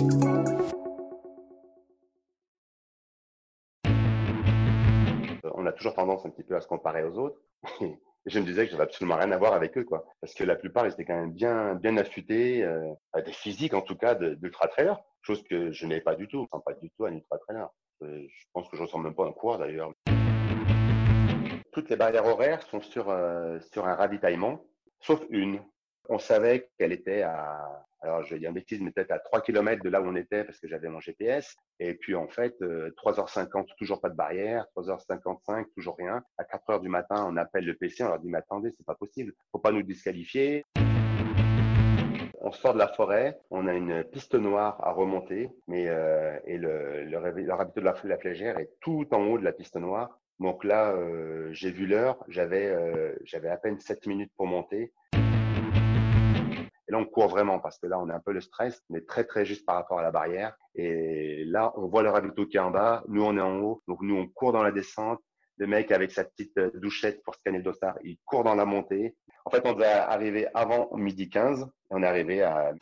[0.00, 0.04] On
[5.66, 7.40] a toujours tendance un petit peu à se comparer aux autres.
[8.26, 10.04] Je me disais que j'avais absolument rien à voir avec eux, quoi.
[10.20, 12.92] Parce que la plupart, ils étaient quand même bien, bien affûtés, euh,
[13.24, 15.02] des physiques en tout cas, d'ultra trailer.
[15.22, 16.46] Chose que je n'ai pas du tout.
[16.52, 17.68] Ne pas du tout un ultra trailer.
[18.02, 19.92] Euh, je pense que je ressemble même pas à un coureur d'ailleurs.
[21.72, 24.64] Toutes les barrières horaires sont sur, euh, sur un ravitaillement,
[25.00, 25.60] sauf une.
[26.08, 29.40] On savait qu'elle était à alors, je vais dire une bêtise, mais peut-être à 3
[29.40, 31.56] km de là où on était parce que j'avais mon GPS.
[31.80, 34.66] Et puis, en fait, 3h50, euh, toujours pas de barrière.
[34.76, 36.22] 3h55, toujours rien.
[36.36, 38.94] À 4h du matin, on appelle le PC, on leur dit, mais attendez, c'est pas
[38.94, 39.32] possible.
[39.50, 40.64] Faut pas nous disqualifier.
[42.40, 46.56] On sort de la forêt, on a une piste noire à remonter, mais euh, et
[46.56, 50.20] le, le, le de la, la flégère est tout en haut de la piste noire.
[50.38, 54.92] Donc là, euh, j'ai vu l'heure, j'avais euh, j'avais à peine 7 minutes pour monter.
[56.88, 59.02] Et là, on court vraiment parce que là, on a un peu le stress, mais
[59.02, 60.56] très, très juste par rapport à la barrière.
[60.74, 63.04] Et là, on voit le ravito qui est en bas.
[63.08, 63.82] Nous, on est en haut.
[63.88, 65.20] Donc, nous, on court dans la descente.
[65.58, 68.64] Le mec, avec sa petite euh, douchette pour scanner le dossard, il court dans la
[68.64, 69.16] montée.
[69.44, 72.72] En fait, on devait arriver avant midi 15 et on est arrivé à...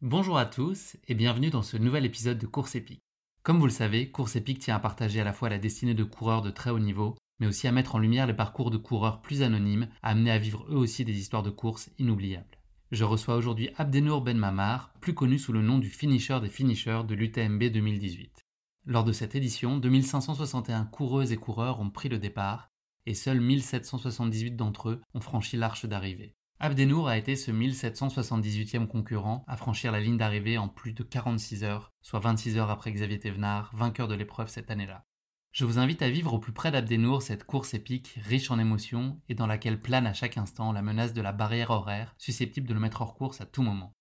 [0.00, 3.02] Bonjour à tous et bienvenue dans ce nouvel épisode de Course épique.
[3.42, 6.04] Comme vous le savez, Course épique tient à partager à la fois la destinée de
[6.04, 9.20] coureurs de très haut niveau mais aussi à mettre en lumière les parcours de coureurs
[9.20, 12.56] plus anonymes, amenés à vivre eux aussi des histoires de course inoubliables.
[12.92, 17.02] Je reçois aujourd'hui Abdenour Ben Mamar, plus connu sous le nom du finisher des finishers
[17.04, 18.46] de l'UTMB 2018.
[18.86, 22.68] Lors de cette édition, 2561 coureuses et coureurs ont pris le départ,
[23.06, 26.36] et seuls 1778 d'entre eux ont franchi l'arche d'arrivée.
[26.60, 31.64] Abdenour a été ce 1778e concurrent à franchir la ligne d'arrivée en plus de 46
[31.64, 35.04] heures, soit 26 heures après Xavier Thévenard, vainqueur de l'épreuve cette année-là.
[35.52, 39.20] Je vous invite à vivre au plus près d'Abdenour cette course épique, riche en émotions
[39.28, 42.72] et dans laquelle plane à chaque instant la menace de la barrière horaire, susceptible de
[42.72, 43.92] le mettre hors course à tout moment.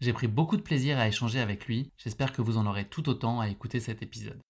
[0.00, 3.10] J'ai pris beaucoup de plaisir à échanger avec lui, j'espère que vous en aurez tout
[3.10, 4.40] autant à écouter cet épisode.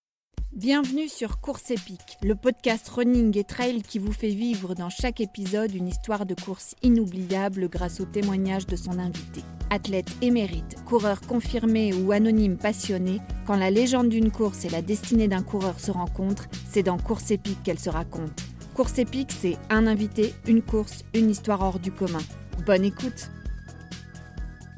[0.56, 5.20] Bienvenue sur Course épique, le podcast running et trail qui vous fait vivre dans chaque
[5.20, 9.42] épisode une histoire de course inoubliable grâce au témoignage de son invité.
[9.68, 15.28] Athlète émérite, coureur confirmé ou anonyme passionné, quand la légende d'une course et la destinée
[15.28, 18.40] d'un coureur se rencontrent, c'est dans Course épique qu'elle se raconte.
[18.72, 22.22] Course épique, c'est un invité, une course, une histoire hors du commun.
[22.64, 23.30] Bonne écoute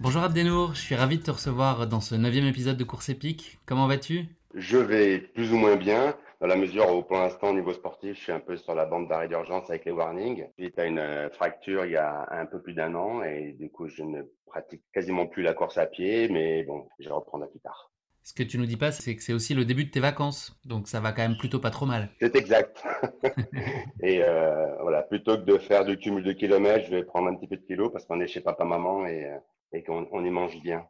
[0.01, 3.61] Bonjour Abdenour, je suis ravi de te recevoir dans ce neuvième épisode de Course épique.
[3.65, 4.38] Comment vas-tu?
[4.55, 8.17] Je vais plus ou moins bien dans la mesure où pour l'instant au niveau sportif,
[8.17, 10.47] je suis un peu sur la bande d'arrêt d'urgence avec les warnings.
[10.59, 13.71] J'ai eu une euh, fracture il y a un peu plus d'un an et du
[13.71, 17.49] coup je ne pratique quasiment plus la course à pied, mais bon, je vais reprendre
[17.51, 17.91] plus tard.
[18.23, 20.59] Ce que tu nous dis pas, c'est que c'est aussi le début de tes vacances,
[20.65, 22.11] donc ça va quand même plutôt pas trop mal.
[22.21, 22.85] C'est exact.
[24.03, 27.35] et euh, voilà, plutôt que de faire du cumul de kilomètres, je vais prendre un
[27.35, 29.39] petit peu de kilos parce qu'on est chez papa-maman et, euh,
[29.73, 30.87] et qu'on y mange bien.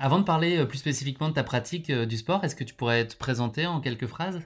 [0.00, 3.16] Avant de parler plus spécifiquement de ta pratique du sport, est-ce que tu pourrais te
[3.16, 4.40] présenter en quelques phrases?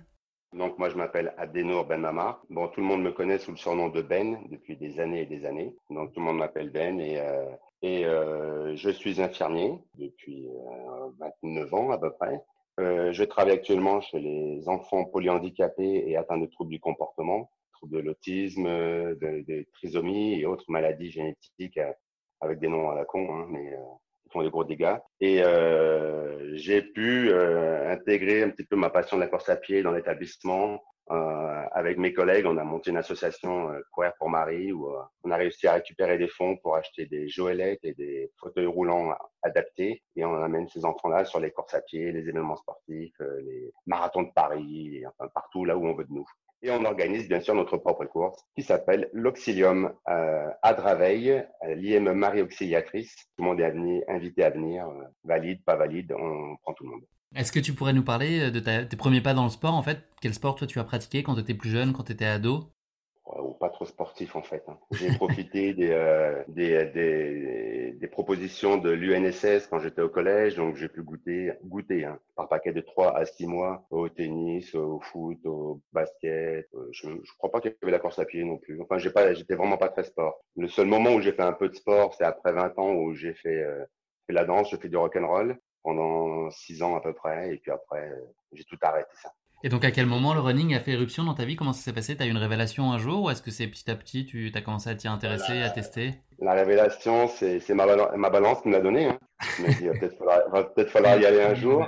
[0.54, 2.42] Donc moi je m'appelle Abdenour Ben Mamar.
[2.50, 5.26] Bon, tout le monde me connaît sous le surnom de Ben depuis des années et
[5.26, 5.74] des années.
[5.90, 7.44] Donc tout le monde m'appelle Ben et, euh,
[7.82, 12.40] et euh, je suis infirmier depuis euh, 29 ans à peu près.
[12.80, 17.96] Euh, je travaille actuellement chez les enfants polyhandicapés et atteints de troubles du comportement, troubles
[17.96, 21.92] de l'autisme, de, de, trisomie et autres maladies génétiques euh,
[22.40, 23.74] avec des noms à la con, hein, mais
[24.32, 24.96] font des gros dégâts.
[25.20, 29.56] Et euh, j'ai pu euh, intégrer un petit peu ma passion de la course à
[29.56, 30.80] pied dans l'établissement.
[31.10, 35.02] Euh, avec mes collègues, on a monté une association euh, Courir pour Marie où euh,
[35.24, 39.12] on a réussi à récupérer des fonds pour acheter des joëlettes et des fauteuils roulants
[39.42, 40.02] adaptés.
[40.14, 43.72] Et on amène ces enfants-là sur les courses à pied, les événements sportifs, euh, les
[43.86, 46.26] marathons de Paris, et, enfin partout là où on veut de nous.
[46.62, 51.44] Et on organise bien sûr notre propre course qui s'appelle l'Auxilium euh, à Draveil,
[51.74, 53.16] l'IM Marie Auxiliatrice.
[53.36, 56.90] Tout le monde est invité à venir, euh, valide, pas valide, on prend tout le
[56.90, 57.02] monde.
[57.34, 60.04] Est-ce que tu pourrais nous parler de tes premiers pas dans le sport en fait?
[60.20, 62.70] Quel sport toi tu as pratiqué quand tu étais plus jeune, quand tu étais ado?
[63.60, 64.64] Pas trop sportif en fait.
[64.68, 64.78] Hein.
[64.92, 70.76] J'ai profité des, euh, des, des, des, propositions de l'UNSS quand j'étais au collège, donc
[70.76, 75.00] j'ai pu goûter, goûter hein, par paquet de 3 à 6 mois au tennis, au
[75.00, 76.68] foot, au basket.
[76.74, 78.80] Euh, je ne crois pas qu'il y avait la course à pied non plus.
[78.82, 80.42] Enfin, j'ai pas, j'étais vraiment pas très sport.
[80.56, 83.14] Le seul moment où j'ai fait un peu de sport, c'est après 20 ans où
[83.14, 83.84] j'ai fait, euh,
[84.26, 87.54] fait la danse, j'ai fait du rock and roll pendant 6 ans à peu près,
[87.54, 88.20] et puis après, euh,
[88.52, 89.32] j'ai tout arrêté ça.
[89.64, 91.56] Et donc, à quel moment le running a fait éruption dans ta vie?
[91.56, 92.16] Comment ça s'est passé?
[92.16, 94.50] Tu as eu une révélation un jour ou est-ce que c'est petit à petit, tu
[94.54, 96.14] as commencé à t'y intéresser, à tester?
[96.40, 97.86] La révélation, c'est ma,
[98.16, 99.06] ma, balance qui me l'a donné.
[99.06, 99.18] Hein.
[99.58, 101.86] Peut-être falloir, peut falloir y aller un jour.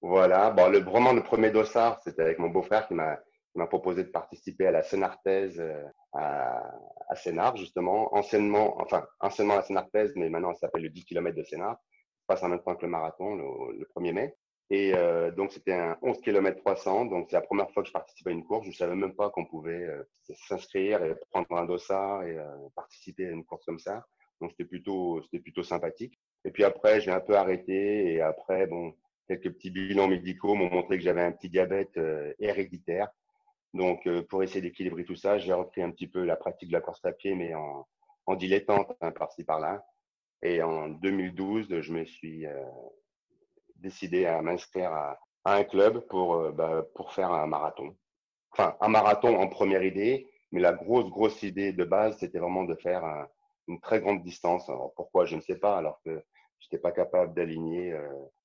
[0.00, 0.50] Voilà.
[0.50, 3.18] Bon, le, vraiment, le premier dossard, c'était avec mon beau-frère qui m'a
[3.54, 6.62] m'a proposé de participer à la Sénartaise euh, à,
[7.08, 8.14] à Sénart, justement.
[8.14, 11.76] Anciennement, enfin, anciennement la Sénartaise, mais maintenant, ça s'appelle le 10 km de Sénart.
[11.76, 14.36] Ça passe en même temps que le marathon, le, le 1er mai.
[14.72, 17.04] Et euh, donc, c'était un 11 km 300.
[17.04, 18.64] Donc, c'est la première fois que je participe à une course.
[18.64, 20.02] Je ne savais même pas qu'on pouvait euh,
[20.48, 24.06] s'inscrire et prendre un dossard et euh, participer à une course comme ça.
[24.40, 26.18] Donc, c'était plutôt, c'était plutôt sympathique.
[26.46, 28.14] Et puis après, j'ai un peu arrêté.
[28.14, 28.94] Et après, bon,
[29.28, 32.00] quelques petits bilans médicaux m'ont montré que j'avais un petit diabète
[32.38, 33.08] héréditaire.
[33.74, 36.80] Donc, pour essayer d'équilibrer tout ça, j'ai repris un petit peu la pratique de la
[36.80, 37.86] course à pied, mais en,
[38.24, 39.84] en dilettante, hein, par-ci par-là.
[40.42, 42.46] Et en 2012, je me suis
[43.82, 47.96] décidé à m'inscrire à, un club pour, euh, bah, pour faire un marathon.
[48.52, 52.64] Enfin, un marathon en première idée, mais la grosse, grosse idée de base, c'était vraiment
[52.64, 53.02] de faire
[53.66, 54.68] une très grande distance.
[54.68, 56.22] Alors, pourquoi, je ne sais pas, alors que
[56.62, 57.92] je n'étais pas capable d'aligner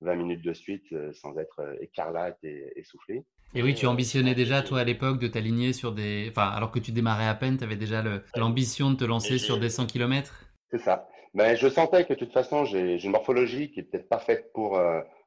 [0.00, 3.24] 20 euh, minutes de suite euh, sans être écarlate et essoufflé.
[3.54, 6.26] Et oui, tu ambitionnais déjà, toi, à l'époque, de t'aligner sur des.
[6.30, 8.02] Enfin, alors que tu démarrais à peine, tu avais déjà
[8.36, 11.08] l'ambition de te lancer sur des 100 km C'est ça.
[11.34, 14.18] Mais ben, je sentais que de toute façon, j'ai une morphologie qui est peut-être pas
[14.18, 14.80] faite pour,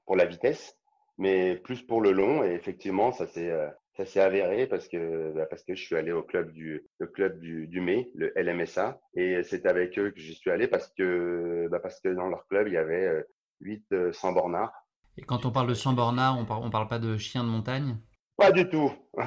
[0.06, 0.78] pour la vitesse,
[1.18, 2.44] mais plus pour le long.
[2.44, 3.68] Et effectivement, ça s'est euh,
[3.98, 7.08] ça s'est avéré parce que bah, parce que je suis allé au club du le
[7.08, 10.92] club du, du mai, le LMSA, et c'est avec eux que j'y suis allé parce
[10.98, 13.26] que bah, parce que dans leur club il y avait
[13.60, 14.74] 8 euh, 100 euh, bornards.
[15.18, 17.50] Et quand on parle de 100 bornards, on parle on parle pas de chiens de
[17.50, 17.98] montagne?
[18.38, 18.92] Pas du tout.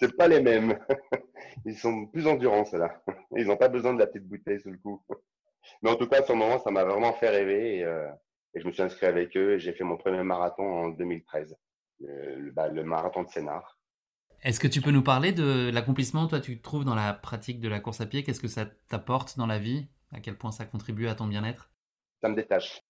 [0.00, 0.78] c'est pas les mêmes.
[1.64, 3.00] Ils sont plus endurants ceux-là.
[3.36, 5.00] Ils n'ont pas besoin de la petite bouteille sous le cou.
[5.80, 7.78] Mais en tout cas, à ce moment, ça m'a vraiment fait rêver.
[7.78, 7.86] Et,
[8.54, 11.56] et je me suis inscrit avec eux et j'ai fait mon premier marathon en 2013,
[12.00, 13.78] le, bah, le marathon de Sénart.
[14.42, 17.68] Est-ce que tu peux nous parler de l'accomplissement, toi, tu trouves dans la pratique de
[17.68, 18.22] la course à pied?
[18.22, 19.88] Qu'est-ce que ça t'apporte dans la vie?
[20.12, 21.70] À quel point ça contribue à ton bien-être?
[22.22, 22.82] Ça me détache.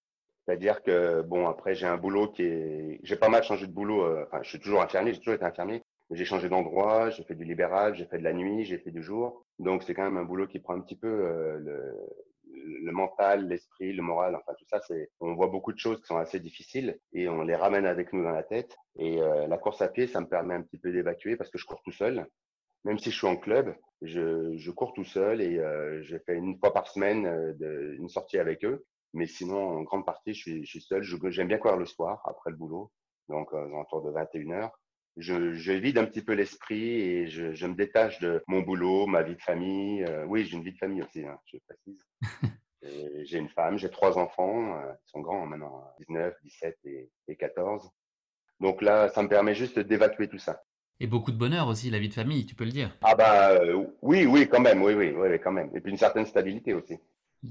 [0.44, 3.00] C'est-à-dire que, bon, après, j'ai un boulot qui est.
[3.02, 4.04] J'ai pas mal changé de boulot.
[4.04, 5.82] Euh, enfin, je suis toujours infirmier, j'ai toujours été infirmier.
[6.10, 8.90] Mais j'ai changé d'endroit, j'ai fait du libéral, j'ai fait de la nuit, j'ai fait
[8.90, 9.44] du jour.
[9.58, 11.94] Donc, c'est quand même un boulot qui prend un petit peu euh, le,
[12.64, 16.06] le mental, l'esprit, le moral, enfin tout ça, c'est, on voit beaucoup de choses qui
[16.06, 18.76] sont assez difficiles et on les ramène avec nous dans la tête.
[18.96, 21.58] Et euh, la course à pied, ça me permet un petit peu d'évacuer parce que
[21.58, 22.26] je cours tout seul.
[22.84, 26.58] Même si je suis en club, je, cours tout seul et euh, je fais une
[26.58, 28.84] fois par semaine euh, une sortie avec eux.
[29.14, 31.02] Mais sinon, en grande partie, je suis, seul.
[31.02, 32.92] j'aime bien courir le soir après le boulot,
[33.28, 34.80] donc euh, autour de 21 heures
[35.16, 39.06] je, je, vide un petit peu l'esprit et je, je, me détache de mon boulot,
[39.06, 40.04] ma vie de famille.
[40.04, 42.04] Euh, oui, j'ai une vie de famille aussi, hein, je précise.
[43.24, 47.36] j'ai une femme, j'ai trois enfants, euh, ils sont grands maintenant, 19, 17 et, et
[47.36, 47.90] 14.
[48.60, 50.62] Donc là, ça me permet juste d'évacuer tout ça.
[51.00, 52.96] Et beaucoup de bonheur aussi, la vie de famille, tu peux le dire.
[53.02, 55.70] Ah bah euh, oui, oui, quand même, oui, oui, oui, quand même.
[55.74, 56.98] Et puis une certaine stabilité aussi.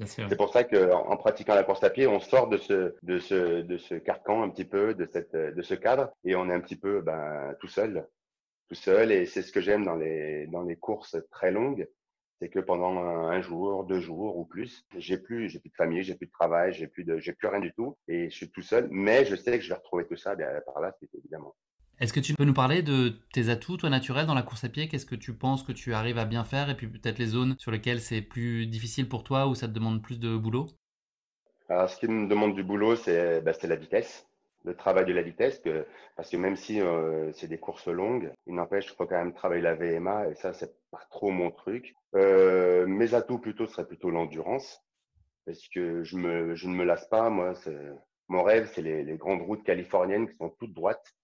[0.06, 3.62] C'est pour ça qu'en pratiquant la course à pied, on sort de ce, de ce,
[3.62, 6.60] de ce carcan un petit peu, de, cette, de ce cadre, et on est un
[6.60, 8.06] petit peu ben, tout seul,
[8.68, 9.12] tout seul.
[9.12, 11.88] Et c'est ce que j'aime dans les, dans les courses très longues,
[12.40, 16.04] c'est que pendant un, jour, deux jours ou plus, j'ai plus, j'ai plus de famille,
[16.04, 18.50] j'ai plus de travail, j'ai plus de, j'ai plus rien du tout, et je suis
[18.50, 18.88] tout seul.
[18.92, 21.56] Mais je sais que je vais retrouver tout ça bien, par là, c'est évidemment.
[22.00, 24.70] Est-ce que tu peux nous parler de tes atouts, toi, naturels dans la course à
[24.70, 24.88] pied?
[24.88, 26.70] Qu'est-ce que tu penses que tu arrives à bien faire?
[26.70, 29.74] Et puis peut-être les zones sur lesquelles c'est plus difficile pour toi ou ça te
[29.74, 30.68] demande plus de boulot?
[31.70, 34.28] Alors, ce qui me demande du boulot, c'est bah, la vitesse,
[34.64, 35.60] le travail de la vitesse.
[36.16, 39.34] Parce que même si euh, c'est des courses longues, il n'empêche, qu'il faut quand même
[39.34, 41.96] travailler la VMA et ça, c'est pas trop mon truc.
[42.14, 44.84] Euh, mes atouts, plutôt, seraient plutôt l'endurance.
[45.48, 47.32] Parce que je, ne me lasse pas.
[47.32, 47.56] Moi,
[48.28, 51.17] mon rêve, c'est les grandes routes californiennes qui sont toutes droites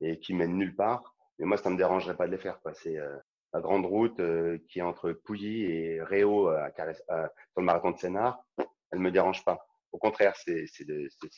[0.00, 1.14] et qui mènent nulle part.
[1.38, 2.58] Mais moi, ça me dérangerait pas de les faire.
[2.74, 3.16] C'est euh,
[3.52, 7.90] la grande route euh, qui est entre Pouilly et Réau euh, à, sur le marathon
[7.92, 8.44] de Sénart.
[8.92, 9.64] Elle me dérange pas.
[9.92, 10.66] Au contraire, c'est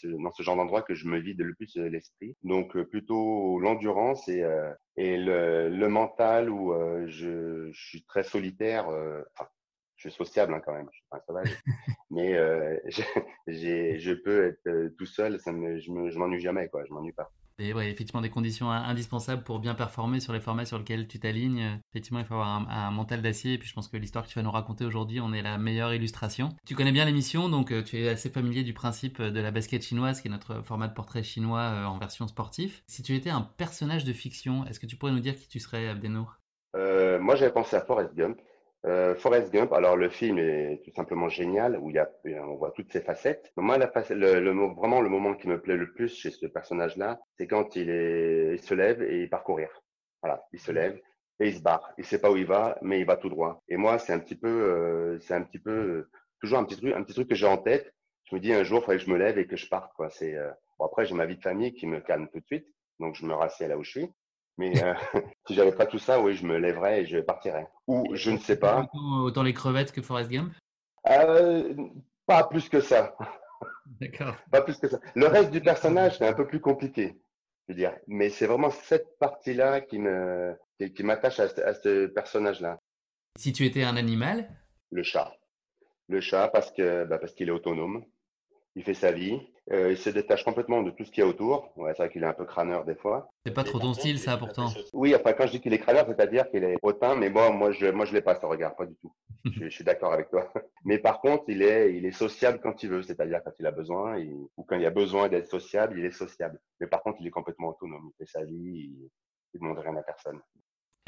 [0.05, 2.37] dans ce genre d'endroit que je me vide le plus l'esprit.
[2.43, 4.45] Donc plutôt l'endurance et,
[4.97, 6.75] et le, le, mental où
[7.07, 8.89] je, je, suis très solitaire.
[8.89, 9.49] Enfin,
[10.01, 11.63] je suis sociable hein, quand même, je suis pas un sauvage.
[12.11, 12.79] mais euh,
[13.47, 17.31] je peux être euh, tout seul, ça me, je m'ennuie jamais, quoi, je m'ennuie pas.
[17.61, 21.21] Et ouais, effectivement, des conditions indispensables pour bien performer sur les formats sur lesquels tu
[21.21, 21.79] t'alignes.
[21.91, 23.55] Effectivement, il faut avoir un, mental d'acier.
[23.55, 25.59] Et puis, je pense que l'histoire que tu vas nous raconter aujourd'hui, on est la
[25.59, 26.51] meilleure illustration.
[26.67, 29.83] Tu connais bien l'émission, donc euh, tu es assez familier du principe de la basket
[29.83, 32.83] chinoise, qui est notre format de portrait chinois en version sportif.
[32.87, 35.61] Si tu étais un personnage de fiction, est-ce que tu pourrais nous dire qui tu
[35.61, 36.37] serais, Abdenour?
[36.77, 38.41] Euh, Moi, j'avais pensé à Forrest Gump.
[38.87, 42.11] Euh, Forrest Gump, alors le film est tout simplement génial, où il y a,
[42.47, 43.53] on voit toutes ses facettes.
[43.57, 47.21] moi, la le, le, vraiment le moment qui me plaît le plus chez ce personnage-là,
[47.37, 49.69] c'est quand il, est, il se lève et il part courir.
[50.23, 50.99] Voilà, il se lève
[51.41, 51.93] et il se barre.
[51.99, 53.63] Il sait pas où il va, mais il va tout droit.
[53.69, 56.09] Et moi, c'est un petit peu, euh, c'est un petit peu
[56.41, 57.93] toujours un petit truc, un petit truc que j'ai en tête.
[58.25, 59.93] Je me dis un jour, il faudrait que je me lève et que je parte.
[59.95, 60.09] Quoi.
[60.11, 62.67] C'est euh, bon, après, j'ai ma vie de famille qui me calme tout de suite,
[62.99, 64.11] donc je me rassieds là où je suis.
[64.61, 64.93] Mais euh,
[65.47, 67.67] si j'avais pas tout ça, oui, je me lèverais et je partirais.
[67.87, 68.87] Ou je ne sais pas.
[68.93, 70.53] Autant les crevettes que Forrest Gump?
[71.09, 71.75] Euh,
[72.27, 73.17] Pas plus que ça.
[73.87, 74.37] D'accord.
[74.51, 75.01] Pas plus que ça.
[75.15, 77.17] Le reste du personnage, c'est un peu plus compliqué,
[77.67, 77.97] je veux dire.
[78.07, 80.55] Mais c'est vraiment cette partie-là qui me,
[80.95, 82.79] qui, m'attache à, à, ce personnage-là.
[83.39, 84.47] Si tu étais un animal?
[84.91, 85.33] Le chat.
[86.09, 88.05] Le chat parce que, bah parce qu'il est autonome
[88.77, 89.41] il fait sa vie,
[89.73, 91.73] euh, il se détache complètement de tout ce qu'il y a autour.
[91.77, 93.31] Ouais, c'est vrai qu'il est un peu crâneur des fois.
[93.45, 94.69] C'est pas trop ton style, ça, pourtant.
[94.93, 97.71] Oui, enfin, quand je dis qu'il est crâneur, c'est-à-dire qu'il est hautain, mais bon, moi,
[97.73, 99.13] je, moi, je l'ai pas, ce regard, pas du tout.
[99.45, 100.53] je, suis d'accord avec toi.
[100.85, 103.71] Mais par contre, il est, il est sociable quand il veut, c'est-à-dire quand il a
[103.71, 104.19] besoin,
[104.57, 106.61] ou quand il y a besoin d'être sociable, il est sociable.
[106.79, 108.11] Mais par contre, il est complètement autonome.
[108.13, 109.11] Il fait sa vie, il,
[109.55, 110.41] il demande rien à personne.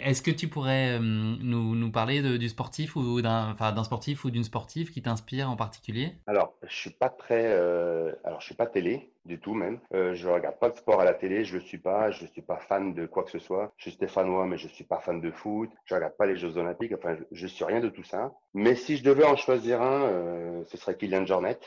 [0.05, 4.91] Est-ce que tu pourrais euh, nous, parler du sportif ou d'un sportif ou d'une sportive
[4.91, 6.13] qui t'inspire en particulier?
[6.27, 9.79] Alors, je suis pas très, euh, alors je suis pas télé du tout même.
[9.95, 12.43] Euh, je regarde pas de sport à la télé, je le suis pas, je suis
[12.43, 13.73] pas fan de quoi que ce soit.
[13.77, 15.71] Je suis stéphanois, mais je suis pas fan de foot.
[15.85, 16.93] Je regarde pas les Jeux Olympiques.
[16.93, 18.33] Enfin, je, je suis rien de tout ça.
[18.55, 21.59] Mais si je devais en choisir un, euh, ce serait Kylian Jornet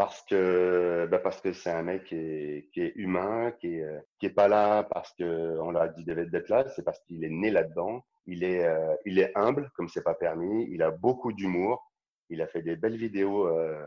[0.00, 3.86] parce que bah parce que c'est un mec qui est, qui est humain, qui est,
[4.18, 7.28] qui est pas là parce que on l'a dit d'être là, c'est parce qu'il est
[7.28, 8.02] né là-dedans.
[8.24, 10.66] Il est euh, il est humble comme c'est pas permis.
[10.70, 11.92] Il a beaucoup d'humour.
[12.30, 13.84] Il a fait des belles vidéos euh,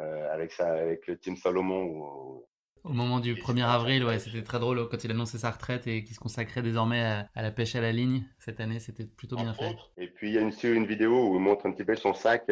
[0.00, 2.42] euh, avec ça avec le team Salomon.
[2.82, 6.02] Au moment du 1er avril, ouais, c'était très drôle quand il annonçait sa retraite et
[6.02, 7.00] qu'il se consacrait désormais
[7.32, 8.24] à, la pêche à la ligne.
[8.40, 9.76] Cette année, c'était plutôt bien fait.
[9.98, 12.12] Et puis il y a une, une vidéo où il montre un petit peu son
[12.12, 12.50] sac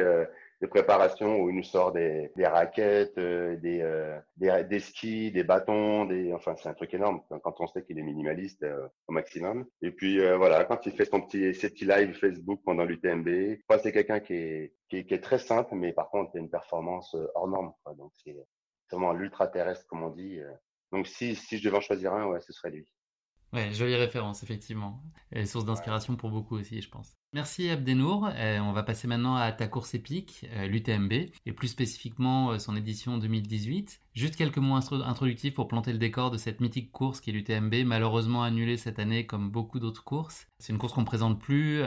[0.62, 5.33] de préparation où il nous sort des, des raquettes, euh, des, euh, des, des, skis,
[5.33, 8.87] des bâtons, des, enfin c'est un truc énorme quand on sait qu'il est minimaliste euh,
[9.09, 9.66] au maximum.
[9.83, 13.92] Et puis voilà, quand il fait son petit, ses petits live Facebook pendant l'UTMB, c'est
[13.92, 16.50] quelqu'un qui est, qui est, qui, est, très simple, mais par contre il a une
[16.50, 17.73] performance hors norme.
[17.83, 17.95] Quoi.
[17.95, 18.37] Donc c'est
[18.92, 20.38] vraiment l'ultra terrestre comme on dit.
[20.92, 22.87] Donc si, si je devais en choisir un, ouais, ce serait lui.
[23.52, 25.02] Ouais, jolie référence, effectivement.
[25.33, 27.19] Et source d'inspiration pour beaucoup aussi, je pense.
[27.35, 28.29] Merci Abdenour.
[28.35, 31.12] Euh, on va passer maintenant à ta course épique, euh, l'UTMB,
[31.47, 34.02] et plus spécifiquement euh, son édition 2018.
[34.14, 37.87] Juste quelques mots introductifs pour planter le décor de cette mythique course qui est l'UTMB,
[37.87, 40.49] malheureusement annulée cette année comme beaucoup d'autres courses.
[40.59, 41.83] C'est une course qu'on ne présente plus.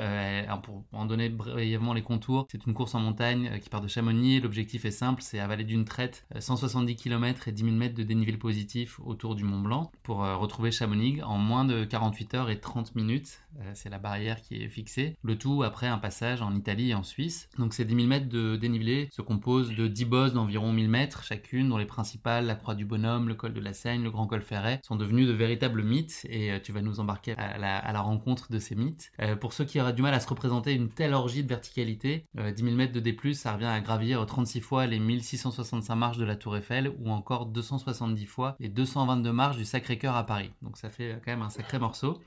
[0.64, 4.42] pour en donner brièvement les contours, c'est une course en montagne qui part de Chamonix.
[4.42, 8.38] L'objectif est simple, c'est avaler d'une traite 170 km et 10 000 mètres de dénivelé
[8.38, 12.96] positif autour du Mont Blanc pour retrouver Chamonix en moins de 48 heures et 30
[12.96, 13.40] minutes.
[13.76, 17.50] c'est la barrière qui est fixée tout après un passage en Italie et en Suisse.
[17.60, 21.24] Donc ces 10 000 mètres de dénivelé se composent de 10 bosses d'environ 1000 mètres
[21.24, 24.28] chacune, dont les principales, la Croix du Bonhomme, le col de la Seigne, le Grand
[24.28, 28.02] Col Ferret, sont devenus de véritables mythes et euh, tu vas nous embarquer à la,
[28.02, 29.12] rencontre de ces mythes.
[29.20, 32.26] Euh, pour ceux qui auraient du mal à se représenter une telle orgie de verticalité,
[32.36, 36.26] 10 000 mètres de D+, ça revient à gravir 36 fois les 1665 marches de
[36.26, 40.52] la Tour Eiffel ou encore 270 fois les 222 marches du Sacré-Cœur à Paris.
[40.62, 42.22] Donc ça fait quand même un sacré morceau.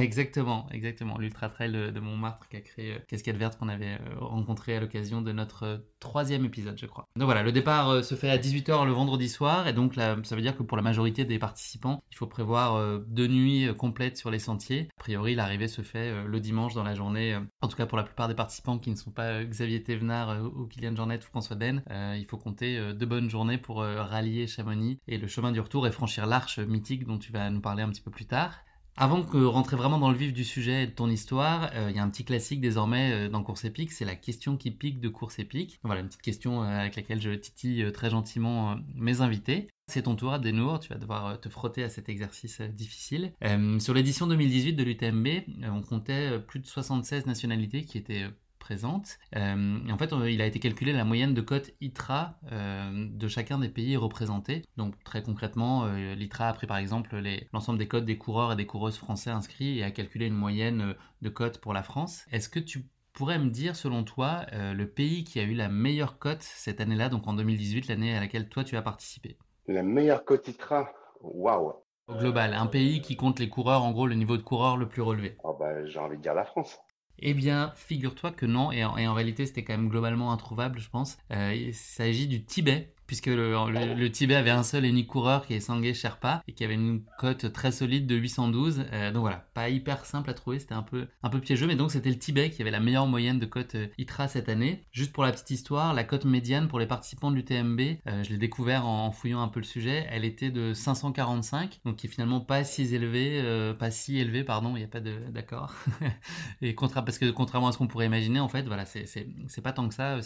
[0.00, 1.18] Exactement, exactement.
[1.18, 4.80] L'Ultra Trail de, Montmartre qui a créé euh, Cascade Verte qu'on avait euh, rencontré à
[4.80, 7.08] l'occasion de notre euh, troisième épisode, je crois.
[7.16, 10.42] Donc voilà, le départ se fait à 18h le vendredi soir et donc ça veut
[10.42, 14.38] dire que pour la majorité des participants, il faut prévoir deux nuits complètes sur les
[14.38, 14.88] sentiers.
[14.98, 17.38] A priori, l'arrivée se fait le dimanche dans la journée.
[17.62, 20.66] En tout cas, pour la plupart des participants qui ne sont pas Xavier Thévenard ou
[20.66, 25.16] Kylian Jornet ou François Den, il faut compter deux bonnes journées pour rallier Chamonix et
[25.16, 28.02] le chemin du retour et franchir l'arche mythique dont tu vas nous parler un petit
[28.02, 28.63] peu plus tard.
[28.96, 31.96] Avant de rentrer vraiment dans le vif du sujet et de ton histoire, euh, il
[31.96, 35.00] y a un petit classique désormais euh, dans Course épique, c'est la question qui pique
[35.00, 35.80] de Course épique.
[35.82, 39.66] Voilà, une petite question euh, avec laquelle je titille très gentiment mes invités.
[39.88, 43.32] C'est ton tour, Adenour, tu vas devoir te frotter à cet exercice difficile.
[43.80, 45.28] sur l'édition 2018 de l'UTMB,
[45.64, 48.24] on comptait plus de 76 nationalités qui étaient
[48.64, 49.18] présente.
[49.36, 53.28] Euh, et en fait, il a été calculé la moyenne de cotes ITRA euh, de
[53.28, 54.62] chacun des pays représentés.
[54.78, 58.56] Donc très concrètement, euh, l'ITRA a pris par exemple l'ensemble des cotes des coureurs et
[58.56, 62.24] des coureuses français inscrits et a calculé une moyenne de cotes pour la France.
[62.32, 66.18] Est-ce que tu pourrais me dire, selon toi, le pays qui a eu la meilleure
[66.18, 69.36] cote cette année-là, donc en 2018, l'année à laquelle toi tu as participé?
[69.68, 70.90] La meilleure cote ITRA?
[71.20, 71.74] Waouh
[72.08, 74.88] Au global, un pays qui compte les coureurs, en gros le niveau de coureur le
[74.88, 75.36] plus relevé.
[75.44, 76.78] Oh bah, J'ai envie de dire la France.
[77.18, 81.18] Eh bien, figure-toi que non, et en, réalité c'était quand même globalement introuvable, je pense.
[81.30, 85.60] il s'agit du Tibet, puisque le, Tibet avait un seul et unique coureur qui est
[85.60, 88.84] Sangay Sherpa et qui avait une cote très solide de 812.
[88.92, 91.76] Euh, donc voilà, pas hyper simple à trouver, c'était un peu, un peu piégeux, mais
[91.76, 94.84] donc c'était le Tibet qui avait la meilleure moyenne de cote euh, ITRA cette année.
[94.92, 98.30] Juste pour la petite histoire, la cote médiane pour les participants de l'UTMB, euh, je
[98.30, 102.10] l'ai découvert en, fouillant un peu le sujet, elle était de 545, donc qui est
[102.10, 103.42] finalement pas si élevé,
[103.78, 105.74] pas si élevé, pardon, il n'y a pas d'accord.
[106.62, 109.72] et contra, parce que contrairement à ce qu'on pourrait imaginer, en fait, voilà, c'est pas
[109.72, 110.18] tant que ça,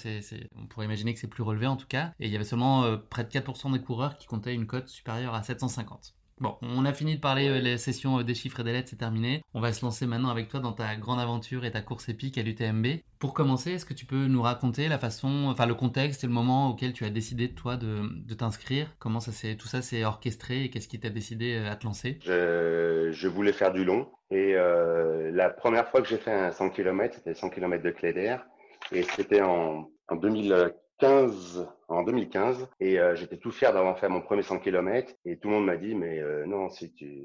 [0.57, 2.68] on pourrait imaginer que c'est plus relevé en tout cas, et il y avait seulement
[2.85, 6.15] euh, près de 4% des coureurs qui comptaient une cote supérieure à 750.
[6.41, 8.91] Bon, on a fini de parler euh, les sessions euh, des chiffres et des lettres,
[8.91, 9.43] c'est terminé.
[9.55, 12.39] On va se lancer maintenant avec toi dans ta grande aventure et ta course épique
[12.39, 12.87] à l'UTMB.
[13.19, 16.33] Pour commencer, est-ce que tu peux nous raconter la façon, enfin le contexte et le
[16.33, 18.87] moment auquel tu as décidé toi de, t'inscrire?
[19.01, 22.21] Comment ça s'est, tout ça s'est orchestré et qu'est-ce qui t'a décidé à te lancer?
[22.23, 27.17] Je, voulais faire du long et la première fois que j'ai fait un 100 km,
[27.17, 28.47] c'était 100 km de clé d'air
[28.93, 34.09] et c'était en, en 2000 15, en 2015 et euh, j'étais tout fier d'avoir fait
[34.09, 37.23] mon premier 100 km et tout le monde m'a dit mais euh, non si tu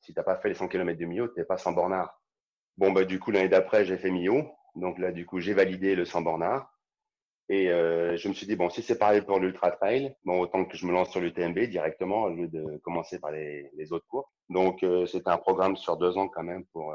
[0.00, 2.20] si t'as pas fait les 100 km de Millau t'es pas sans bornard.
[2.78, 5.96] Bon bah du coup l'année d'après j'ai fait Millau donc là du coup j'ai validé
[5.96, 6.72] le 100 bornard
[7.48, 10.64] et euh, je me suis dit bon si c'est pareil pour l'ultra trail bon autant
[10.64, 14.32] que je me lance sur l'UTMB directement au lieu de commencer par les, autres cours.
[14.48, 16.94] Donc c'était un programme sur deux ans quand même pour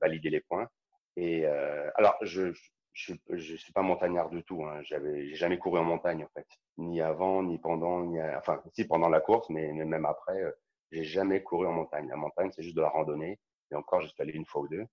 [0.00, 0.68] valider les points.
[1.16, 2.52] Et alors je
[2.96, 4.64] je ne suis pas montagnard du tout.
[4.64, 4.80] Hein.
[4.82, 6.46] J'avais, j'ai jamais couru en montagne en fait,
[6.78, 10.50] ni avant, ni pendant, ni enfin si pendant la course, mais, même après, euh,
[10.90, 12.08] j'ai jamais couru en montagne.
[12.08, 13.38] La montagne, c'est juste de la randonnée.
[13.70, 14.86] Et encore, j'y suis allé une fois ou deux.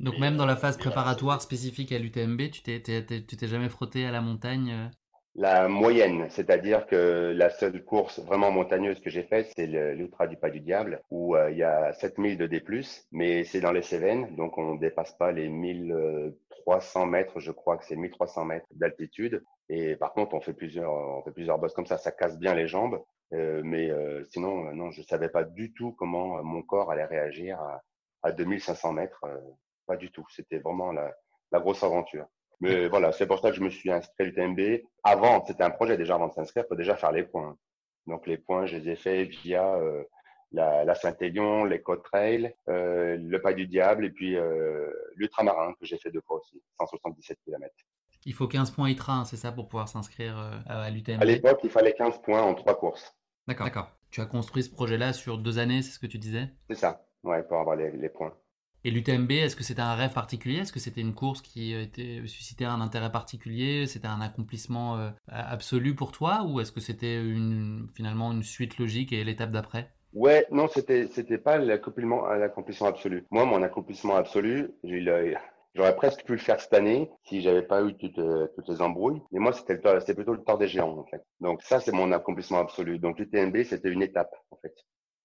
[0.00, 4.04] Donc même dans la phase préparatoire spécifique à l'UTMB, tu t'es, tu t'es jamais frotté
[4.04, 4.88] à la montagne euh?
[5.34, 10.36] La moyenne, c'est-à-dire que la seule course vraiment montagneuse que j'ai faite, c'est l'Ultra du
[10.36, 12.62] Pas du Diable, où euh, il y a 7000 de D+,
[13.12, 15.48] mais c'est dans les Cévennes, donc on ne dépasse pas les
[16.66, 19.44] 1300 mètres, je crois que c'est 1300 mètres d'altitude.
[19.68, 22.54] Et par contre, on fait plusieurs, on fait plusieurs bosses comme ça, ça casse bien
[22.54, 23.02] les jambes.
[23.32, 27.60] Euh, mais euh, sinon, non, je savais pas du tout comment mon corps allait réagir
[27.60, 27.82] à,
[28.22, 29.24] à 2500 mètres.
[29.86, 30.26] pas du tout.
[30.30, 31.12] C'était vraiment la,
[31.52, 32.26] la grosse aventure.
[32.60, 34.82] Mais voilà, c'est pour ça que je me suis inscrit à l'UTMB.
[35.04, 37.56] Avant, c'était un projet déjà avant de s'inscrire, il faut déjà faire les points.
[38.06, 40.02] Donc les points, je les ai faits via euh,
[40.52, 45.74] la, la Saint-Élion, les Côtes Trail, euh, le Pas du Diable et puis euh, l'Ultramarin
[45.80, 47.74] que j'ai fait deux fois aussi, 177 km.
[48.24, 51.58] Il faut 15 points ITRA, hein, c'est ça, pour pouvoir s'inscrire à l'UTMB À l'époque,
[51.64, 53.16] il fallait 15 points en trois courses.
[53.48, 53.90] D'accord, d'accord.
[54.10, 56.48] Tu as construit ce projet-là sur deux années, c'est ce que tu disais?
[56.70, 58.32] C'est ça, ouais, pour avoir les, les points.
[58.84, 60.58] Et l'UTMB, est-ce que c'était un rêve particulier?
[60.58, 63.86] Est-ce que c'était une course qui était, suscitait un intérêt particulier?
[63.86, 66.44] C'était un accomplissement euh, absolu pour toi?
[66.44, 69.92] Ou est-ce que c'était une, finalement une suite logique et l'étape d'après?
[70.12, 73.26] Ouais, non, c'était c'était pas l'accomplissement l'accomplissement absolu.
[73.30, 74.70] Moi, mon accomplissement absolu,
[75.74, 78.82] j'aurais presque pu le faire cette année si j'avais pas eu toutes, euh, toutes les
[78.82, 79.22] embrouilles.
[79.32, 81.22] Mais moi, c'était c'était plutôt le tort des géants en fait.
[81.40, 82.98] Donc ça, c'est mon accomplissement absolu.
[82.98, 84.74] Donc l'UTMB, c'était une étape en fait.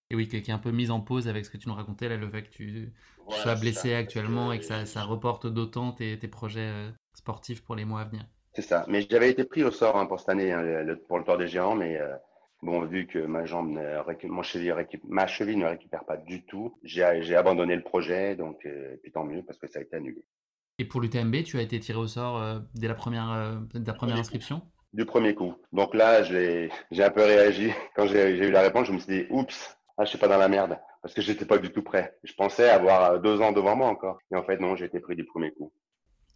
[0.09, 2.07] Et oui, qui est un peu mise en pause avec ce que tu nous racontais,
[2.07, 2.93] là, le fait que tu
[3.27, 7.75] sois blessé actuellement et que ça, ça reporte d'autant tes, tes, projets euh, sportifs pour
[7.75, 8.25] les mois à venir.
[8.53, 8.85] C'est ça.
[8.87, 11.49] Mais j'avais été pris au sort hein, pour cette année, hein, pour le Tour des
[11.49, 12.15] Géants, mais euh,
[12.61, 13.79] bon, vu que ma jambe,
[14.23, 14.73] mon cheville,
[15.07, 17.03] ma cheville ne récupère pas du tout, j'ai
[17.35, 20.23] abandonné le projet, donc euh, puis tant mieux parce que ça a été annulé.
[20.79, 24.17] Et pour l'UTMB, tu as été tiré au sort dès la première, dès la première
[24.17, 24.61] inscription?
[24.93, 25.55] Du premier coup.
[25.73, 27.71] Donc là, j'ai un peu réagi.
[27.95, 30.37] Quand j'ai eu la réponse, je me suis dit, oups, ah, je suis pas dans
[30.37, 32.17] la merde parce que j'étais pas du tout prêt.
[32.23, 34.19] Je pensais avoir euh, deux ans devant moi encore.
[34.31, 35.71] Et en fait, non, j'ai été pris du premier coup.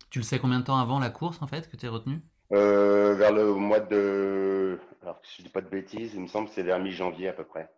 [0.10, 2.22] Tu le sais combien de temps avant la course, en fait, que tu es retenu?
[2.54, 4.80] Euh, Vers le mois de.
[5.02, 7.34] Alors, si je dis pas de bêtises, il me semble que c'est vers mi-janvier à
[7.34, 7.70] peu près.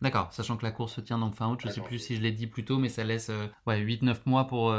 [0.00, 2.16] D'accord, sachant que la course se tient donc fin août, je ne sais plus si
[2.16, 4.74] je l'ai dit plus tôt, mais ça laisse euh, ouais, 8-9 mois pour,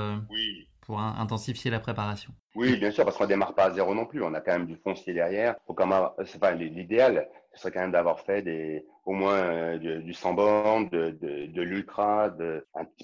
[0.82, 2.34] pour intensifier la préparation.
[2.56, 4.22] Oui, bien sûr, parce qu'on ne démarre pas à zéro non plus.
[4.22, 5.56] On a quand même du foncier derrière.
[5.66, 9.38] Faut quand même, c'est pas l'idéal, ce serait quand même d'avoir fait des, au moins
[9.38, 12.30] euh, du, du 100 bornes, de, de, de l'ultra,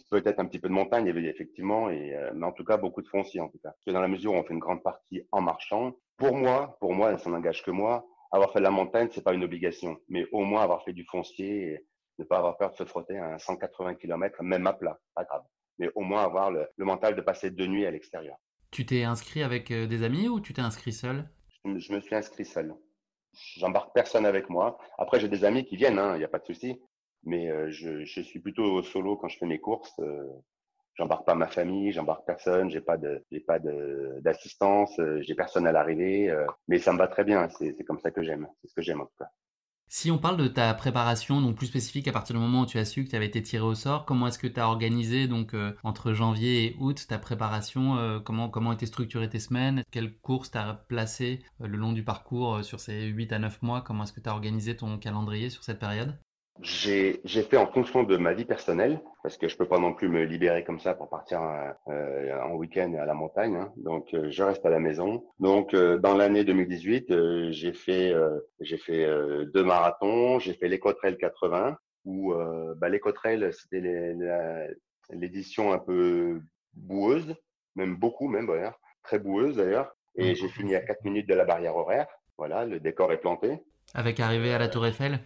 [0.09, 3.07] peut-être un petit peu de montagne, effectivement, et, euh, mais en tout cas beaucoup de
[3.07, 3.69] foncier en tout cas.
[3.69, 6.77] Parce que dans la mesure où on fait une grande partie en marchant, pour moi,
[6.79, 8.05] pour moi, ça n'engage que moi.
[8.31, 11.05] Avoir fait de la montagne, c'est pas une obligation, mais au moins avoir fait du
[11.05, 11.85] foncier, et
[12.19, 15.43] ne pas avoir peur de se frotter à 180 km, même à plat, pas grave.
[15.77, 18.37] Mais au moins avoir le, le mental de passer deux nuits à l'extérieur.
[18.71, 21.27] Tu t'es inscrit avec euh, des amis ou tu t'es inscrit seul?
[21.65, 22.75] Je me suis inscrit seul
[23.57, 24.77] j'embarque personne avec moi.
[24.97, 26.79] Après, j'ai des amis qui viennent, il hein, n'y a pas de souci.
[27.23, 29.93] Mais euh, je, je, suis plutôt solo quand je fais mes courses.
[29.99, 30.25] Euh,
[30.99, 35.71] j'embarque pas ma famille, j'embarque personne, j'ai pas de, j'ai pas d'assistance, j'ai personne à
[35.71, 36.31] l'arrivée,
[36.67, 37.47] mais ça me va très bien.
[37.49, 38.47] C'est, comme ça que j'aime.
[38.61, 39.29] C'est ce que j'aime en tout cas.
[39.91, 42.77] Si on parle de ta préparation, donc plus spécifique à partir du moment où tu
[42.77, 45.27] as su que tu avais été tiré au sort, comment est-ce que tu as organisé
[45.27, 49.83] donc euh, entre janvier et août ta préparation euh, Comment comment étaient structurées tes semaines?
[49.89, 53.63] Quelles courses tu as placées euh, le long du parcours sur ces 8 à 9
[53.63, 53.81] mois?
[53.81, 56.19] Comment est-ce que tu as organisé ton calendrier sur cette période?
[56.61, 60.09] J'ai fait en fonction de ma vie personnelle, parce que je peux pas non plus
[60.09, 61.41] me libérer comme ça pour partir
[61.87, 63.55] euh, en week-end à la montagne.
[63.55, 63.71] Hein.
[63.77, 65.25] Donc, euh, je reste à la maison.
[65.39, 68.13] Donc, euh, dans l'année 2018, euh, j'ai fait
[68.59, 69.07] j'ai fait
[69.53, 70.39] deux marathons.
[70.39, 72.33] J'ai fait l'Ecotrail 80, où
[72.77, 74.15] bah, l'Ecotrail c'était
[75.11, 76.41] l'édition un peu
[76.73, 77.35] boueuse,
[77.75, 79.93] même beaucoup même d'ailleurs, très boueuse d'ailleurs.
[80.15, 80.35] Et mmh.
[80.35, 82.07] j'ai fini à 4 minutes de la barrière horaire.
[82.37, 83.59] Voilà, le décor est planté.
[83.93, 85.19] Avec arrivée à la Tour Eiffel?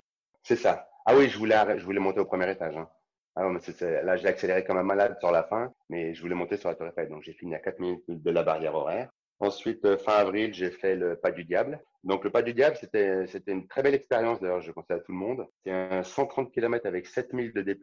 [0.43, 0.87] C'est ça.
[1.05, 2.77] Ah oui, je voulais, je voulais monter au premier étage.
[2.77, 2.89] Hein.
[3.35, 3.59] Ah, mais
[4.03, 6.75] là, j'ai accéléré comme un malade sur la fin, mais je voulais monter sur la
[6.75, 7.09] Tour Eiffel.
[7.09, 9.09] Donc, j'ai fini à 4 minutes de la barrière horaire.
[9.39, 11.81] Ensuite, euh, fin avril, j'ai fait le pas du diable.
[12.03, 14.39] Donc, le pas du diable, c'était, une très belle expérience.
[14.39, 15.47] D'ailleurs, je conseille à tout le monde.
[15.63, 17.77] C'est un 130 km avec 7000 de D+.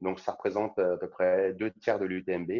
[0.00, 2.50] Donc, ça représente à peu près deux tiers de l'UTMB.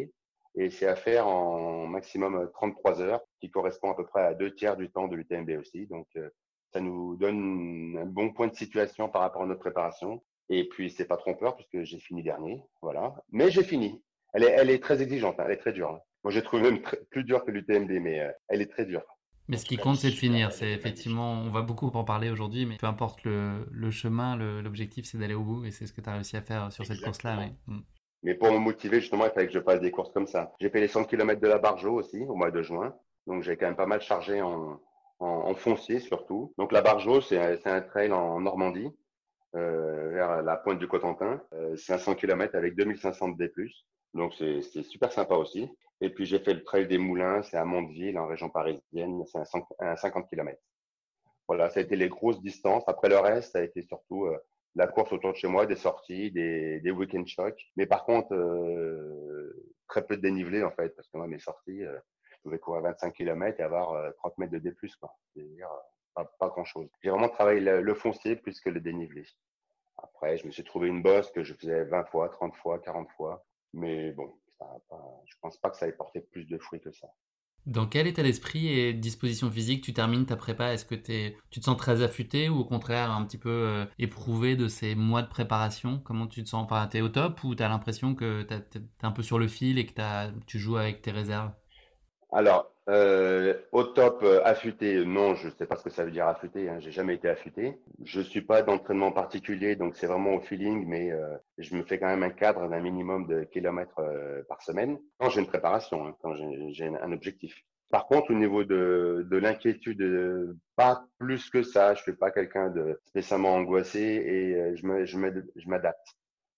[0.57, 4.53] Et c'est à faire en maximum 33 heures, qui correspond à peu près à deux
[4.55, 5.85] tiers du temps de l'UTMB aussi.
[5.87, 6.29] Donc, euh,
[6.75, 10.21] ça nous donne un bon point de situation par rapport à notre préparation.
[10.49, 12.61] Et puis, c'est pas trompeur puisque j'ai fini dernier.
[12.81, 13.15] Voilà.
[13.31, 14.03] Mais j'ai fini.
[14.33, 15.39] Elle est, elle est très exigeante.
[15.39, 15.45] Hein.
[15.45, 15.91] Elle est très dure.
[15.91, 16.01] Hein.
[16.25, 19.03] Moi, j'ai trouvé même plus dur que l'UTMB, mais euh, elle est très dure.
[19.47, 20.51] Mais ce qui compte, c'est de finir.
[20.51, 25.05] C'est effectivement, on va beaucoup en parler aujourd'hui, mais peu importe le, le chemin, l'objectif,
[25.05, 26.99] c'est d'aller au bout, et c'est ce que tu as réussi à faire sur cette
[26.99, 27.37] course-là.
[27.37, 27.53] Mais...
[27.67, 27.81] Hmm.
[28.23, 28.33] mais...
[28.33, 30.51] pour me motiver, justement, il fallait que je fasse des courses comme ça.
[30.59, 32.93] J'ai fait les 100 km de la Barjo aussi, au mois de juin.
[33.27, 34.79] Donc, j'ai quand même pas mal chargé en,
[35.19, 36.53] en, foncier surtout.
[36.57, 38.89] Donc la Bargeau, c'est un trail en Normandie,
[39.55, 41.41] euh, vers la pointe du Cotentin.
[41.53, 43.51] Euh, 500 km avec 2500 D+.
[44.13, 45.69] Donc c'est super sympa aussi.
[46.01, 49.39] Et puis j'ai fait le trail des Moulins, c'est à Mondeville, en région parisienne, c'est
[49.79, 50.59] un, 50 km.
[51.47, 52.83] Voilà, ça a été les grosses distances.
[52.87, 54.37] Après le reste, ça a été surtout euh,
[54.75, 57.61] la course autour de chez moi, des sorties, des, des week-end shocks.
[57.77, 61.83] Mais par contre, euh, très peu de dénivelé en fait, parce que moi mes sorties,
[61.83, 61.97] euh,
[62.45, 64.73] pouvais courir 25 km et avoir 30 euh, mètres de D+.
[64.81, 65.69] C'est-à-dire
[66.17, 66.87] euh, pas, grand-chose.
[67.01, 69.25] J'ai vraiment travaillé le, foncier plus que le dénivelé.
[69.97, 73.09] Après, je me suis trouvé une bosse que je faisais 20 fois, 30 fois, 40
[73.11, 73.45] fois.
[73.73, 74.65] Mais bon, ça
[75.25, 77.07] je pense pas que ça ait porté plus de fruits que ça.
[77.65, 80.71] Dans quel état d'esprit et disposition physique tu termines ta prépa?
[80.71, 84.55] Est-ce que tu te sens très affûté ou au contraire un petit peu euh, éprouvé
[84.55, 85.99] de ces mois de préparation?
[85.99, 86.63] Comment tu te sens?
[86.63, 89.39] Enfin, Tu es au top ou tu as l'impression que tu es un peu sur
[89.39, 91.51] le fil et que tu joues avec tes réserves?
[92.35, 96.11] Alors, euh, au top, euh, affûté, non, je ne sais pas ce que ça veut
[96.11, 96.67] dire affûté.
[96.67, 97.79] Hein, j'ai jamais été affûté.
[98.03, 101.97] Je suis pas d'entraînement particulier, donc c'est vraiment au feeling, mais euh, je me fais
[101.97, 106.07] quand même un cadre d'un minimum de kilomètres euh, par semaine quand j'ai une préparation,
[106.07, 107.55] hein, quand j'ai un objectif.
[107.89, 111.93] Par contre, au niveau de, de l'inquiétude, pas plus que ça.
[111.93, 116.07] Je suis pas quelqu'un de spécialement angoissé et je m'adapte.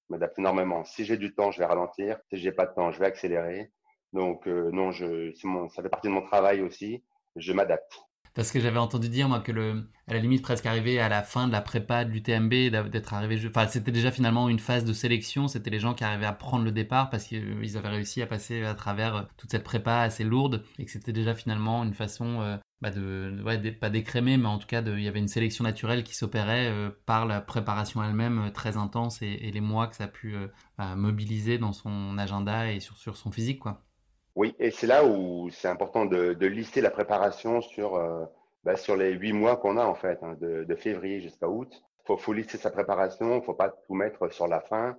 [0.10, 0.84] Je m'adapte énormément.
[0.86, 2.18] Si j'ai du temps, je vais ralentir.
[2.32, 3.70] Si j'ai pas de temps, je vais accélérer.
[4.14, 7.04] Donc, euh, non, ça fait partie de mon travail aussi.
[7.36, 8.00] Je m'adapte.
[8.34, 9.52] Parce que j'avais entendu dire, moi, que
[10.08, 12.52] à la limite, presque arrivé à la fin de la prépa de l'UTMB,
[12.92, 13.42] d'être arrivé.
[13.48, 15.48] Enfin, c'était déjà finalement une phase de sélection.
[15.48, 18.64] C'était les gens qui arrivaient à prendre le départ parce qu'ils avaient réussi à passer
[18.64, 22.42] à travers euh, toute cette prépa assez lourde et que c'était déjà finalement une façon
[22.42, 26.04] euh, bah de, pas d'écrémer, mais en tout cas, il y avait une sélection naturelle
[26.04, 26.72] qui s'opérait
[27.08, 30.36] par la préparation elle-même très intense et, les mois que ça a pu
[30.78, 33.87] bah, mobiliser dans son agenda et sur, sur son physique, quoi.
[34.38, 38.24] Oui, et c'est là où c'est important de, de, lister la préparation sur, euh,
[38.64, 41.70] bah, sur les huit mois qu'on a en fait, hein, de, de, février jusqu'à août.
[41.74, 44.96] Il faut, faut, lister sa préparation, il ne faut pas tout mettre sur la fin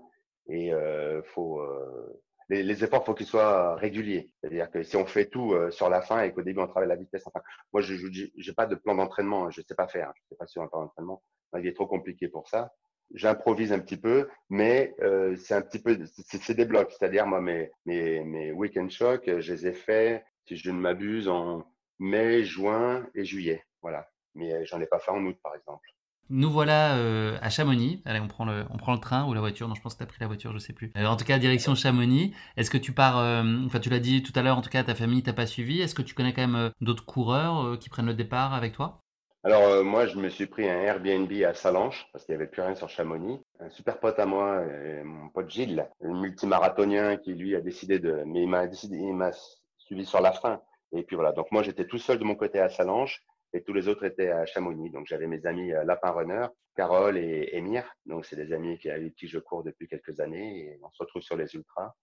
[0.48, 4.28] et euh, faut, euh, les, les, efforts, faut qu'ils soient réguliers.
[4.40, 6.88] C'est-à-dire que si on fait tout euh, sur la fin et qu'au début on travaille
[6.88, 7.40] la vitesse, enfin,
[7.72, 10.28] moi je n'ai pas de plan d'entraînement, hein, je ne sais pas faire, je ne
[10.30, 11.22] sais pas sur un plan d'entraînement,
[11.52, 12.72] ma vie est trop compliquée pour ça
[13.14, 16.92] j'improvise un petit peu, mais euh, c'est un petit peu, c'est des blocs.
[16.98, 21.64] C'est-à-dire, moi, mes, mes, week-end shocks, je les ai faits, si je ne m'abuse, en
[21.98, 23.64] mai, juin et juillet.
[23.82, 24.08] Voilà.
[24.34, 25.88] Mais euh, j'en ai pas fait en août, par exemple.
[26.30, 28.02] Nous voilà euh, à Chamonix.
[28.04, 29.66] Allez, on prend, le, on prend le train ou la voiture.
[29.66, 30.92] Non, je pense que tu as pris la voiture, je sais plus.
[30.94, 32.34] en tout cas, direction Chamonix.
[32.58, 33.16] Est-ce que tu pars,
[33.64, 35.80] enfin, tu l'as dit tout à l'heure, en tout cas, ta famille t'a pas suivi.
[35.80, 39.00] Est-ce que tu connais quand même d'autres coureurs qui prennent le départ avec toi?
[39.48, 42.50] Alors euh, moi, je me suis pris un Airbnb à Salanches parce qu'il n'y avait
[42.50, 43.40] plus rien sur Chamonix.
[43.60, 44.62] Un super pote à moi,
[45.04, 49.30] mon pote Gilles, un multimarathonien qui lui a décidé de, mais il m'a décidé, m'a
[49.78, 50.60] suivi sur la fin.
[50.92, 51.32] Et puis voilà.
[51.32, 54.30] Donc moi, j'étais tout seul de mon côté à Salanches et tous les autres étaient
[54.30, 54.90] à Chamonix.
[54.90, 57.90] Donc j'avais mes amis euh, Lapin Runner, Carole et Émir.
[58.04, 61.02] Donc c'est des amis qui, avec qui je cours depuis quelques années et on se
[61.02, 61.94] retrouve sur les ultras.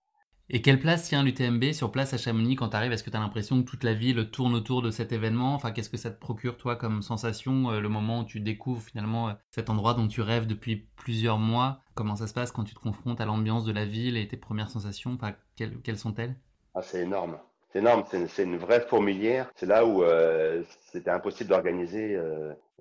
[0.47, 3.17] Et quelle place tient l'UTMB sur place à Chamonix quand tu arrives Est-ce que tu
[3.17, 5.55] as l'impression que toute la ville tourne autour de cet événement?
[5.55, 8.83] Enfin, qu'est-ce que ça te procure toi comme sensation euh, le moment où tu découvres
[8.83, 11.79] finalement euh, cet endroit dont tu rêves depuis plusieurs mois?
[11.95, 14.37] Comment ça se passe quand tu te confrontes à l'ambiance de la ville et tes
[14.37, 15.13] premières sensations?
[15.15, 16.35] Enfin, quelles, sont-elles?
[16.75, 17.39] Ah, C'est énorme.
[17.73, 19.49] C'est énorme, c'est une, vraie fourmilière.
[19.55, 22.17] C'est là où euh, c'était impossible d'organiser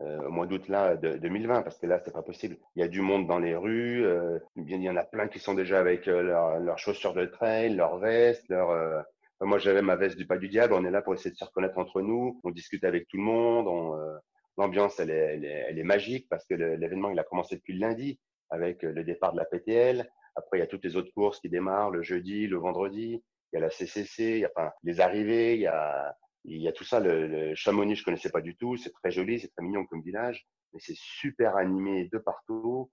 [0.01, 2.57] au mois d'août là de 2020 parce que là c'est pas possible.
[2.77, 5.39] Il y a du monde dans les rues, euh, il y en a plein qui
[5.39, 9.05] sont déjà avec euh, leurs chaussures de trail, leurs vestes, leur
[9.41, 10.75] moi j'avais ma veste du pas du diable.
[10.75, 12.41] On est là pour essayer de se reconnaître entre nous.
[12.45, 14.21] On discute avec tout le monde.
[14.57, 17.75] L'ambiance elle est, elle, est, elle est, magique parce que l'événement il a commencé depuis
[17.75, 20.09] le lundi avec le départ de la PTL.
[20.37, 23.23] Après il y a toutes les autres courses qui démarrent le jeudi, le vendredi.
[23.53, 26.69] Il y a la CCC, y a enfin, les arrivées, il y a il y
[26.69, 27.01] a tout ça.
[27.01, 28.77] Le, Chamonix, je connaissais pas du tout.
[28.77, 32.91] C'est très joli, c'est très mignon comme village, mais c'est super animé de partout.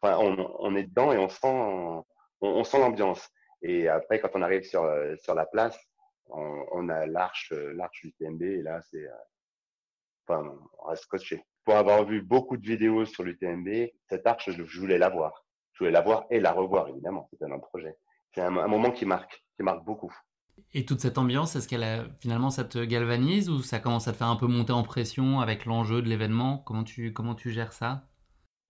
[0.00, 2.04] Enfin, on, est dedans et on sent,
[2.40, 3.28] on, sent l'ambiance.
[3.62, 4.84] Et après, quand on arrive sur,
[5.22, 5.78] sur la place,
[6.28, 9.06] on, a l'arche, l'arche du TMB et là, c'est,
[10.26, 11.44] enfin, on reste scotché.
[11.64, 15.44] Pour avoir vu beaucoup de vidéos sur l'UTMB, cette arche, je, voulais la voir.
[15.72, 17.28] Je voulais la voir et la revoir, évidemment.
[17.30, 17.96] C'était un projet.
[18.34, 20.12] C'est un moment qui marque, qui marque beaucoup.
[20.74, 24.16] Et toute cette ambiance, est-ce qu'elle finalement ça te galvanise ou ça commence à te
[24.16, 26.58] faire un peu monter en pression avec l'enjeu de l'événement?
[26.58, 28.04] Comment tu, comment tu gères ça?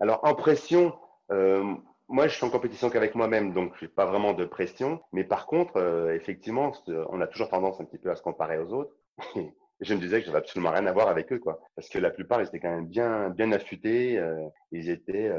[0.01, 0.95] Alors en pression,
[1.31, 1.63] euh,
[2.09, 5.01] moi je suis en compétition qu'avec moi-même, donc je n'ai pas vraiment de pression.
[5.13, 8.59] Mais par contre, euh, effectivement, on a toujours tendance un petit peu à se comparer
[8.59, 8.95] aux autres.
[9.81, 11.59] Je me disais que j'avais absolument rien à voir avec eux, quoi.
[11.75, 14.17] Parce que la plupart, ils étaient quand même bien, bien affûtés.
[14.17, 15.33] Euh, ils étaient,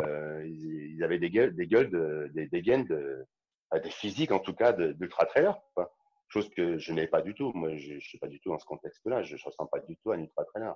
[0.45, 3.25] ils, avaient des gueules, des gueules, des, des gaines, de,
[3.81, 5.93] des physiques en tout cas d'ultra trailer, quoi
[6.33, 7.51] chose que je n'ai pas du tout.
[7.53, 9.23] Moi, je ne suis pas du tout dans ce contexte-là.
[9.23, 10.71] Je ne ressemble pas du tout à un ultra trainer.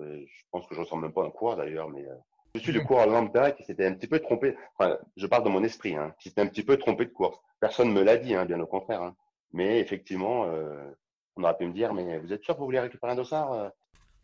[0.00, 2.14] Euh, je pense que je ne ressemble même pas à un coureur d'ailleurs, mais euh,
[2.54, 4.56] je suis le coureur lambda qui s'était un petit peu trompé.
[4.76, 7.38] Enfin, je parle de mon esprit, hein, qui s'était un petit peu trompé de course.
[7.60, 9.02] Personne ne me l'a dit, hein, bien au contraire.
[9.02, 9.16] Hein.
[9.52, 10.90] Mais effectivement, euh,
[11.36, 13.72] on aurait pu me dire, mais vous êtes sûr que vous voulez récupérer un dossard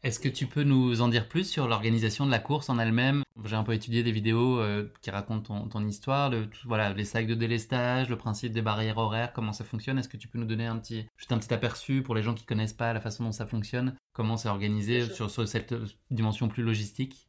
[0.05, 3.23] est-ce que tu peux nous en dire plus sur l'organisation de la course en elle-même?
[3.43, 7.27] J'ai un peu étudié des vidéos euh, qui racontent ton, histoire, le, voilà, les sacs
[7.27, 9.99] de délestage, le principe des barrières horaires, comment ça fonctionne.
[9.99, 12.35] Est-ce que tu peux nous donner un petit, juste un petit aperçu pour les gens
[12.35, 13.97] qui connaissent pas la façon dont ça fonctionne?
[14.13, 17.27] Comment c'est organisé sur, sur cette euh, dimension plus logistique?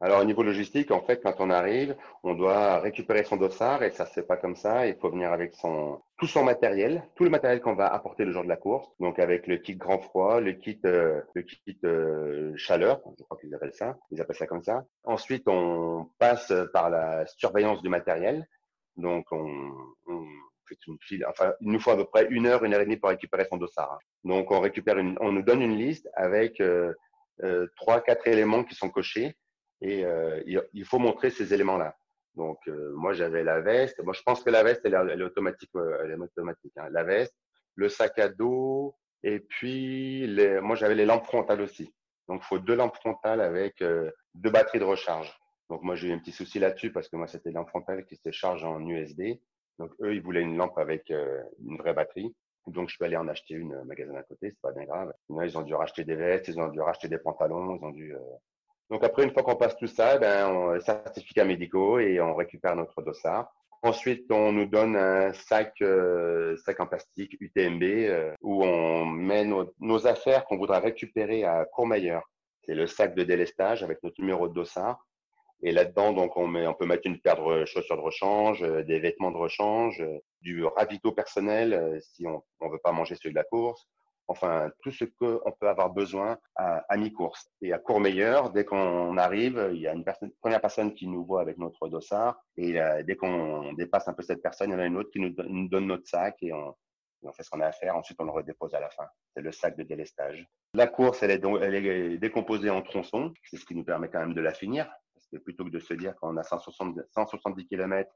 [0.00, 3.90] Alors au niveau logistique, en fait, quand on arrive, on doit récupérer son dossard et
[3.90, 4.86] ça se fait pas comme ça.
[4.86, 8.32] Il faut venir avec son tout son matériel, tout le matériel qu'on va apporter le
[8.32, 8.88] jour de la course.
[9.00, 13.38] Donc avec le kit grand froid, le kit euh, le kit euh, chaleur, je crois
[13.38, 14.84] qu'ils appellent ça, ils appellent ça comme ça.
[15.04, 18.46] Ensuite, on passe par la surveillance du matériel.
[18.96, 19.72] Donc on,
[20.08, 20.24] on
[20.68, 22.84] fait une file, enfin il nous faut à peu près une heure, une heure et
[22.84, 23.98] demie pour récupérer son dossard.
[24.24, 26.92] Donc on récupère une, on nous donne une liste avec euh,
[27.42, 29.36] euh trois, quatre éléments qui sont cochés
[29.80, 31.96] et euh, il faut montrer ces éléments-là.
[32.34, 34.02] Donc, euh, moi, j'avais la veste.
[34.02, 35.70] Moi, je pense que la veste, elle, est automatique.
[35.74, 36.88] Elle est automatique hein.
[36.90, 37.34] La veste,
[37.74, 41.92] le sac à dos, et puis, les, moi, j'avais les lampes frontales aussi.
[42.28, 45.34] Donc, il faut deux lampes frontales avec euh, deux batteries de recharge.
[45.70, 48.16] Donc, moi, j'ai eu un petit souci là-dessus parce que moi, c'était lampes frontales qui
[48.16, 49.38] se chargent en USB.
[49.78, 52.34] Donc, eux, ils voulaient une lampe avec une vraie batterie.
[52.66, 55.12] Donc, je peux aller en acheter une au magasin à côté, c'est pas bien grave.
[55.28, 58.14] ils ont dû racheter des vestes, ils ont dû racheter des pantalons, ils ont dû
[58.90, 62.76] donc après, une fois qu'on passe tout ça, ben, on certificats médicaux et on récupère
[62.76, 63.52] notre dossard.
[63.82, 69.44] Ensuite, on nous donne un sac, euh, sac en plastique UTMB euh, où on met
[69.44, 72.22] nos, affaires qu'on voudra récupérer à Courmayeur.
[72.64, 75.04] C'est le sac de délestage avec notre numéro de dossard.
[75.62, 78.82] Et là-dedans, donc, on, met, on peut mettre une paire de chaussures de rechange, euh,
[78.84, 80.02] des vêtements de rechange,
[80.42, 83.86] du ravito personnel si on ne veut pas manger celui de la course,
[84.28, 87.48] enfin tout ce qu'on peut avoir besoin à, mi-course.
[87.62, 90.04] Et à Courmayeur, dès qu'on arrive, il y a une
[90.40, 94.22] première personne qui nous voit avec notre dossard, et euh, dès qu'on dépasse un peu
[94.22, 96.74] cette personne, il y en a une autre qui nous, donne notre sac et on,
[97.32, 97.96] fait ce qu'on a à faire.
[97.96, 99.04] Ensuite, on le redépose à la fin.
[99.34, 100.46] C'est le sac de délestage.
[100.74, 103.34] La course, elle est, elle est décomposée en tronçons.
[103.44, 104.86] C'est ce qui nous permet quand même de la finir.
[105.12, 108.08] Parce que plutôt que de se dire qu'on a 170, 170 km,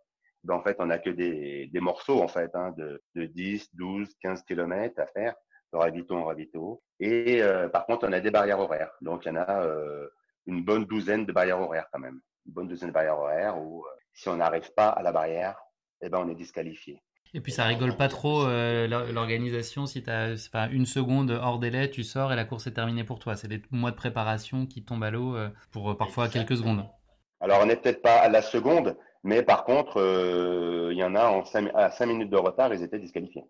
[0.45, 3.75] ben en fait, on n'a que des, des, morceaux en fait, hein, de, de 10,
[3.75, 5.35] 12, 15 km à faire
[5.73, 6.83] de ravito en ravito.
[6.99, 8.91] Et euh, par contre, on a des barrières horaires.
[9.01, 10.09] Donc, il y en a euh,
[10.47, 12.21] une bonne douzaine de barrières horaires quand même.
[12.47, 15.57] Une bonne douzaine de barrières horaires où euh, si on n'arrive pas à la barrière,
[16.03, 17.03] eh ben, on est disqualifié.
[17.33, 22.03] Et puis ça rigole pas trop l'organisation si tu as une seconde hors délai, tu
[22.03, 23.37] sors et la course est terminée pour toi.
[23.37, 25.37] C'est des mois de préparation qui tombent à l'eau
[25.71, 26.85] pour parfois quelques secondes.
[27.39, 30.01] Alors on n'est peut-être pas à la seconde, mais par contre,
[30.91, 33.45] il y en a en à 5 minutes de retard, ils étaient disqualifiés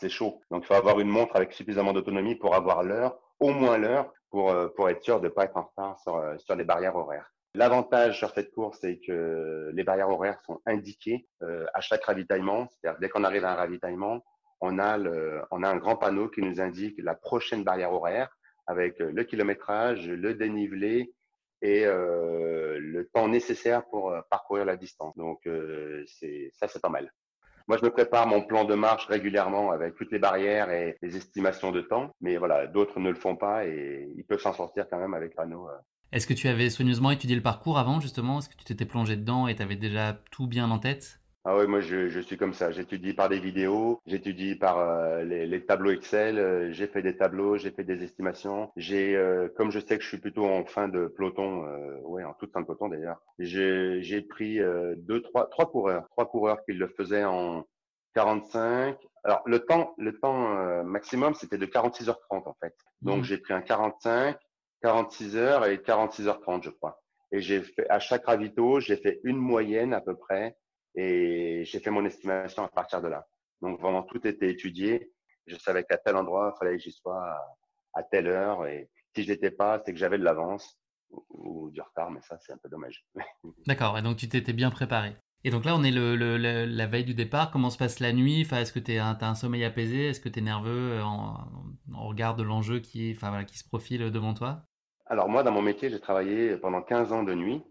[0.00, 0.40] c'est chaud.
[0.50, 4.12] Donc, il faut avoir une montre avec suffisamment d'autonomie pour avoir l'heure, au moins l'heure,
[4.30, 6.64] pour, euh, pour être sûr de ne pas être en retard sur, euh, sur les
[6.64, 7.32] barrières horaires.
[7.54, 12.68] L'avantage sur cette course, c'est que les barrières horaires sont indiquées euh, à chaque ravitaillement.
[12.70, 14.24] C'est-à-dire dès qu'on arrive à un ravitaillement,
[14.60, 18.28] on a, le, on a un grand panneau qui nous indique la prochaine barrière horaire
[18.66, 21.12] avec le kilométrage, le dénivelé
[21.60, 25.16] et le temps nécessaire pour parcourir la distance.
[25.16, 27.10] Donc ça, c'est pas mal.
[27.70, 31.16] Moi, je me prépare mon plan de marche régulièrement avec toutes les barrières et les
[31.16, 32.10] estimations de temps.
[32.20, 35.36] Mais voilà, d'autres ne le font pas et ils peuvent s'en sortir quand même avec
[35.36, 35.68] panneau.
[35.68, 35.78] Euh.
[36.10, 38.40] Est-ce que tu avais soigneusement étudié le parcours avant, justement?
[38.40, 41.19] Est-ce que tu t'étais plongé dedans et tu avais déjà tout bien en tête?
[41.46, 42.70] Ah oui, moi je, je, suis comme ça.
[42.70, 46.38] J'étudie par des vidéos, j'étudie par euh, les, les, tableaux Excel.
[46.38, 48.70] Euh, j'ai fait des tableaux, j'ai fait des estimations.
[48.76, 51.64] J'ai, euh, comme je sais que je suis plutôt en fin de peloton,
[52.02, 54.58] ouais, en toute fin de peloton d'ailleurs, j'ai pris
[54.98, 57.64] deux, trois, trois coureurs, trois coureurs qui le faisaient en
[58.14, 58.98] 45.
[59.24, 62.74] Alors le temps, le temps maximum c'était de 46h30 en fait.
[63.00, 63.24] Donc mmh.
[63.24, 64.36] j'ai pris un 45,
[64.82, 67.00] 46 heures et 46h30 je crois.
[67.32, 70.56] Et j'ai fait à chaque ravito, j'ai fait une moyenne à peu près
[70.94, 73.26] et j'ai fait mon estimation à partir de là.
[73.60, 75.12] Donc vraiment tout était étudié.
[75.46, 77.36] Je savais qu'à tel endroit, il fallait que j'y sois
[77.94, 78.66] à, telle heure.
[78.66, 80.78] Et si je l'étais pas, c'est que j'avais de l'avance
[81.10, 83.04] ou, du retard, mais ça c'est un peu dommage.
[83.66, 83.98] D'accord.
[83.98, 85.14] Et donc tu t'étais bien préparé.
[85.42, 86.16] Et donc là, on est le,
[86.66, 87.50] la veille du départ.
[87.50, 88.42] Comment se passe la nuit?
[88.44, 90.08] Enfin, Est-ce que tu as un sommeil apaisé?
[90.08, 91.48] Est-ce que tu es nerveux en,
[91.94, 94.64] en, regard de l'enjeu qui, enfin, voilà, qui se profile devant toi?
[95.06, 97.62] Alors moi, dans mon métier, j'ai travaillé pendant 15 ans de nuit.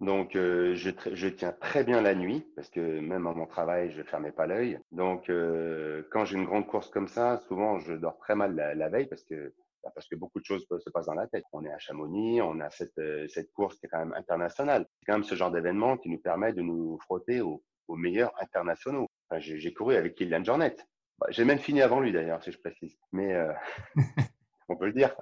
[0.00, 3.92] Donc, euh, je, je, tiens très bien la nuit parce que même à mon travail,
[3.92, 4.78] je ne fermais pas l'œil.
[4.92, 8.88] Donc, euh, quand j'ai une grande course comme ça, souvent, je dors très mal la,
[8.88, 9.52] veille parce que
[9.84, 11.44] bah, parce que beaucoup de choses se passent dans la tête.
[11.52, 14.86] On est à Chamonix, on a cette, euh, cette course qui est quand même internationale.
[14.98, 18.32] C'est quand même ce genre d'événement qui nous permet de nous frotter aux, aux meilleurs
[18.40, 19.06] internationaux.
[19.28, 20.76] Enfin, j'ai couru avec Kylian Jornet.
[21.18, 22.96] Bah, j'ai même fini avant lui d'ailleurs, si je précise.
[23.12, 23.52] Mais euh,
[24.70, 25.14] on peut le dire.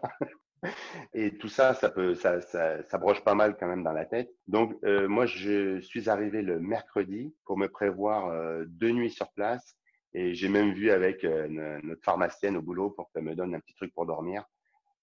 [1.14, 4.04] Et tout ça, ça peut, ça, ça, ça, broche pas mal quand même dans la
[4.04, 4.30] tête.
[4.46, 9.30] Donc, euh, moi, je suis arrivé le mercredi pour me prévoir euh, deux nuits sur
[9.32, 9.76] place.
[10.14, 11.46] Et j'ai même vu avec euh,
[11.82, 14.44] notre pharmacienne au boulot pour qu'elle me donne un petit truc pour dormir.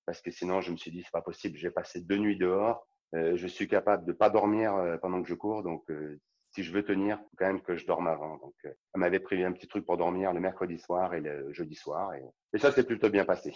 [0.06, 1.58] Parce que sinon, je me suis dit, c'est pas possible.
[1.58, 2.88] J'ai passé deux nuits dehors.
[3.14, 5.64] je suis capable de pas dormir pendant que je cours.
[5.64, 5.84] Donc,
[6.52, 8.38] si je veux tenir, faut quand même que je dorme avant.
[8.38, 11.74] Donc, elle m'avait prévu un petit truc pour dormir le mercredi soir et le jeudi
[11.74, 12.12] soir.
[12.54, 13.52] Et ça, c'est plutôt bien passé.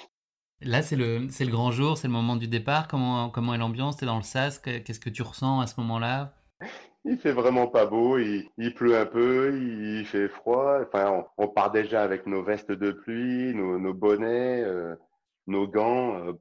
[0.61, 2.89] Là, c'est le, grand jour, c'est le moment du départ.
[2.89, 3.97] Comment, est l'ambiance?
[3.97, 6.33] Tu es dans le sas Qu'est-ce que tu ressens à ce moment-là?
[7.05, 10.79] Il fait vraiment pas beau, il, pleut un peu, il fait froid.
[10.81, 14.95] Enfin, on, part déjà avec nos vestes de pluie, nos, bonnets, euh,
[15.47, 16.17] nos gants.
[16.27, 16.33] Euh.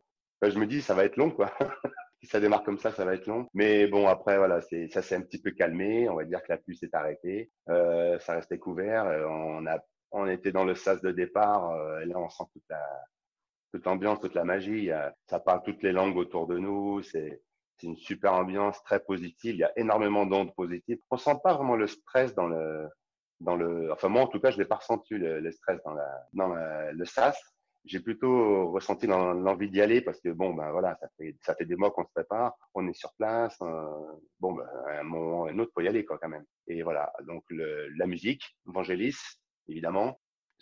[0.42, 1.52] je me dis, ça va être long, quoi.
[2.20, 3.46] si ça démarre comme ça, ça va être long.
[3.54, 6.08] Mais bon, après, voilà, ça s'est un petit peu calmé.
[6.08, 7.52] On va dire que la pluie s'est arrêtée.
[7.68, 9.06] Euh, ça restait couvert.
[10.10, 11.72] On, était dans le sas de départ.
[12.04, 12.82] là, on sent toute la,
[13.72, 14.90] toute l'ambiance, toute la magie.
[15.26, 17.02] ça parle toutes les langues autour de nous.
[17.02, 17.40] C'est
[17.82, 19.54] une super ambiance très positive.
[19.54, 20.98] Il y a énormément d'ondes positives.
[21.10, 22.88] On sent pas vraiment le stress dans le
[23.40, 23.92] dans le.
[23.92, 27.04] Enfin moi en tout cas, je l'ai pas ressenti le, stress dans la dans le
[27.04, 27.40] sas.
[27.84, 31.64] J'ai plutôt ressenti l'envie d'y aller parce que bon ben voilà, ça fait ça fait
[31.64, 33.56] des mois qu'on se prépare, on est sur place.
[33.62, 33.86] Euh,
[34.40, 36.44] bon ben un moment un autre pour y aller quoi quand même.
[36.66, 39.16] Et voilà donc le, la musique, Vangelis
[39.68, 40.18] évidemment,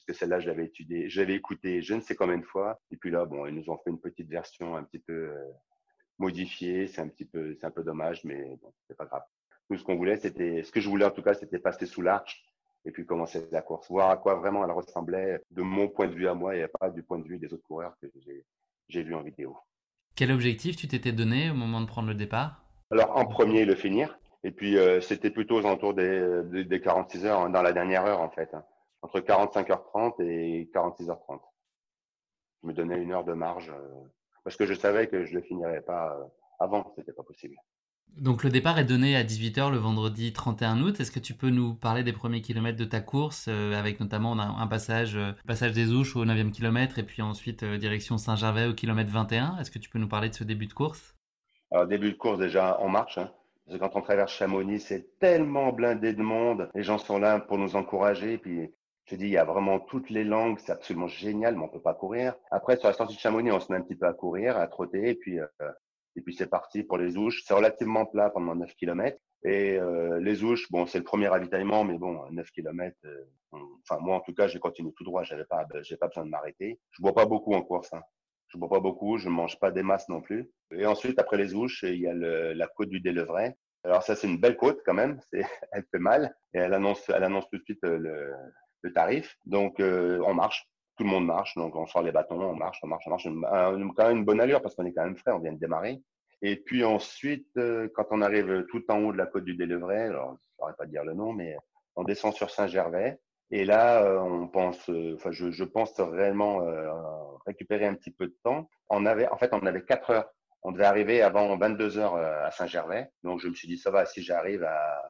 [0.07, 2.81] que celle-là, je l'avais étudiée, je l'avais écoutée je ne sais combien de fois.
[2.90, 5.53] Et puis là, bon, ils nous ont fait une petite version un petit peu euh,
[6.19, 6.87] modifiée.
[6.87, 9.23] C'est un petit peu, c'est un peu dommage, mais bon, c'est pas grave.
[9.69, 12.03] Nous, ce qu'on voulait, c'était, ce que je voulais en tout cas, c'était passer sous
[12.03, 12.45] l'arche
[12.85, 16.14] et puis commencer la course, voir à quoi vraiment elle ressemblait de mon point de
[16.14, 18.07] vue à moi et pas du point de vue des autres coureurs que
[18.88, 19.57] j'ai vu en vidéo.
[20.14, 22.64] Quel objectif tu t'étais donné au moment de prendre le départ?
[22.92, 24.16] Alors, en premier, le finir.
[24.45, 28.07] Et puis, euh, c'était plutôt aux alentours des, des, 46 heures, hein, dans la dernière
[28.07, 28.55] heure, en fait.
[28.55, 28.64] Hein
[29.07, 31.40] entre 45h30 et 46h30.
[32.62, 34.05] Je me donnais une heure de marge euh,
[34.42, 36.25] parce que je savais que je ne finirais pas euh,
[36.59, 37.55] avant, c'était pas possible.
[38.16, 40.99] Donc le départ est donné à 18h le vendredi 31 août.
[40.99, 44.33] Est-ce que tu peux nous parler des premiers kilomètres de ta course euh, avec notamment
[44.38, 49.11] un passage, passage des Ouches au 9e kilomètre et puis ensuite direction Saint-Gervais au kilomètre
[49.11, 51.14] 21 Est-ce que tu peux nous parler de ce début de course?
[51.71, 53.19] Alors début de course déjà en marche.
[53.19, 53.31] Hein.
[53.66, 56.71] Parce que quand on traverse Chamonix, c'est tellement blindé de monde.
[56.75, 58.38] Les gens sont là pour nous encourager.
[58.38, 58.73] Puis
[59.07, 61.81] je dis, il y a vraiment toutes les langues, c'est absolument génial, mais on peut
[61.81, 62.35] pas courir.
[62.51, 64.67] Après, sur la sortie de Chamonix, on se met un petit peu à courir, à
[64.67, 65.46] trotter, et puis euh,
[66.17, 67.42] et puis c'est parti pour les ouches.
[67.44, 69.19] C'est relativement plat pendant 9 km.
[69.44, 74.00] Et euh, les ouches, bon, c'est le premier ravitaillement, mais bon, 9 km, euh, enfin
[74.00, 76.81] moi en tout cas, j'ai continué tout droit, j'avais pas, j'ai pas besoin de m'arrêter.
[76.90, 78.02] Je bois pas beaucoup en course, hein.
[78.48, 80.50] je bois pas beaucoup, je mange pas des masses non plus.
[80.73, 83.54] Et ensuite, après les ouches, il y a le, la côte du Délevray.
[83.85, 85.42] Alors ça, c'est une belle côte quand même, c'est,
[85.73, 88.33] elle fait mal et elle annonce, elle annonce tout de suite le,
[88.87, 89.37] le tarif.
[89.45, 90.69] Donc, euh, on marche.
[90.97, 91.55] Tout le monde marche.
[91.57, 93.25] Donc, on sort les bâtons, on marche, on marche, on marche.
[93.25, 96.01] quand même une bonne allure parce qu'on est quand même frais, on vient de démarrer.
[96.43, 100.09] Et puis ensuite, euh, quand on arrive tout en haut de la côte du Délevray,
[100.09, 101.57] alors je saurais pas dire le nom, mais
[101.97, 103.19] on descend sur Saint-Gervais.
[103.51, 106.61] Et là, euh, on pense, enfin, je, je, pense réellement
[107.47, 108.69] récupérer un petit peu de temps.
[108.89, 110.31] On avait, en fait, on avait quatre heures.
[110.63, 113.11] On devait arriver avant 22 heures à Saint-Gervais.
[113.23, 115.03] Donc, je me suis dit, ça va, si j'arrive à,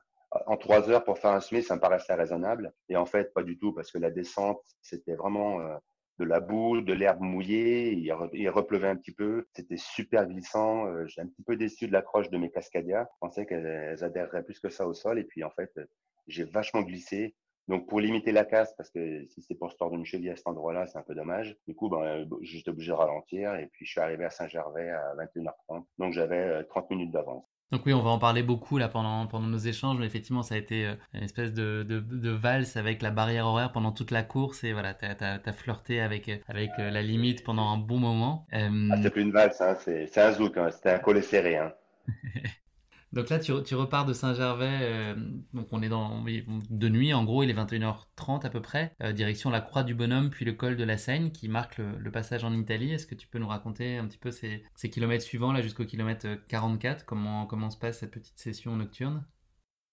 [0.47, 2.73] en trois heures pour faire un semi, ça me paraissait raisonnable.
[2.89, 5.61] Et en fait, pas du tout, parce que la descente, c'était vraiment
[6.19, 11.07] de la boue, de l'herbe mouillée, il, repleuvait un petit peu, c'était super glissant, euh,
[11.07, 14.59] j'ai un petit peu déçu de l'accroche de mes Cascadia, je pensais qu'elles adhéreraient plus
[14.59, 15.71] que ça au sol, et puis en fait,
[16.27, 17.35] j'ai vachement glissé.
[17.69, 20.37] Donc pour limiter la casse, parce que si c'est pour se tordre une cheville à
[20.37, 21.57] cet endroit-là, c'est un peu dommage.
[21.67, 25.15] Du coup, ben, j'étais obligé de ralentir, et puis je suis arrivé à Saint-Gervais à
[25.17, 27.45] 21h30, donc j'avais 30 euh, minutes d'avance.
[27.73, 30.55] Donc oui, on va en parler beaucoup là pendant, pendant nos échanges, mais effectivement, ça
[30.55, 34.23] a été euh, une espèce de, de, valse avec la barrière horaire pendant toute la
[34.23, 38.47] course et voilà, tu as, flirté avec, avec euh, la limite pendant un bon moment.
[38.53, 41.57] Euh, ah, c'est plus une valse, hein, c'est un zouk, hein, c'était un collet serré.
[41.57, 41.73] Hein.
[43.13, 45.15] Donc là, tu, repars de Saint-Gervais, euh,
[45.55, 49.13] donc on est dans, de nuit, en gros, il est 21h30 à peu près, euh,
[49.13, 52.45] direction la Croix du Bonhomme, puis le col de la Seigne, qui marque le, passage
[52.45, 52.93] en Italie.
[52.93, 56.27] Est-ce que tu peux nous raconter un petit peu ces, kilomètres suivants, là, jusqu'au kilomètre
[56.49, 59.25] 44, comment, comment se passe cette petite session nocturne?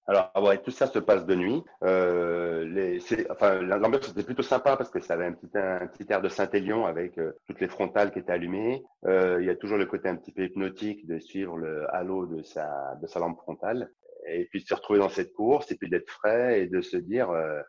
[0.06, 1.64] Alors, ouais, tout ça se passe de nuit.
[1.84, 2.99] Euh, les,
[3.30, 6.28] enfin, l'ambiance était plutôt sympa parce que ça avait un petit, un petit air de
[6.28, 8.84] Saint-Élion avec euh, toutes les frontales qui étaient allumées.
[9.06, 12.26] Euh, il y a toujours le côté un petit peu hypnotique de suivre le halo
[12.26, 13.89] de sa, de sa lampe frontale.
[14.28, 16.97] Et puis de se retrouver dans cette course et puis d'être frais et de se
[16.97, 17.62] dire, euh,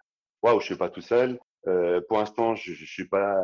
[0.43, 1.39] waouh, je suis pas tout seul.
[1.69, 3.41] Euh, pour l'instant, je, je suis pas,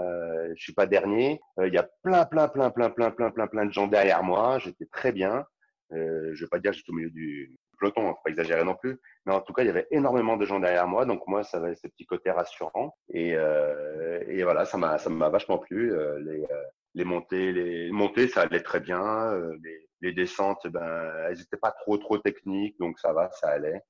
[0.54, 1.40] je suis pas dernier.
[1.58, 4.24] Euh, il y a plein, plein, plein, plein, plein, plein, plein, plein de gens derrière
[4.24, 4.58] moi.
[4.58, 5.44] J'étais très bien.
[5.92, 8.74] Euh, je vais pas dire que j'étais au milieu du, peloton, faut pas exagérer non
[8.74, 9.00] plus.
[9.26, 11.58] Mais en tout cas, il y avait énormément de gens derrière moi, donc moi, ça
[11.58, 12.96] avait ce petit côté rassurant.
[13.08, 15.92] Et, euh, et voilà, ça m'a, ça m'a vachement plu.
[15.92, 16.62] Euh, les, euh,
[16.94, 19.34] les montées, les montées, ça allait très bien.
[19.62, 23.80] Les, les descentes, ben, elles n'étaient pas trop, trop techniques, donc ça va, ça allait.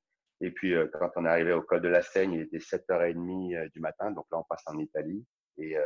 [0.42, 3.80] Et puis, quand on est arrivé au col de la Seigne, il était 7h30 du
[3.80, 5.24] matin, donc là, on passe en Italie.
[5.58, 5.76] Et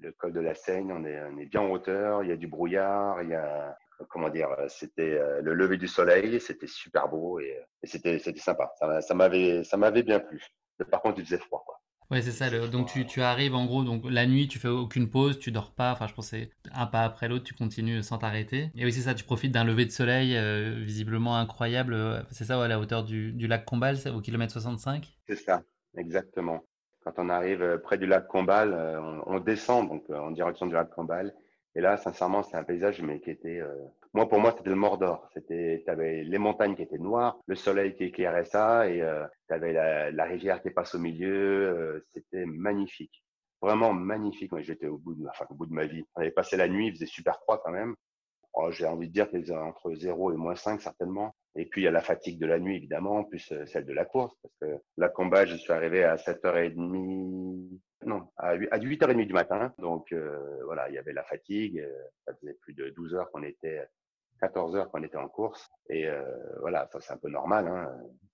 [0.00, 2.36] le col de la Seigne, on est, on est bien en hauteur, il y a
[2.36, 3.76] du brouillard, il y a,
[4.08, 8.40] comment dire, euh, c'était euh, le lever du soleil, c'était super beau et, c'était c'était
[8.40, 8.72] sympa.
[9.00, 10.44] Ça, m'avait ça m'avait bien plu.
[10.90, 11.62] par contre, il faisait froid.
[11.64, 11.80] Quoi.
[12.10, 12.48] Ouais, c'est ça.
[12.68, 15.72] donc tu, tu, arrives en gros, donc la nuit, tu fais aucune pause, tu dors
[15.72, 15.92] pas.
[15.92, 18.70] Enfin, je pensais un pas après l'autre, tu continues sans t'arrêter.
[18.76, 19.14] Et oui, c'est ça.
[19.14, 22.24] Tu profites d'un lever de soleil euh, visiblement incroyable.
[22.30, 25.16] C'est ça, à la hauteur du, du lac Combal, au kilomètre 65.
[25.28, 25.62] C'est ça,
[25.96, 26.62] exactement.
[27.04, 30.90] Quand on arrive près du lac Combal, on, on descend donc en direction du lac
[30.90, 31.32] Combal
[31.76, 33.68] et là, sincèrement, c'est un paysage mais qui était, euh...
[34.14, 35.28] moi pour moi, c'était le Mordor.
[35.34, 39.54] C'était, avais les montagnes qui étaient noires, le soleil qui éclairait ça, et euh, tu
[39.54, 41.68] avais la, rivière qui passe au milieu.
[41.68, 43.22] Euh, c'était magnifique,
[43.60, 44.52] vraiment magnifique.
[44.52, 46.02] Moi, j'étais au bout de, enfin, au bout de ma vie.
[46.14, 47.94] On avait passé la nuit, il faisait super froid quand même.
[48.54, 51.34] Oh, j'ai envie de dire qu'il faisait entre 0 et moins 5 certainement.
[51.56, 53.92] Et puis il y a la fatigue de la nuit évidemment, plus euh, celle de
[53.92, 57.68] la course, parce que la combat, je suis arrivé à 7h30,
[58.04, 59.72] non, à 8h30 du matin.
[59.78, 61.80] Donc euh, voilà, il y avait la fatigue.
[61.80, 63.82] Euh, ça faisait plus de 12 heures qu'on était,
[64.40, 65.70] 14 heures qu'on était en course.
[65.88, 66.22] Et euh,
[66.60, 67.68] voilà, ça c'est un peu normal.
[67.68, 67.90] Hein.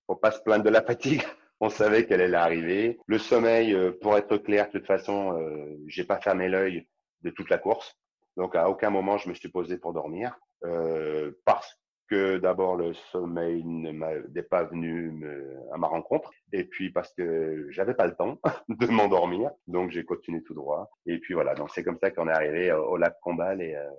[0.06, 1.22] Faut pas se plaindre de la fatigue.
[1.60, 2.98] On savait qu'elle allait arriver.
[3.06, 6.88] Le sommeil, pour être clair, de toute façon, euh, j'ai pas fermé l'œil
[7.22, 7.96] de toute la course.
[8.36, 11.78] Donc à aucun moment je me suis posé pour dormir euh, parce
[12.12, 15.24] que d'abord le sommeil n'est pas venu
[15.72, 16.30] à ma rencontre.
[16.52, 18.38] Et puis parce que j'avais pas le temps
[18.68, 20.90] de m'endormir donc j'ai continué tout droit.
[21.06, 23.90] Et puis voilà donc c'est comme ça qu'on est arrivé au lac Combal et, euh,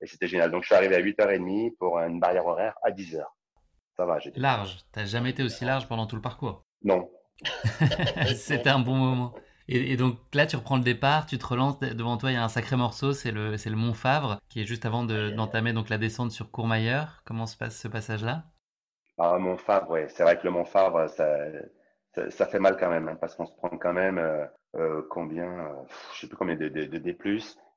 [0.00, 0.52] et c'était génial.
[0.52, 3.24] Donc je suis arrivé à 8h30 pour une barrière horaire à 10h
[3.96, 4.78] ça va j'étais large.
[4.92, 6.64] T'as jamais été aussi large pendant tout le parcours?
[6.84, 7.10] Non.
[8.36, 9.34] C'était un bon moment
[9.68, 11.78] et, donc là, tu reprends le départ, tu te relances.
[11.80, 14.64] Devant toi, il y a un sacré morceau, c'est le, le Mont Favre, qui est
[14.64, 17.22] juste avant d'entamer donc la descente sur Courmayeur.
[17.26, 18.44] Comment se passe ce passage-là?
[19.18, 20.00] Ah, Mont Favre, oui.
[20.08, 21.26] C'est vrai que le Mont Favre, ça,
[22.30, 24.46] ça, fait mal quand même, hein, parce qu'on se prend quand même euh,
[24.76, 25.82] euh combien, euh,
[26.14, 27.16] je sais plus combien de, de, de D+,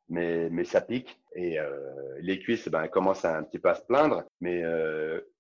[0.10, 1.20] mais, mais ça pique.
[1.36, 4.64] Et euh, les cuisses, ben, commencent un petit peu à se plaindre, mais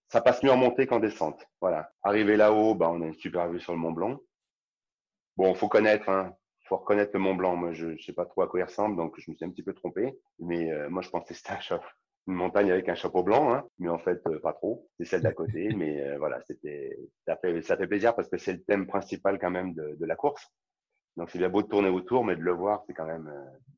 [0.10, 1.45] ça passe mieux en montée qu'en descente.
[1.62, 1.91] Voilà.
[2.04, 4.20] Arrivé là-haut, ben, on a une super vue sur le Mont Blanc.
[5.38, 6.36] Bon, faut connaître, hein,
[6.72, 7.57] faut reconnaître le Mont Blanc.
[7.57, 9.49] Moi, je ne sais pas trop à quoi il ressemble, donc je me suis un
[9.49, 10.17] petit peu trompé.
[10.39, 11.53] Mais euh, moi, je pensais que c'était
[12.28, 14.88] une montagne avec un chapeau blanc, hein, mais en fait, euh, pas trop.
[14.97, 16.97] C'est celle d'à côté, mais euh, voilà, c'était
[17.28, 20.05] ça fait, ça fait plaisir parce que c'est le thème principal quand même de, de
[20.05, 20.47] la course.
[21.17, 23.30] Donc c'est bien beau de tourner autour, mais de le voir, c'est quand même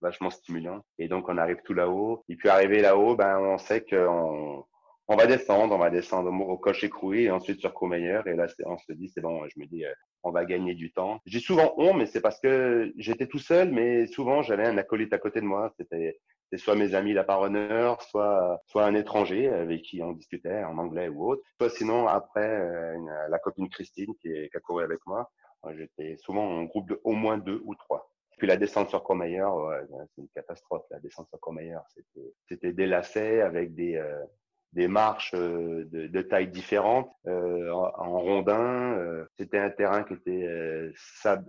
[0.02, 0.86] vachement stimulant.
[1.00, 2.24] Et donc on arrive tout là-haut.
[2.30, 4.64] Et puis arrivé là-haut, ben on sait qu'on
[5.08, 8.26] on va descendre, on va descendre au cocher écroué et ensuite sur Courmayeur.
[8.28, 9.94] Et là, on se dit, c'est bon, je me dis, euh,
[10.24, 11.20] on va gagner du temps.
[11.26, 15.14] J'ai souvent honte, mais c'est parce que j'étais tout seul, mais souvent j'avais un acolyte
[15.14, 15.74] à côté de moi.
[15.78, 16.20] C'était
[16.56, 21.10] soit mes amis la paronneur, soit soit un étranger avec qui on discutait en anglais
[21.10, 22.96] ou autre, soit sinon après euh,
[23.30, 25.30] la copine Christine qui, est, qui a couru avec moi.
[25.76, 28.10] J'étais souvent en groupe de au moins deux ou trois.
[28.38, 29.56] Puis la descente sur Courmayeur,
[29.90, 30.84] c'est une catastrophe.
[30.92, 31.84] La descente sur Courmayeur,
[32.50, 34.24] c'était lacets avec des euh,
[34.74, 38.98] des marches euh, de, de tailles différentes euh, en, rondin.
[38.98, 40.92] Euh, c'était un terrain qui était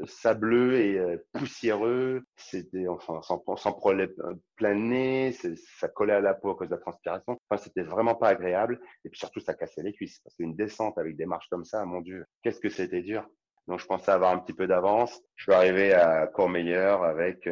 [0.06, 2.22] sableux et poussiéreux.
[2.36, 4.10] C'était enfin sans, sans problème
[4.56, 5.34] plein nez,
[5.78, 7.38] ça collait à la peau à cause de la transpiration.
[7.48, 8.80] Enfin, c'était vraiment pas agréable.
[9.04, 11.84] Et puis surtout, ça cassait les cuisses parce qu'une descente avec des marches comme ça,
[11.84, 13.26] mon Dieu, qu'est-ce que c'était dur.
[13.66, 15.22] Donc, je pensais avoir un petit peu d'avance.
[15.36, 17.48] Je suis arrivé à Courmayeur avec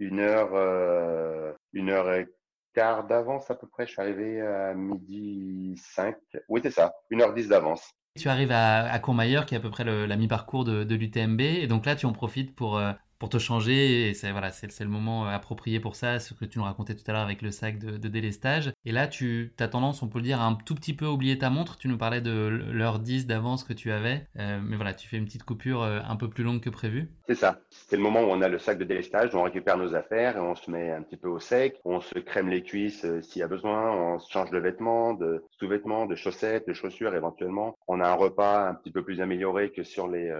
[0.00, 2.26] une heure, une heure et
[2.74, 3.86] quart d'avance à peu près.
[3.86, 6.16] Je suis arrivé à midi 5.
[6.48, 7.90] Oui, c'est ça, 1h10 d'avance.
[8.16, 11.40] Tu arrives à, à Courmayeur, qui est à peu près la mi-parcours de, de l'UTMB.
[11.40, 14.08] Et donc là, tu en profites pour, euh, pour te changer.
[14.08, 16.94] Et c'est voilà, c'est le moment euh, approprié pour ça, ce que tu nous racontais
[16.94, 18.72] tout à l'heure avec le sac de, de, délestage.
[18.84, 21.38] Et là, tu as tendance, on peut le dire, à un tout petit peu oublier
[21.38, 21.76] ta montre.
[21.76, 22.32] Tu nous parlais de
[22.72, 24.26] l'heure 10 d'avance que tu avais.
[24.38, 27.08] Euh, mais voilà, tu fais une petite coupure euh, un peu plus longue que prévu.
[27.26, 27.58] C'est ça.
[27.70, 30.36] C'est le moment où on a le sac de délestage, où on récupère nos affaires
[30.36, 31.80] et on se met un petit peu au sec.
[31.84, 33.90] On se crème les cuisses s'il y a besoin.
[33.92, 37.76] On se change de vêtements, de sous-vêtements, de chaussettes, de chaussures éventuellement.
[37.88, 40.32] On a un repas un petit peu plus amélioré que sur les,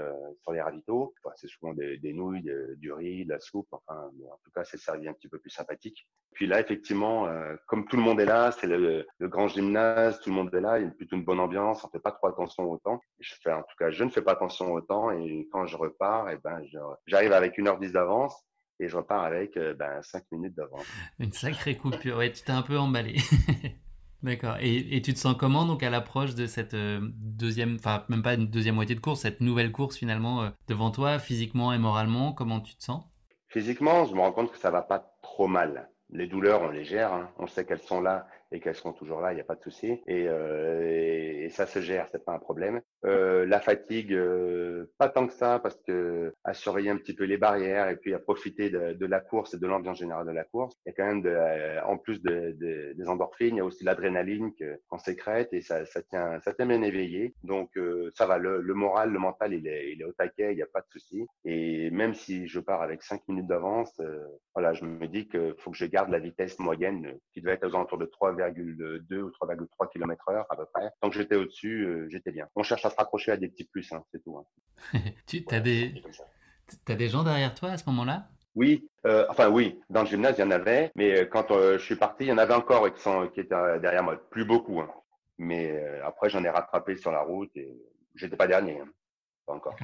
[0.43, 1.15] sur les ravitaux.
[1.37, 3.69] C'est souvent des nouilles, du riz, de la soupe.
[3.73, 6.07] Enfin, en tout cas, c'est servi un petit peu plus sympathique.
[6.33, 10.31] Puis là, effectivement, euh, comme tout le monde est là, c'est le, grand gymnase, tout
[10.31, 12.27] le monde est là, il y a plutôt une bonne ambiance, on fait pas trop
[12.27, 13.01] attention au temps.
[13.21, 15.77] Je fais, en tout cas, je ne fais pas attention au temps et quand je
[15.77, 16.61] repars, eh ben,
[17.07, 18.45] j'arrive avec une heure dix d'avance
[18.81, 20.87] et je repars avec euh, ben, 5 minutes d'avance.
[21.21, 23.17] Une sacrée coupure, ouais, tu t'es un peu emballé.
[24.25, 24.57] D'accord.
[24.61, 28.33] Et, tu te sens comment donc à l'approche de cette euh, deuxième, enfin même pas
[28.33, 32.33] une deuxième moitié de course, cette nouvelle course finalement euh, devant toi, physiquement et moralement,
[32.33, 33.05] comment tu te sens?
[33.49, 35.91] Physiquement, je me rends compte que ça va pas trop mal.
[36.09, 37.29] Les douleurs, on les gère, hein.
[37.39, 39.63] on sait qu'elles sont là et qu'elles seront toujours là, il n'y a pas de
[39.63, 40.01] souci.
[40.07, 42.81] Et, euh, et, ça se gère, c'est pas un problème.
[43.05, 47.25] Euh, la fatigue, euh, pas tant que ça, parce que à surveiller un petit peu
[47.25, 50.45] les barrières et puis à profiter de, la course et de l'ambiance générale de la
[50.45, 50.75] course.
[50.87, 53.85] Il y a quand même, en plus de, de, des endorphines, il y a aussi
[53.85, 54.53] l'adrénaline
[54.89, 57.35] qu'on sécrète et ça, ça, tient, bien éveillé.
[57.43, 57.71] Donc
[58.15, 60.81] ça va, le, moral, le mental, il est, il au taquet, il n'y a pas
[60.81, 61.27] de souci.
[61.45, 64.01] Et même si je pars avec 5 minutes d'avance,
[64.55, 67.67] voilà, je me dis qu'il faut que je garde la vitesse moyenne qui devait être
[67.67, 70.91] aux alentours de 3, 3,2 ou 3,3 km heure à peu près.
[71.01, 72.49] Tant que j'étais au-dessus, euh, j'étais bien.
[72.55, 74.39] On cherche à se raccrocher à des petits plus, hein, c'est tout.
[74.39, 74.99] Hein.
[75.27, 76.03] tu as, des...
[76.89, 78.29] as des gens derrière toi à ce moment-là?
[78.55, 81.79] Oui, euh, enfin oui, dans le gymnase, il y en avait, mais euh, quand je
[81.79, 84.81] suis parti, il y en avait encore qui, sont, qui étaient derrière moi, plus beaucoup.
[84.81, 84.91] Hein.
[85.39, 87.77] Mais après, j'en ai rattrapé sur la route et
[88.15, 88.89] j'étais pas dernier, hein.
[89.47, 89.77] pas encore.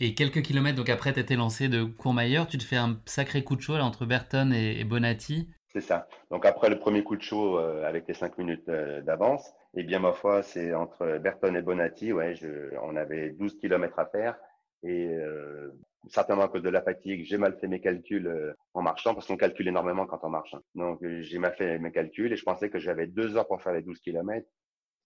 [0.00, 3.42] Et quelques kilomètres donc après, tu étais lancé de Courmayeur, tu te fais un sacré
[3.42, 5.48] coup de chaud là, entre Berton et, et Bonatti.
[5.72, 6.08] C'est ça.
[6.30, 9.82] Donc après le premier coup de chaud euh, avec les cinq minutes euh, d'avance, eh
[9.82, 14.06] bien ma foi, c'est entre Berton et Bonatti, ouais, je, on avait 12 kilomètres à
[14.06, 14.38] faire
[14.82, 15.70] et euh,
[16.08, 19.26] certainement à cause de la fatigue, j'ai mal fait mes calculs euh, en marchant parce
[19.26, 20.54] qu'on calcule énormément quand on marche.
[20.54, 20.62] Hein.
[20.74, 23.74] Donc j'ai mal fait mes calculs et je pensais que j'avais deux heures pour faire
[23.74, 24.48] les 12 kilomètres,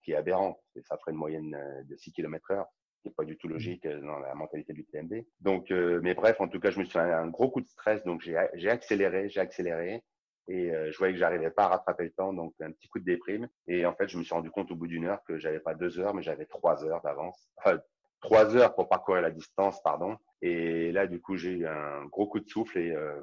[0.05, 0.63] qui est aberrant.
[0.85, 1.57] Ça ferait une moyenne
[1.89, 2.67] de 6 kilomètres heure
[3.03, 5.25] qui n'est pas du tout logique dans la mentalité du TMB.
[5.41, 8.05] Donc, mais bref, en tout cas, je me suis fait un gros coup de stress,
[8.05, 10.05] donc j'ai accéléré, j'ai accéléré.
[10.49, 13.05] Et je voyais que j'arrivais pas à rattraper le temps, donc un petit coup de
[13.05, 13.49] déprime.
[13.69, 15.75] Et en fait, je me suis rendu compte au bout d'une heure que j'avais pas
[15.75, 17.49] deux heures, mais j'avais trois heures d'avance.
[17.57, 17.79] Enfin,
[18.21, 20.17] trois heures pour parcourir la distance, pardon.
[20.41, 23.21] Et là, du coup, j'ai eu un gros coup de souffle et euh,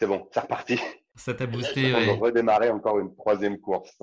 [0.00, 0.78] c'est bon, c'est reparti.
[1.14, 1.92] Ça t'a boosté.
[1.92, 3.98] Va redémarrer encore une troisième course.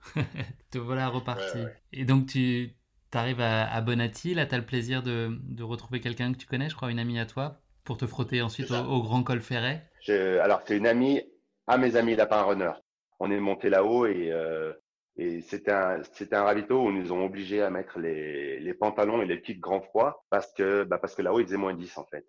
[0.70, 1.58] Te voilà reparti.
[1.92, 2.76] Et donc, tu
[3.12, 4.34] arrives à, à Bonatti.
[4.34, 6.98] Là, tu as le plaisir de, de retrouver quelqu'un que tu connais, je crois, une
[6.98, 9.88] amie à toi, pour te frotter ensuite au, Grand Col Ferret?
[10.08, 11.22] Alors, c'est une amie
[11.66, 12.72] à mes amis lapin runner.
[13.18, 14.72] On est monté là-haut et, euh,
[15.16, 19.22] et c'était un, un ravito où ils nous ont obligés à mettre les, les pantalons
[19.22, 21.96] et les kits grand froid parce que, bah parce que là-haut, il faisait moins 10
[21.96, 22.26] en fait.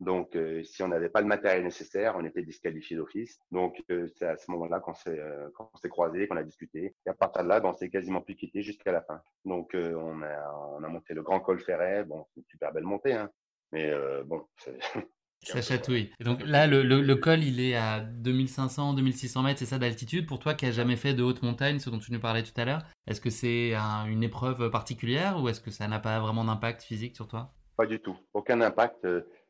[0.00, 3.40] Donc, euh, si on n'avait pas le matériel nécessaire, on était disqualifié d'office.
[3.50, 6.94] Donc, euh, c'est à ce moment-là qu'on s'est euh, qu'on s'est croisés, qu'on a discuté.
[7.04, 9.20] Et à partir de là, ben, on s'est quasiment plus quitté jusqu'à la fin.
[9.44, 12.04] Donc, on a on a monté le Grand Col Ferret.
[12.04, 13.28] Bon, c'est une super belle montée, hein.
[13.72, 13.92] Mais
[14.24, 14.44] bon,
[15.42, 16.10] Ça chatouille.
[16.20, 20.26] Et donc là, le, le, col, il est à 2500, 2600 mètres, c'est ça d'altitude.
[20.26, 22.58] Pour toi qui n'as jamais fait de haute montagne, ce dont tu nous parlais tout
[22.60, 26.44] à l'heure, est-ce que c'est une épreuve particulière ou est-ce que ça n'a pas vraiment
[26.44, 27.52] d'impact physique sur toi?
[27.76, 28.16] Pas du tout.
[28.34, 29.06] Aucun impact.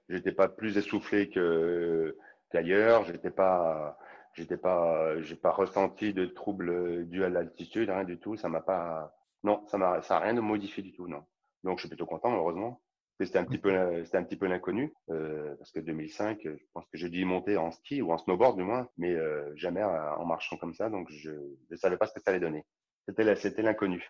[0.08, 2.16] J'étais pas plus essoufflé que
[2.50, 3.04] qu'ailleurs.
[3.04, 3.98] J'étais pas,
[4.34, 8.36] j'étais pas, j'ai pas ressenti de troubles dus à l'altitude, rien du tout.
[8.36, 11.24] Ça m'a pas, non, ça m'a, ça a rien de modifié du tout, non.
[11.64, 12.80] Donc je suis plutôt content, heureusement.
[13.20, 13.70] C'était un petit peu,
[14.04, 17.24] c'était un petit peu l'inconnu, euh, parce que 2005, je pense que j'ai dû y
[17.24, 20.88] monter en ski ou en snowboard du moins, mais euh, jamais en marchant comme ça,
[20.88, 21.30] donc je
[21.70, 22.64] ne savais pas ce que ça allait donner.
[23.08, 24.08] C'était, c'était l'inconnu.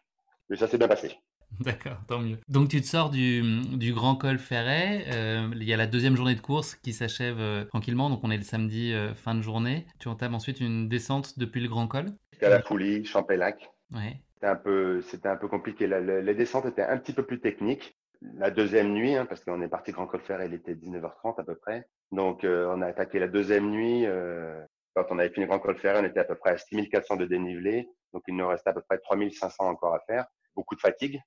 [0.51, 1.17] Mais ça s'est bien passé.
[1.61, 2.39] D'accord, tant mieux.
[2.49, 3.43] Donc tu te sors du,
[3.77, 7.41] du Grand Col Ferret, euh, il y a la deuxième journée de course qui s'achève
[7.41, 9.87] euh, tranquillement, donc on est le samedi euh, fin de journée.
[9.99, 12.63] Tu entames ensuite une descente depuis le Grand Col Jusqu'à la
[13.05, 13.71] Champélac.
[13.93, 14.21] Ouais.
[14.35, 15.87] C'était un peu, c'était un peu compliqué.
[15.87, 17.98] La, les descentes étaient un petit peu plus techniques.
[18.23, 21.45] La deuxième nuit, hein, parce qu'on est parti Grand Col Ferret, il était 19h30 à
[21.45, 21.89] peu près.
[22.11, 24.07] Donc on a attaqué la deuxième nuit.
[24.95, 27.27] quand on avait fini Grand Col Ferret, on était à peu près à 6400 de
[27.27, 27.89] dénivelé.
[28.13, 30.27] Donc il nous restait à peu près 3500 encore à faire.
[30.55, 31.21] Beaucoup de fatigue,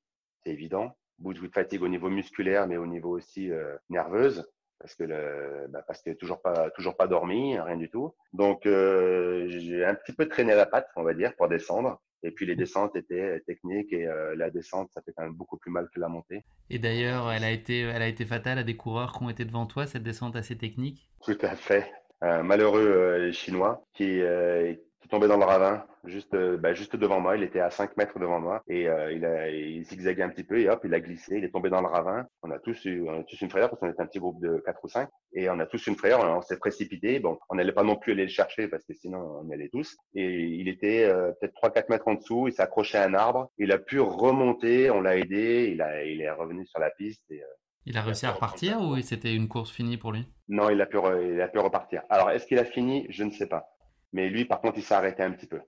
[0.44, 0.92] c'est évident.
[1.20, 5.68] Beaucoup de fatigue au niveau musculaire, mais au niveau aussi euh, nerveuse, parce que le,
[5.70, 8.16] bah parce que toujours pas toujours pas dormi, rien du tout.
[8.34, 12.02] Donc euh, j'ai un petit peu traîné la patte, on va dire, pour descendre.
[12.24, 15.58] Et puis les descentes étaient techniques et euh, la descente, ça fait quand même beaucoup
[15.58, 16.44] plus mal que la montée.
[16.70, 19.46] Et d'ailleurs, elle a été, elle a été fatale à des coureurs qui ont été
[19.46, 21.10] devant toi, cette descente assez technique?
[21.26, 21.92] Tout à fait.
[22.22, 27.38] Un malheureux chinois qui, qui tombait dans le ravin juste euh, bah, juste devant moi.
[27.38, 30.44] Il était à 5 mètres devant moi et euh, il, a, il zigzaguait un petit
[30.44, 31.38] peu et hop, il a glissé.
[31.38, 32.26] Il est tombé dans le ravin.
[32.42, 34.42] On a tous eu, on a tous une frayeur parce qu'on était un petit groupe
[34.42, 36.22] de 4 ou 5 et on a tous une frayeur.
[36.22, 37.20] On, s'est précipité.
[37.20, 39.70] Bon, on n'allait pas non plus aller le chercher parce que sinon on y allait
[39.70, 39.96] tous.
[40.16, 42.48] Et il était euh, peut-être 3-4 mètres en dessous.
[42.48, 43.52] Il s'est accroché à un arbre.
[43.58, 44.90] Il a pu remonter.
[44.90, 45.70] On l'a aidé.
[45.74, 47.42] Il, a, il est revenu sur la piste et
[47.88, 50.28] il a réussi à repartir ou c'était une course finie pour lui?
[50.50, 52.04] Non, il a pu, il a pu repartir.
[52.12, 53.08] Alors, est-ce qu'il a fini?
[53.10, 53.72] Je ne sais pas.
[54.14, 55.62] Mais lui, par contre, il s'est arrêté un petit peu.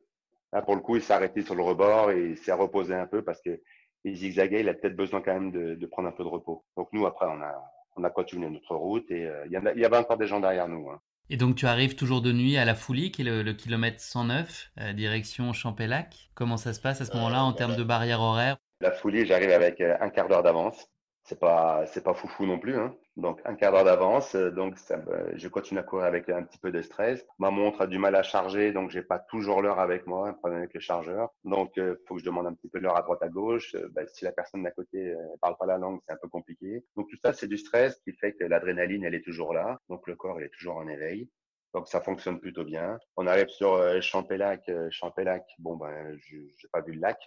[0.51, 3.07] Là, pour le coup, il s'est arrêté sur le rebord et il s'est reposé un
[3.07, 3.61] peu parce que
[4.03, 4.61] il zigzaguait.
[4.61, 6.65] Il a peut-être besoin quand même de, de, prendre un peu de repos.
[6.77, 7.55] Donc nous, après, on a,
[7.95, 10.39] on a continué notre route et euh, il, y il, y avait encore des gens
[10.39, 10.89] derrière nous.
[10.89, 10.99] Hein.
[11.29, 14.01] Et donc tu arrives toujours de nuit à la Foulie, qui est le, le kilomètre
[14.01, 16.29] 109, euh, direction Champélac.
[16.35, 18.57] Comment ça se passe à ce moment-là en termes de barrière horaire?
[18.81, 20.89] La Foulie, j'arrive avec euh, un quart d'heure d'avance
[21.23, 22.95] c'est pas c'est pas foufou non plus hein.
[23.15, 24.99] donc un quart d'heure d'avance euh, donc ça,
[25.35, 27.25] je continue à courir avec un petit peu de stress.
[27.39, 30.33] Ma montre a du mal à charger donc j'ai pas toujours l'heure avec moi un
[30.33, 31.29] problème avec le chargeur.
[31.43, 33.75] Donc euh, faut que je demande un petit peu l'heure à droite à gauche.
[33.75, 36.27] Euh, ben, si la personne d'à côté euh, parle pas la langue c'est un peu
[36.27, 36.83] compliqué.
[36.95, 39.79] Donc tout ça c'est du stress qui fait que l'adrénaline elle est toujours là.
[39.89, 41.29] Donc le corps il est toujours en éveil.
[41.73, 42.99] Donc ça fonctionne plutôt bien.
[43.17, 44.69] On arrive sur Champélac.
[44.91, 47.17] Champélac, bon ben, je n'ai pas vu le lac,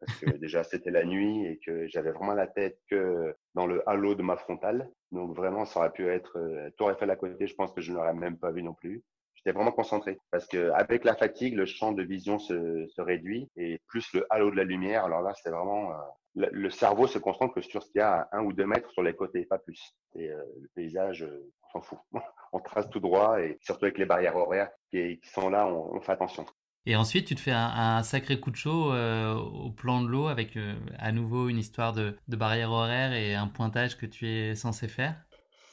[0.00, 3.88] parce que déjà c'était la nuit et que j'avais vraiment la tête que dans le
[3.88, 4.90] halo de ma frontale.
[5.12, 7.46] Donc vraiment, ça aurait pu être euh, Tour Eiffel à côté.
[7.46, 9.02] Je pense que je ne l'aurais même pas vu non plus.
[9.34, 13.50] J'étais vraiment concentré parce que avec la fatigue, le champ de vision se, se réduit
[13.56, 15.04] et plus le halo de la lumière.
[15.04, 15.96] Alors là, c'est vraiment euh,
[16.34, 18.90] le, cerveau se concentre que sur ce qu'il y a à un ou deux mètres
[18.90, 19.94] sur les côtés, pas plus.
[20.14, 21.98] Et euh, le paysage, euh, on s'en fout.
[22.52, 25.94] on trace tout droit et surtout avec les barrières horaires qui, qui sont là, on,
[25.94, 26.46] on fait attention.
[26.86, 30.26] Et ensuite, tu te fais un, sacré coup de chaud euh, au plan de l'eau
[30.26, 34.54] avec euh, à nouveau une histoire de, barrière horaire et un pointage que tu es
[34.54, 35.16] censé faire.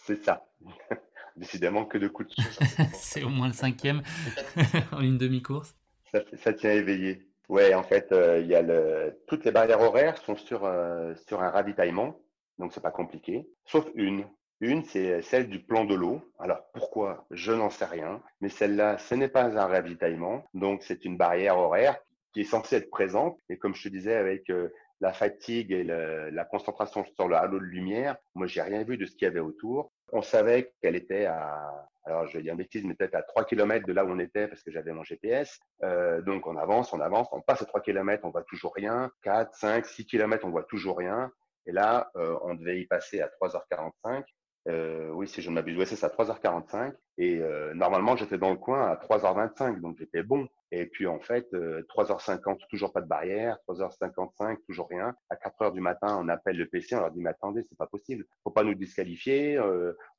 [0.04, 0.46] C'est ça.
[1.36, 2.66] Décidément que de coups de chaud.
[2.94, 4.04] C'est au moins le cinquième
[4.94, 5.76] en une demi-course.
[6.36, 7.28] Ça, tient éveillé.
[7.50, 9.22] Ouais, en fait, euh, il y a le...
[9.28, 10.62] toutes les barrières horaires sont sur,
[11.28, 12.18] sur un ravitaillement,
[12.58, 14.26] donc c'est pas compliqué, sauf une.
[14.62, 16.22] Une, c'est celle du plan de l'eau.
[16.40, 17.26] Alors pourquoi?
[17.32, 18.22] Je n'en sais rien.
[18.42, 20.46] Mais celle-là, ce n'est pas un ravitaillement.
[20.54, 21.98] Donc c'est une barrière horaire
[22.32, 23.40] qui est censée être présente.
[23.50, 27.60] Et comme je te disais, avec euh, la fatigue et la concentration sur le halo
[27.60, 29.92] de lumière, moi j'ai rien vu de ce qu'il y avait autour.
[30.14, 33.46] On savait qu'elle était à, alors je vais dire une bêtise, mais peut-être à 3
[33.46, 35.60] km de là où on était parce que j'avais mon GPS.
[35.84, 39.12] Euh, donc on avance, on avance, on passe à 3 km, on voit toujours rien.
[39.24, 41.32] 4, 5, 6 km, on voit toujours rien.
[41.66, 44.24] Et là, euh, on devait y passer à 3h45.
[44.68, 46.94] Euh, oui, si je ne m'abuse, ouais, c'est ça, 3h45.
[47.18, 50.48] Et euh, normalement, j'étais dans le coin à 3h25, donc j'étais bon.
[50.72, 53.58] Et puis en fait, 3h50, euh, toujours pas de barrière.
[53.68, 55.16] 3h55, toujours rien.
[55.30, 57.88] À 4h du matin, on appelle le PC, on leur dit mais attendez, c'est pas
[57.88, 59.60] possible, faut pas nous disqualifier.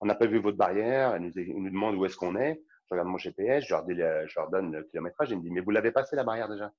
[0.01, 1.17] on n'a pas vu votre barrière.
[1.17, 2.61] Ils nous, nous demandent où est-ce qu'on est.
[2.89, 5.31] Je regarde mon GPS, je leur, dis, je leur donne le kilométrage.
[5.31, 6.71] Ils me disent mais vous l'avez passé la barrière déjà?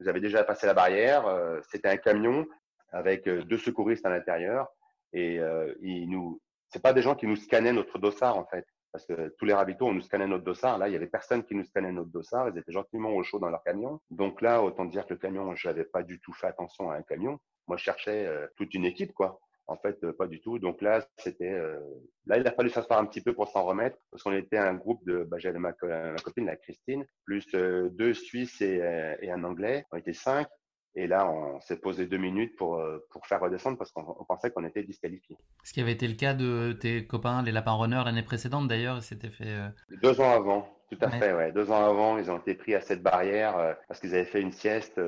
[0.00, 1.24] Vous avez déjà passé la barrière.
[1.70, 2.46] C'était un camion
[2.90, 4.66] avec deux secouristes à l'intérieur
[5.12, 5.38] et
[5.80, 6.40] ils nous
[6.72, 9.52] c'est pas des gens qui nous scannaient notre dossard en fait, parce que tous les
[9.52, 10.78] ravitaux on nous scannait notre dossard.
[10.78, 12.48] Là, il y avait personne qui nous scannait notre dossard.
[12.48, 14.00] Ils étaient gentiment au chaud dans leur camion.
[14.10, 17.02] Donc là, autant dire que le camion, je pas du tout fait attention à un
[17.02, 17.38] camion.
[17.68, 19.38] Moi, je cherchais euh, toute une équipe, quoi.
[19.66, 20.58] En fait, euh, pas du tout.
[20.58, 21.78] Donc là, c'était euh,
[22.26, 24.74] là, il a fallu s'asseoir un petit peu pour s'en remettre, parce qu'on était un
[24.74, 29.84] groupe de, bah, j'avais ma, copine, la Christine, plus deux Suisses et un Anglais.
[29.92, 30.48] On était cinq.
[30.94, 34.50] Et là, on s'est posé deux minutes pour, euh, pour faire redescendre parce qu'on pensait
[34.50, 35.38] qu'on était disqualifié.
[35.64, 38.96] Ce qui avait été le cas de tes copains, les Lapins Runners, l'année précédente d'ailleurs,
[38.96, 39.48] ils s'étaient fait.
[39.48, 39.68] Euh,
[40.02, 41.50] deux ans avant, tout à fait, ouais.
[41.52, 44.42] Deux ans avant, ils ont été pris à cette barrière euh, parce qu'ils avaient fait
[44.42, 45.00] une sieste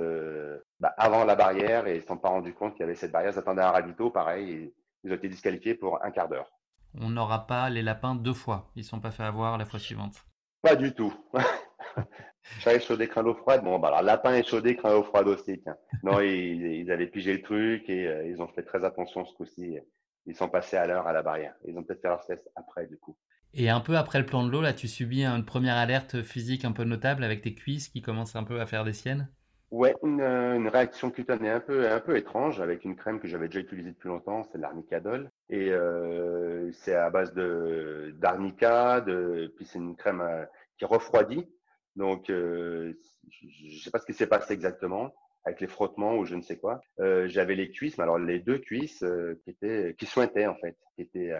[0.80, 2.94] bah, avant la barrière et ils ne se sont pas rendus compte qu'il y avait
[2.94, 3.32] cette barrière.
[3.34, 4.72] Ils attendaient un ravito, pareil.
[5.02, 6.50] ils ont été disqualifiés pour un quart d'heure.
[6.98, 8.70] On n'aura pas les lapins deux fois.
[8.76, 10.24] Ils ne sont pas fait avoir la fois suivante.
[10.62, 11.12] Pas du tout.
[12.60, 13.64] J'avais chaudé craint l'eau froide?
[13.64, 15.62] Bon, bah alors lapin et chaudé craint l'eau froide aussi.
[16.02, 19.78] Non, ils, avaient pigé le truc et euh, ils ont fait très attention ce coup-ci.
[20.26, 21.54] Ils sont passés à l'heure à la barrière.
[21.66, 23.16] Ils ont peut-être fait leur test après, du coup.
[23.52, 26.64] Et un peu après le plan de l'eau, là, tu subis une première alerte physique
[26.64, 29.28] un peu notable avec tes cuisses qui commencent un peu à faire des siennes?
[29.70, 33.48] Ouais, euh, une, réaction cutanée un peu, un peu étrange avec une crème que j'avais
[33.48, 35.30] déjà utilisée depuis longtemps, c'est l'arnicadol.
[35.50, 40.44] Et euh, c'est à base de d'arnica, de, puis c'est une crème euh,
[40.78, 41.48] qui refroidit.
[41.96, 45.14] Donc, je ne sais pas ce qui s'est passé exactement
[45.46, 46.80] avec les frottements ou je ne sais quoi.
[46.98, 49.04] j'avais les cuisses, mais alors les deux cuisses
[49.44, 51.32] qui étaient, qui sointaient en fait, qui étaient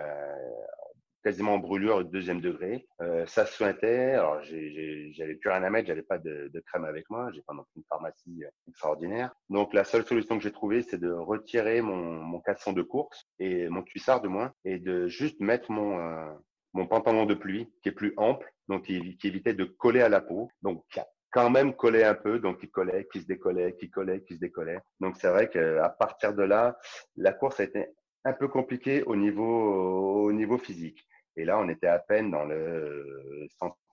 [1.24, 2.86] quasiment en brûlure deuxième degré.
[3.00, 4.12] Euh, ça sointait.
[4.12, 7.30] Alors, j'avais plus rien à mettre, j'avais pas de, de, crème avec moi.
[7.32, 9.34] J'ai pas non plus une pharmacie euh, extraordinaire.
[9.48, 13.26] Donc, la seule solution que j'ai trouvée, c'est de retirer mon, mon casson de course
[13.38, 16.30] et mon cuissard de moins, et de juste mettre mon euh,
[16.74, 20.20] mon pantalon de pluie qui est plus ample, donc qui, évitait de coller à la
[20.20, 20.50] peau.
[20.62, 23.90] Donc, qui a quand même collé un peu, donc qui collait, qui se décollait, qui
[23.90, 24.80] collait, qui se décollait.
[25.00, 26.76] Donc, c'est vrai qu'à partir de là,
[27.16, 27.86] la course a été
[28.24, 31.06] un peu compliquée au niveau au niveau physique.
[31.36, 33.46] Et là, on était à peine dans le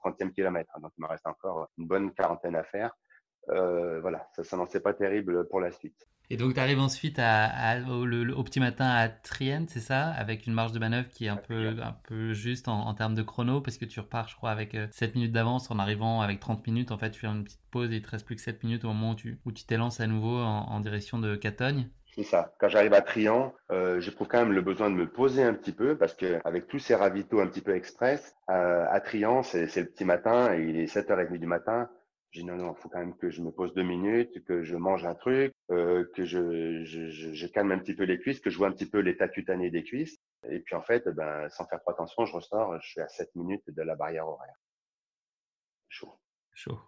[0.04, 0.72] 130e kilomètre.
[0.76, 2.92] Hein, donc, il me reste encore une bonne quarantaine à faire.
[3.50, 6.08] Euh, voilà, ça s'annonçait pas terrible pour la suite.
[6.30, 10.12] Et donc, tu arrives ensuite à, au, petit matin à Trient, c'est ça?
[10.12, 13.22] Avec une marge de manœuvre qui est un, peu, un peu juste en, termes de
[13.22, 16.40] chrono, parce que tu repars, je crois, avec 7 euh, minutes d'avance en arrivant avec
[16.40, 16.92] 30 minutes.
[16.92, 18.86] En fait, tu fais une petite pause et il te reste plus que 7 minutes
[18.86, 21.90] au moment où tu où tu t'élances à nouveau en, en direction de Catogne.
[22.16, 22.54] C'est ça.
[22.60, 25.72] Quand j'arrive à Trian, euh, j'éprouve quand même le besoin de me poser un petit
[25.72, 29.74] peu parce que avec tous ces ravitaux un petit peu express, euh, à Trian, c'est
[29.78, 31.90] le petit matin et il est 7h30 du matin.
[32.32, 34.64] J'ai dit non, non, il faut quand même que je me pose deux minutes, que
[34.64, 38.40] je mange un truc, euh, que je, je, je, calme un petit peu les cuisses,
[38.40, 40.18] que je vois un petit peu l'état cutané des cuisses.
[40.50, 43.36] Et puis en fait, ben, sans faire trop attention, je ressors, je suis à 7
[43.36, 44.56] minutes de la barrière horaire.
[45.90, 46.18] Chaud.
[46.54, 46.80] Chaud.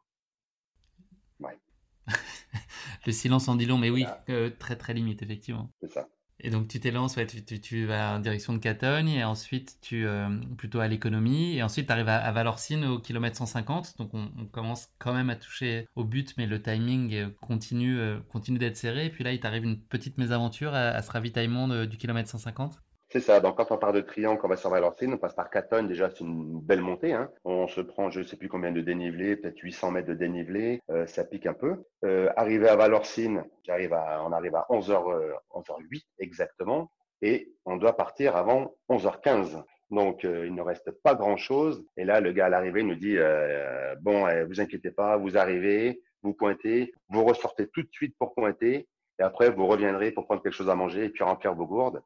[1.42, 1.60] Ouais.
[3.06, 5.70] le silence en dit long, mais oui, euh, très très limite, effectivement.
[5.82, 6.08] C'est ça.
[6.46, 10.28] Et donc tu t'élances, ouais, tu, vas en direction de Catogne, et ensuite tu euh,
[10.58, 14.90] plutôt à l'économie, et ensuite tu arrives à, Valorcine au kilomètre 150, donc on, commence
[15.00, 17.98] quand même à toucher au but, mais le timing euh, continue,
[18.30, 21.98] continue d'être serré, et puis là il t'arrive une petite mésaventure à, ce ravitaillement du
[21.98, 22.82] kilomètre 150
[23.14, 23.40] c'est ça.
[23.40, 25.88] Donc, quand on part de Triangle, on va sur Valorcine, on passe par Catonne.
[25.88, 27.14] Déjà, c'est une belle montée.
[27.14, 27.30] Hein.
[27.46, 30.82] On se prend, je ne sais plus combien de dénivelé, peut-être 800 mètres de dénivelé.
[30.90, 31.84] Euh, ça pique un peu.
[32.06, 36.92] Euh, arrivé à Valorcine, j'arrive à, on arrive à 11h, 11h08 euh, exactement.
[37.22, 39.62] Et on doit partir avant 11h15.
[39.92, 41.86] Donc, euh, il ne reste pas grand-chose.
[41.98, 43.16] Et là, le gars à l'arrivée nous dit,
[44.02, 48.88] bon, vous inquiétez pas, vous arrivez, vous pointez, vous ressortez tout de suite pour pointer.
[49.20, 52.02] Et après, vous reviendrez pour prendre quelque chose à manger et puis remplir vos gourdes.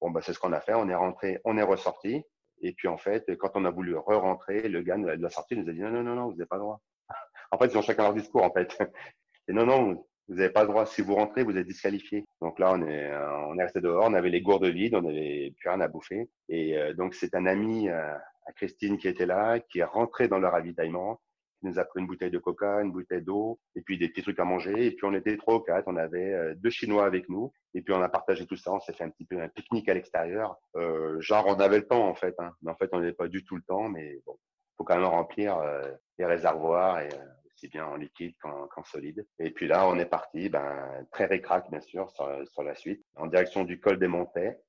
[0.00, 0.74] Bon, bah, c'est ce qu'on a fait.
[0.74, 2.22] On est rentré, on est ressorti.
[2.60, 5.68] Et puis, en fait, quand on a voulu re-rentrer, le gars de la sortie nous
[5.68, 6.80] a dit non, non, non, non, vous n'avez pas le droit.
[7.52, 8.76] en fait, ils ont chacun leur discours, en fait.
[9.48, 10.86] Et non, non, vous n'avez pas le droit.
[10.86, 12.24] Si vous rentrez, vous êtes disqualifié.
[12.40, 13.10] Donc là, on est,
[13.48, 14.06] on est resté dehors.
[14.08, 14.94] On avait les gourdes vides.
[14.94, 16.28] On n'avait plus rien à bouffer.
[16.48, 18.14] Et euh, donc, c'est un ami euh,
[18.46, 21.20] à Christine qui était là, qui est rentré dans le ravitaillement
[21.62, 24.22] il nous a pris une bouteille de coca, une bouteille d'eau, et puis des petits
[24.22, 24.86] trucs à manger.
[24.86, 27.82] Et puis on était trois ou quatre, on avait euh, deux Chinois avec nous, et
[27.82, 28.72] puis on a partagé tout ça.
[28.72, 30.56] On s'est fait un petit peu un pique-nique à l'extérieur.
[30.76, 32.52] Euh, genre on avait le temps en fait, hein.
[32.62, 33.88] mais en fait on n'avait pas du tout le temps.
[33.88, 34.38] Mais bon,
[34.76, 35.82] faut quand même remplir euh,
[36.18, 37.08] les réservoirs et
[37.52, 39.26] aussi bien en liquide qu'en solide.
[39.40, 43.04] Et puis là, on est parti, ben, très récrac, bien sûr, sur, sur, la suite,
[43.16, 44.60] en direction du col des Montets.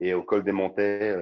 [0.00, 1.14] Et au col des Montets,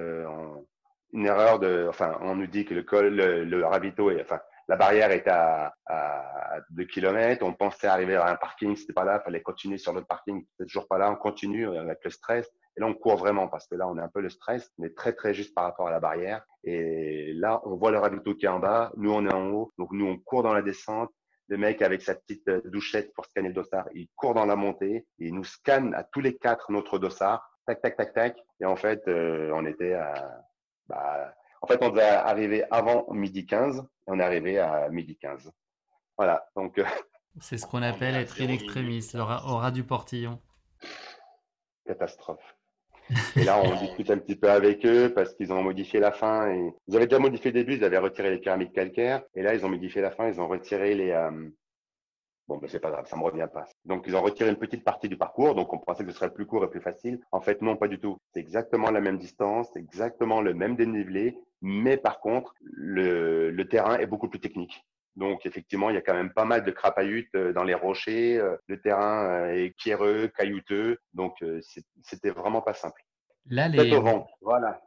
[1.13, 4.39] une erreur de, enfin, on nous dit que le col, le, le ravito est, enfin,
[4.67, 7.45] la barrière était à, à 2 km.
[7.45, 9.19] On pensait arriver à un parking, c'était pas là.
[9.19, 11.11] Fallait continuer sur le parking, c'était toujours pas là.
[11.11, 12.49] On continue avec le stress.
[12.75, 14.89] Et là, on court vraiment parce que là, on est un peu le stress, mais
[14.89, 16.43] très, très juste par rapport à la barrière.
[16.63, 18.91] Et là, on voit le ravito qui est en bas.
[18.97, 19.71] Nous, on est en haut.
[19.77, 21.11] Donc, nous, on court dans la descente.
[21.49, 24.55] Le mec, avec sa petite euh, douchette pour scanner le dossard, il court dans la
[24.55, 25.05] montée.
[25.19, 27.47] Il nous scanne à tous les quatre notre dossard.
[27.67, 28.37] Tac, tac, tac, tac.
[28.61, 30.41] Et en fait, euh, on était à,
[30.87, 31.33] bah,
[31.63, 35.49] en fait, on devait arriver avant midi 15 et on est arrivé à midi 15.
[36.17, 36.45] Voilà.
[36.57, 36.83] Donc, euh,
[37.39, 40.41] c'est ce qu'on appelle être in extremis, au ras du portillon.
[41.85, 42.57] Catastrophe.
[43.37, 46.51] Et là, on discute un petit peu avec eux parce qu'ils ont modifié la fin.
[46.51, 46.73] Et...
[46.87, 49.23] Ils avaient déjà modifié le début, ils avaient retiré les pyramides calcaires.
[49.33, 51.49] Et là, ils ont modifié la fin, ils ont retiré les, euh,
[52.47, 53.65] Bon, ben c'est pas grave, ça me revient pas.
[53.85, 56.33] Donc, ils ont retiré une petite partie du parcours, donc on pensait que ce serait
[56.33, 57.19] plus court et plus facile.
[57.31, 58.17] En fait, non, pas du tout.
[58.33, 63.97] C'est exactement la même distance, exactement le même dénivelé, mais par contre, le, le terrain
[63.97, 64.83] est beaucoup plus technique.
[65.15, 68.39] Donc, effectivement, il y a quand même pas mal de crapahutes euh, dans les rochers.
[68.39, 70.97] Euh, le terrain euh, est pierreux, caillouteux.
[71.13, 71.37] Donc,
[72.01, 73.01] c'était vraiment pas simple.
[73.49, 73.77] Là, les...
[73.77, 74.81] Tête au vent, voilà.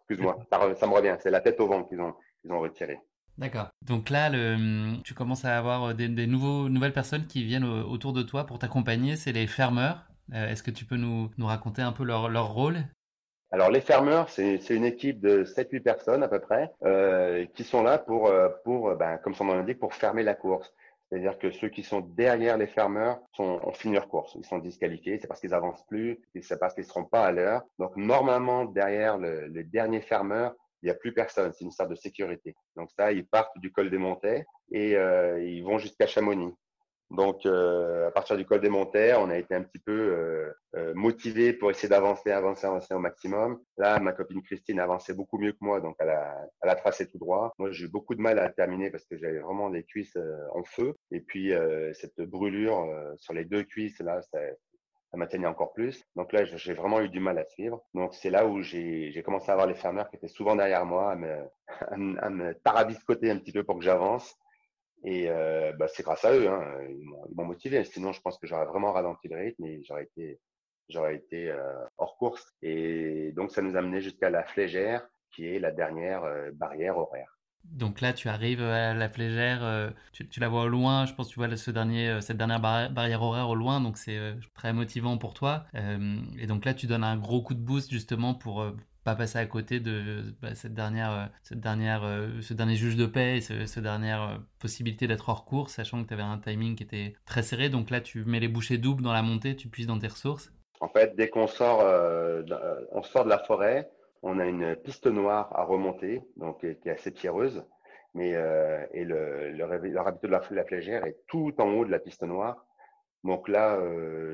[0.00, 1.16] Excuse-moi, ça, me revient.
[1.20, 2.98] C'est la tête au vent qu'ils ont, qu'ils ont retiré.
[3.38, 3.68] D'accord.
[3.86, 8.22] Donc là, le, tu commences à avoir des, nouveaux, nouvelles personnes qui viennent autour de
[8.22, 9.14] toi pour t'accompagner.
[9.14, 10.04] C'est les fermeurs.
[10.34, 12.78] Euh, est-ce que tu peux nous, nous raconter un peu leur, leur rôle?
[13.50, 17.82] Alors les fermeurs, c'est une équipe de 7-8 personnes à peu près euh, qui sont
[17.82, 20.74] là pour, euh, pour ben, comme son nom l'indique, pour fermer la course.
[21.08, 24.34] C'est-à-dire que ceux qui sont derrière les fermeurs sont, ont fini leur course.
[24.38, 25.18] Ils sont disqualifiés.
[25.18, 26.20] C'est parce qu'ils avancent plus.
[26.42, 27.62] C'est parce qu'ils ne seront pas à l'heure.
[27.78, 31.52] Donc, normalement, derrière le, les derniers fermeurs, il n'y a plus personne.
[31.52, 32.54] C'est une sorte de sécurité.
[32.76, 36.54] Donc, ça, ils partent du col des Montets et euh, ils vont jusqu'à Chamonix.
[37.10, 40.52] Donc, euh, à partir du col des Montères, on a été un petit peu euh,
[40.76, 43.58] euh, motivé pour essayer d'avancer, avancer, avancer au maximum.
[43.78, 46.74] Là, ma copine Christine a avancé beaucoup mieux que moi, donc elle a, elle a
[46.74, 47.54] tracé tout droit.
[47.56, 50.36] Moi, j'ai eu beaucoup de mal à terminer parce que j'avais vraiment des cuisses euh,
[50.52, 50.94] en feu.
[51.10, 54.38] Et puis, euh, cette brûlure sur les deux cuisses, là, ça,
[55.10, 56.04] ça m'atteignait encore plus.
[56.16, 57.82] Donc là, j'ai vraiment eu du mal à suivre.
[57.94, 61.12] Donc c'est là où j'ai commencé à avoir les fermeurs qui étaient souvent derrière moi,
[61.12, 61.48] à me,
[62.20, 64.36] à à me tarabiscoter un petit peu pour que j'avance.
[65.04, 66.64] Et euh, bah, c'est grâce à eux, hein.
[66.88, 67.84] ils m'ont motivé.
[67.84, 70.40] Sinon, je pense que j'aurais vraiment ralenti le rythme et j'aurais été,
[70.88, 72.52] été euh, hors course.
[72.62, 76.98] Et donc, ça nous a mené jusqu'à la flégère, qui est la dernière euh, barrière
[76.98, 77.37] horaire.
[77.64, 81.06] Donc là, tu arrives à la flégère, tu, tu, la vois au loin.
[81.06, 84.18] Je pense que tu vois ce dernier, cette dernière barrière horaire au loin, donc c'est
[84.54, 85.66] très motivant pour toi.
[85.74, 88.64] et donc là, tu donnes un gros coup de boost justement pour
[89.08, 92.94] pas passer à côté de bah, cette dernière, euh, cette dernière, euh, ce dernier juge
[92.94, 96.36] de paix et cette dernière euh, possibilité d'être hors course, sachant que tu avais un
[96.36, 97.70] timing qui était très serré.
[97.70, 100.52] Donc là, tu mets les bouchées doubles dans la montée, tu puisses dans tes ressources.
[100.80, 101.82] En fait, dès qu'on sort,
[102.92, 103.90] on sort de la forêt,
[104.22, 107.64] on a une piste noire à remonter, donc qui est assez pierreuse.
[108.14, 108.30] Mais
[108.92, 112.66] et le, le, de la, la flégère est tout en haut de la piste noire.
[113.22, 113.78] Donc là,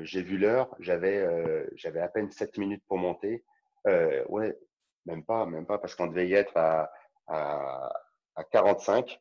[0.03, 1.27] j'ai vu l'heure, j'avais
[1.75, 3.43] j'avais à peine 7 minutes pour monter.
[3.87, 4.57] Euh, ouais,
[5.05, 6.91] même pas, même pas, parce qu'on devait y être à,
[7.27, 7.91] à,
[8.35, 9.19] à 45.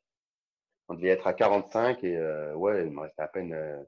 [0.89, 3.83] On devait être à 45 et euh, ouais, il me restait à peine euh,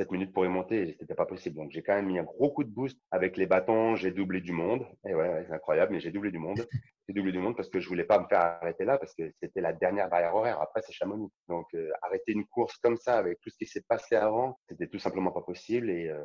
[0.00, 1.56] 7 minutes pour y monter et c'était pas possible.
[1.56, 4.40] Donc j'ai quand même mis un gros coup de boost avec les bâtons, j'ai doublé
[4.40, 4.86] du monde.
[5.06, 6.56] Et ouais, c'est incroyable, mais j'ai doublé du monde.
[7.06, 9.32] J'ai doublé du monde parce que je voulais pas me faire arrêter là parce que
[9.42, 10.60] c'était la dernière barrière horaire.
[10.60, 11.28] Après, c'est Chamonix.
[11.48, 14.86] Donc euh, arrêter une course comme ça avec tout ce qui s'est passé avant, c'était
[14.86, 16.22] tout simplement pas possible et euh,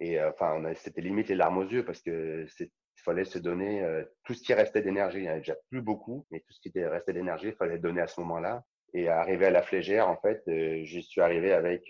[0.00, 3.38] et euh, enfin, c'était limite les larmes aux yeux parce que c'est il fallait se
[3.38, 5.18] donner tout ce qui restait d'énergie.
[5.18, 8.00] Il n'y avait déjà plus beaucoup, mais tout ce qui restait d'énergie, il fallait donner
[8.00, 8.64] à ce moment-là.
[8.92, 10.42] Et arrivé à la flégère, en fait,
[10.82, 11.88] j'y suis arrivé avec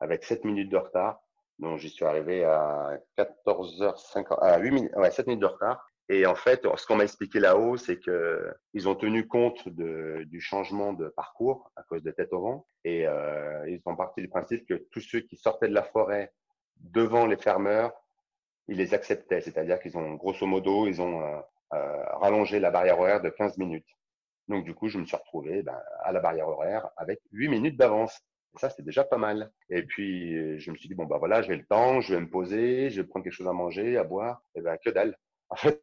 [0.00, 1.20] avec 7 minutes de retard.
[1.58, 5.84] Donc, j'y suis arrivé à 14h50, à 8 minutes, ouais, 7 minutes de retard.
[6.10, 10.40] Et en fait, ce qu'on m'a expliqué là-haut, c'est que ils ont tenu compte du
[10.40, 12.66] changement de parcours à cause de tête au vent.
[12.84, 16.32] Et euh, ils sont partis du principe que tous ceux qui sortaient de la forêt
[16.76, 17.92] devant les fermeurs
[18.68, 19.40] ils les acceptaient.
[19.40, 21.40] C'est-à-dire qu'ils ont, grosso modo, ils ont euh,
[21.74, 23.88] euh, rallongé la barrière horaire de 15 minutes.
[24.46, 27.76] Donc, du coup, je me suis retrouvé ben, à la barrière horaire avec 8 minutes
[27.76, 28.20] d'avance.
[28.58, 29.50] Ça, c'est déjà pas mal.
[29.70, 32.28] Et puis, je me suis dit, bon, bah voilà, j'ai le temps, je vais me
[32.28, 34.42] poser, je vais prendre quelque chose à manger, à boire.
[34.54, 35.16] Et ben, que dalle.
[35.50, 35.82] En fait,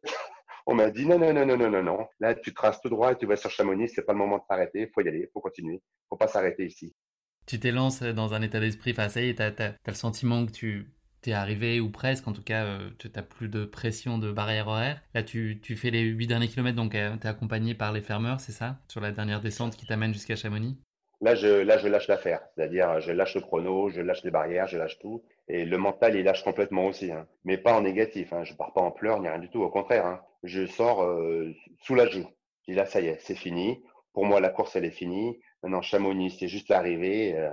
[0.66, 2.08] on m'a dit, non, non, non, non, non, non, non.
[2.18, 4.42] Là, tu traces tout droit et tu vas sur Chamonix, c'est pas le moment de
[4.48, 6.94] s'arrêter, il faut y aller, il faut continuer, faut pas s'arrêter ici.
[7.46, 10.50] Tu t'élances dans un état d'esprit, enfin, ça y est, tu as, le sentiment que
[10.50, 10.92] tu,
[11.28, 15.02] arrivé ou presque, en tout cas, euh, tu n'as plus de pression de barrière horaire.
[15.12, 18.00] Là, tu, tu fais les 8 derniers kilomètres, donc euh, tu es accompagné par les
[18.00, 18.80] fermeurs, c'est ça?
[18.88, 20.78] Sur la dernière descente qui t'amène jusqu'à Chamonix?
[21.20, 22.46] Là je, là, je lâche l'affaire.
[22.54, 25.22] C'est-à-dire, je lâche le chrono, je lâche les barrières, je lâche tout.
[25.48, 27.10] Et le mental, il lâche complètement aussi.
[27.12, 27.26] Hein.
[27.44, 28.32] Mais pas en négatif.
[28.32, 28.44] Hein.
[28.44, 29.62] Je pars pas en pleurs, ni rien du tout.
[29.62, 30.20] Au contraire, hein.
[30.42, 32.26] je sors euh, soulagé.
[32.66, 33.82] Je dis là, ça y est, c'est fini.
[34.12, 35.40] Pour moi, la course, elle est finie.
[35.62, 37.34] Maintenant, Chamonix, c'est juste l'arrivée.
[37.36, 37.50] Euh,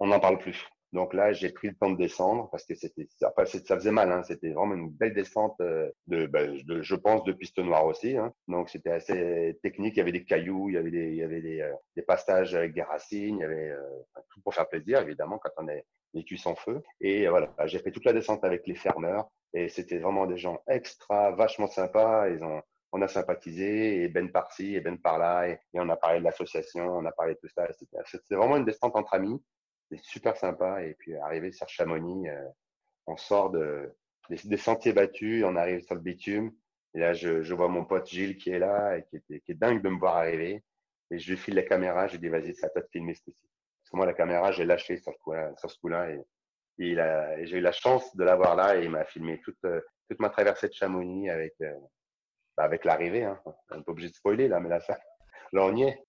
[0.00, 0.68] on n'en parle plus.
[0.92, 3.30] Donc là, j'ai pris le temps de descendre parce que c'était, ça
[3.76, 4.10] faisait mal.
[4.10, 8.16] Hein, c'était vraiment une belle descente euh, de, ben, je pense, de piste noire aussi.
[8.16, 8.32] Hein.
[8.46, 9.94] Donc c'était assez technique.
[9.96, 12.02] Il y avait des cailloux, il y avait des, il y avait des, euh, des
[12.02, 13.82] pastages avec des racines, il y avait euh,
[14.30, 15.84] tout pour faire plaisir, évidemment, quand on est
[16.24, 16.82] cuisses en feu.
[17.00, 20.60] Et voilà, j'ai fait toute la descente avec les fermeurs et c'était vraiment des gens
[20.66, 22.28] extra, vachement sympas.
[22.28, 22.60] Ils ont,
[22.92, 26.24] on a sympathisé et ben par-ci et ben par-là et, et, on a parlé de
[26.24, 27.68] l'association, on a parlé de tout ça.
[28.06, 29.40] C'était vraiment une descente entre amis
[29.90, 30.82] c'est super sympa.
[30.84, 32.48] Et puis, arriver sur Chamonix, euh,
[33.06, 33.94] on sort de,
[34.28, 36.52] des, sentiers battus, on arrive sur le bitume.
[36.94, 39.52] Et là, je, je vois mon pote Gilles qui est là et qui est, qui
[39.52, 40.64] est dingue de me voir arriver.
[41.10, 43.14] Et je lui file la caméra, je lui dis, vas-y, c'est à toi de filmer
[43.14, 43.48] ce coup-ci.
[43.82, 45.14] Parce que moi, la caméra, j'ai lâché sur,
[45.56, 46.10] sur ce coup-là.
[46.10, 46.22] Et,
[46.78, 49.58] et j'ai eu la chance de l'avoir là et il m'a filmé toute,
[50.08, 51.74] toute ma traversée de Chamonix avec, euh,
[52.56, 53.24] bah, avec l'arrivée.
[53.24, 53.40] Hein.
[53.70, 54.98] On n'est pas obligé de spoiler là, mais là, ça,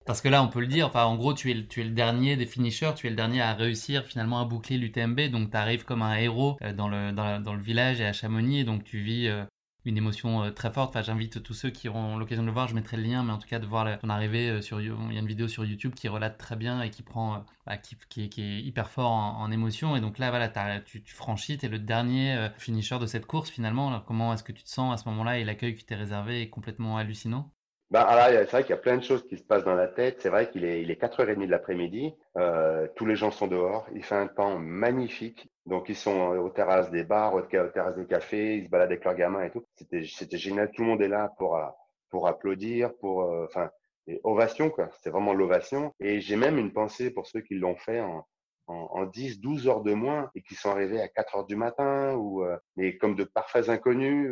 [0.05, 1.91] Parce que là, on peut le dire, enfin, en gros, tu es, tu es le
[1.91, 5.57] dernier des finishers, tu es le dernier à réussir finalement à boucler l'UTMB, donc tu
[5.57, 9.43] arrives comme un héros euh, dans le, village et à Chamonix, donc tu vis euh,
[9.85, 10.89] une émotion euh, très forte.
[10.89, 13.31] Enfin, j'invite tous ceux qui auront l'occasion de le voir, je mettrai le lien, mais
[13.31, 14.81] en tout cas de voir ton arrivée sur.
[14.81, 17.77] Il y a une vidéo sur YouTube qui relate très bien et qui prend, bah,
[17.77, 17.95] qui,
[18.29, 19.95] qui, est hyper fort en, émotion.
[19.95, 20.49] Et donc là, voilà,
[20.81, 23.99] tu, tu, franchis, tu es le dernier finisher de cette course finalement.
[24.01, 26.49] comment est-ce que tu te sens à ce moment-là et l'accueil qui t'est réservé est
[26.49, 27.51] complètement hallucinant?
[27.91, 30.21] Bah, c'est vrai qu'il y a plein de choses qui se passent dans la tête.
[30.21, 32.13] C'est vrai qu'il est, il est 4h30 de l'après-midi.
[32.37, 33.87] Euh, tous les gens sont dehors.
[33.95, 35.49] Il fait un temps magnifique.
[35.65, 38.57] Donc, ils sont aux terrasses des bars, aux terrasses des cafés.
[38.57, 39.65] Ils se baladent avec leurs gamins et tout.
[39.75, 40.69] C'était, c'était génial.
[40.71, 41.59] Tout le monde est là pour,
[42.11, 43.71] pour applaudir, pour, euh, enfin,
[44.23, 44.89] ovation, quoi.
[45.01, 45.91] C'est vraiment l'ovation.
[45.99, 48.23] Et j'ai même une pensée pour ceux qui l'ont fait en,
[48.67, 52.13] en, 10, 12 heures de moins et qui sont arrivés à 4 heures du matin
[52.15, 54.29] ou, euh, mais comme de parfaits inconnus.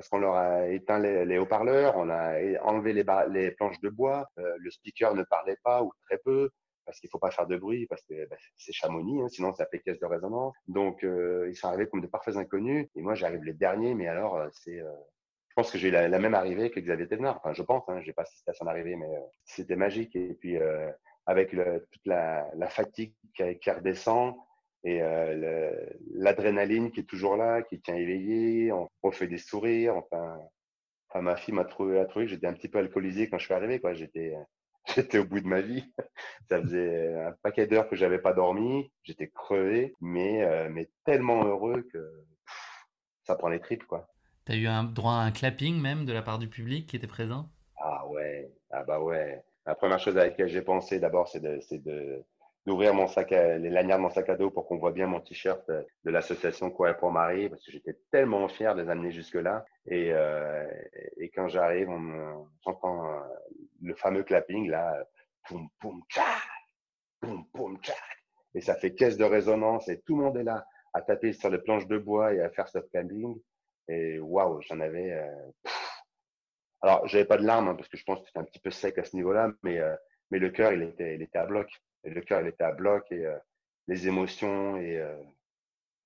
[0.00, 4.56] Parce qu'on leur a éteint les, haut-parleurs, on a enlevé les, planches de bois, euh,
[4.58, 6.48] le speaker ne parlait pas ou très peu,
[6.86, 9.66] parce qu'il faut pas faire de bruit, parce que bah, c'est Chamonix, hein, sinon ça
[9.66, 10.54] fait caisse de résonance.
[10.68, 14.08] Donc euh, ils sont arrivés comme de parfaits inconnus, et moi j'arrive les derniers, mais
[14.08, 17.36] alors euh, c'est, je pense que j'ai eu la, même arrivée que Xavier Thévenard.
[17.36, 19.10] Enfin, je pense, hein, j'ai pas assisté à son arrivée, mais
[19.44, 20.16] c'était magique.
[20.16, 20.56] Et puis
[21.26, 24.34] avec toute la, fatigue qui redescend,
[24.84, 25.74] et euh,
[26.14, 29.96] l'adrénaline qui est toujours là, qui tient éveillé, on, on fait des sourires.
[29.96, 30.38] Enfin,
[31.08, 33.44] enfin ma fille m'a trouvé, a trouvé que j'étais un petit peu alcoolisé quand je
[33.44, 33.80] suis arrivé.
[33.80, 33.92] Quoi.
[33.92, 34.34] J'étais,
[34.94, 35.84] j'étais au bout de ma vie.
[36.48, 38.90] Ça faisait un paquet d'heures que j'avais pas dormi.
[39.02, 42.24] J'étais crevé, mais, euh, mais tellement heureux que
[43.22, 43.86] ça prend les tripes.
[43.86, 44.08] Quoi.
[44.46, 46.96] Tu as eu un droit à un clapping même de la part du public qui
[46.96, 47.48] était présent?
[47.76, 49.44] Ah ouais, ah bah ouais.
[49.66, 52.24] La première chose à laquelle j'ai pensé d'abord, c'est de, c'est de,
[52.66, 55.06] d'ouvrir mon sac à, les lanières de mon sac à dos pour qu'on voit bien
[55.06, 58.90] mon t-shirt euh, de l'association Courir pour Marie parce que j'étais tellement fier de les
[58.90, 60.66] amener jusque là et, euh,
[61.16, 63.20] et quand j'arrive on j'entends euh,
[63.82, 65.02] le fameux clapping là
[65.46, 66.24] poum poum tcha
[67.20, 67.94] poum poum tcha
[68.54, 71.50] et ça fait caisse de résonance et tout le monde est là à taper sur
[71.50, 73.40] les planches de bois et à faire ce clapping.
[73.88, 75.70] Et waouh j'en avais euh,
[76.82, 78.70] alors j'avais pas de larmes hein, parce que je pense que c'était un petit peu
[78.70, 79.96] sec à ce niveau-là mais euh,
[80.30, 81.68] mais le cœur il était il était à bloc
[82.04, 83.36] le cœur, il était à bloc et euh,
[83.88, 85.16] les émotions et euh,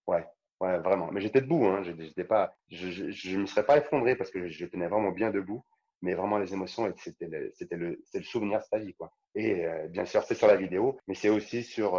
[0.07, 0.27] ouais,
[0.61, 1.11] ouais, vraiment.
[1.13, 1.83] Mais j'étais debout, hein.
[1.83, 5.31] J'étais pas, je, je, je me serais pas effondré parce que je, tenais vraiment bien
[5.31, 5.65] debout.
[6.03, 9.13] Mais vraiment, les émotions, c'était le, c'était le, c'est le souvenir de sa vie, quoi.
[9.35, 11.99] Et euh, bien sûr, c'est sur la vidéo, mais c'est aussi sur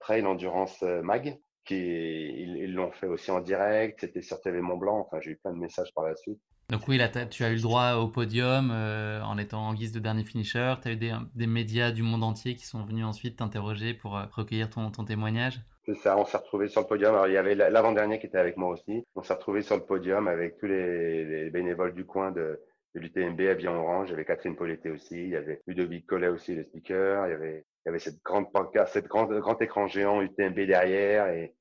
[0.00, 4.00] Trail Endurance Mag, qui ils l'ont fait aussi en direct.
[4.00, 5.08] C'était sur TV Mont Blanc.
[5.20, 6.40] J'ai eu plein de messages par la suite.
[6.68, 9.92] Donc oui, là, tu as eu le droit au podium euh, en étant en guise
[9.92, 10.74] de dernier finisher.
[10.82, 14.24] Tu as eu des, médias du monde entier qui sont venus ensuite t'interroger pour euh,
[14.32, 15.60] recueillir ton, témoignage.
[15.84, 17.14] C'est ça, on s'est retrouvés sur le podium.
[17.14, 19.04] Alors, il y avait l'avant-dernier qui était avec moi aussi.
[19.14, 22.60] On s'est retrouvés sur le podium avec tous les, bénévoles du coin de,
[22.94, 24.08] l'UTMB à Vion Orange.
[24.08, 25.14] Il y avait Catherine Poleté aussi.
[25.14, 27.28] Il y avait Ludovic Collet aussi, le speaker.
[27.28, 30.58] Il y avait, il y avait cette grande pancarte, cette grande, grand écran géant UTMB
[30.62, 31.28] derrière.
[31.28, 31.54] Et,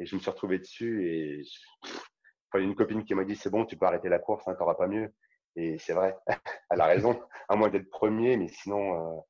[0.00, 1.42] je me suis retrouvé dessus et
[2.58, 4.74] a une copine qui m'a dit c'est bon, tu peux arrêter la course, hein, t'auras
[4.74, 5.12] pas mieux.
[5.56, 6.16] Et c'est vrai,
[6.70, 9.20] elle a raison, à moins d'être premier, mais sinon euh,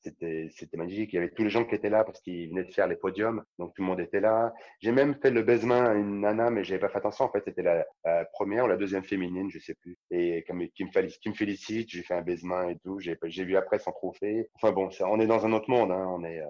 [0.00, 1.12] c'était c'était magique.
[1.12, 2.96] Il y avait tous les gens qui étaient là parce qu'ils venaient de faire les
[2.96, 4.52] podiums, donc tout le monde était là.
[4.80, 7.24] J'ai même fait le baisement à une nana, mais j'avais pas fait attention.
[7.26, 7.84] En fait, c'était la,
[8.32, 9.96] première ou la deuxième féminine, je sais plus.
[10.10, 12.98] Et comme qui me qui me félicite, j'ai fait un baisement et tout.
[13.00, 14.48] J'ai vu après son trophée.
[14.54, 15.90] Enfin bon, on est dans un autre monde.
[15.92, 16.46] Hein, on est euh,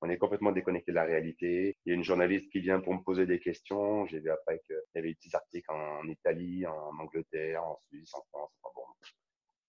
[0.00, 1.76] on est complètement déconnecté de la réalité.
[1.84, 4.06] Il y a une journaliste qui vient pour me poser des questions.
[4.06, 8.12] J'ai vu après qu'il y avait des petits articles en Italie, en Angleterre, en Suisse,
[8.14, 8.50] en France.
[8.62, 8.82] bon,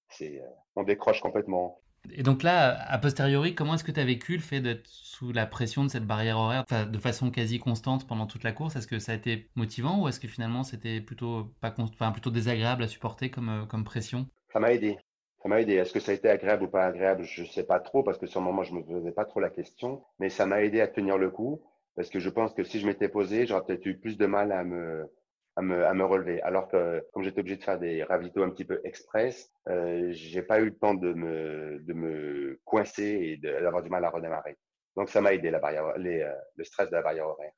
[0.09, 1.81] c'est, euh, on décroche complètement.
[2.11, 5.31] Et donc là, a posteriori, comment est-ce que tu as vécu le fait d'être sous
[5.31, 8.75] la pression de cette barrière horaire de façon quasi constante pendant toute la course?
[8.75, 12.29] Est-ce que ça a été motivant ou est-ce que finalement c'était plutôt, pas enfin, plutôt
[12.29, 14.27] désagréable à supporter comme, euh, comme pression?
[14.53, 14.97] Ça m'a aidé
[15.45, 15.75] ça m'a aidé.
[15.75, 17.23] Est-ce que ça a été agréable ou pas agréable?
[17.23, 19.25] Je ne sais pas trop parce que sur le moment, je ne me posais pas
[19.25, 20.03] trop la question.
[20.17, 21.61] Mais ça m'a aidé à tenir le coup
[21.95, 24.51] parce que je pense que si je m'étais posé, j'aurais peut-être eu plus de mal
[24.51, 25.07] à me,
[25.55, 26.41] à me, à me relever.
[26.41, 30.41] Alors que comme j'étais obligé de faire des ravitaux un petit peu express, euh, j'ai
[30.41, 34.57] pas eu le temps de me, de me coincer et d'avoir du mal à redémarrer.
[34.95, 37.53] Donc ça m'a aidé la barrière, euh, le stress de la barrière horaire.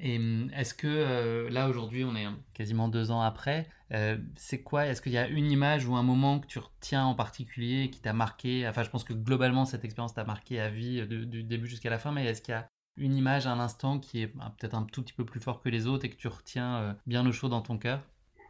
[0.00, 4.62] Et hum, est-ce que euh, là aujourd'hui, on est quasiment deux ans après, euh, c'est
[4.62, 7.90] quoi Est-ce qu'il y a une image ou un moment que tu retiens en particulier
[7.90, 11.42] qui t'a marqué Enfin, je pense que globalement, cette expérience t'a marqué à vie du
[11.42, 14.26] début jusqu'à la fin, mais est-ce qu'il y a une image, un instant qui est
[14.26, 16.76] bah, peut-être un tout petit peu plus fort que les autres et que tu retiens
[16.76, 18.00] euh, bien au chaud dans ton cœur?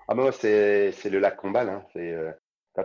[0.09, 1.69] Ah moi, c'est le lac Combal.
[1.69, 1.85] Hein.
[1.93, 2.17] C'est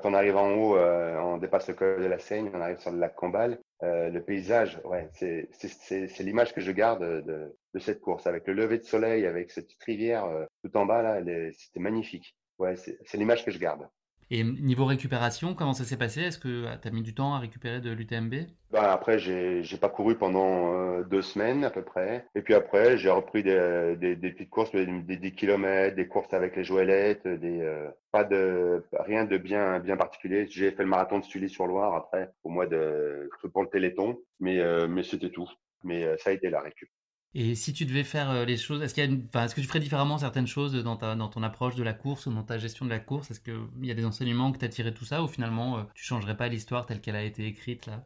[0.01, 2.91] quand on arrive en haut, on dépasse le col de la Seigne, on arrive sur
[2.91, 3.59] le lac Combal.
[3.81, 8.77] le paysage, ouais, c'est l'image que je garde de, de cette course, avec le lever
[8.77, 12.35] de soleil, avec cette petite rivière euh, tout en bas là, c'était magnifique.
[12.59, 13.87] Ouais, c'est l'image que je garde.
[14.31, 16.21] Et niveau récupération, comment ça s'est passé?
[16.21, 18.35] Est-ce que tu as mis du temps à récupérer de l'UTMB
[18.73, 22.25] bah après, j'ai pas couru pendant euh, deux semaines à peu près.
[22.33, 26.07] Et puis après, j'ai repris des, des, des, petites courses, des, des 10 km, des
[26.07, 30.47] courses avec les joëlettes, des euh, pas de rien de bien bien particulier.
[30.49, 34.87] J'ai fait le marathon de Sully-sur-Loire après au mois de pour le Téléthon, mais euh,
[34.87, 35.49] mais c'était tout.
[35.83, 36.89] Mais ça a été la récup.
[37.35, 39.79] Et si tu devais faire euh, les choses, est-ce qu'il a est-ce que tu ferais
[39.79, 42.85] différemment certaines choses dans, ta, dans ton approche de la course ou dans ta gestion
[42.85, 43.31] de la course?
[43.31, 45.83] Est-ce qu'il y a des enseignements que tu as tiré tout ça ou finalement euh,
[45.95, 48.05] tu changerais pas l'histoire telle qu'elle a été écrite là?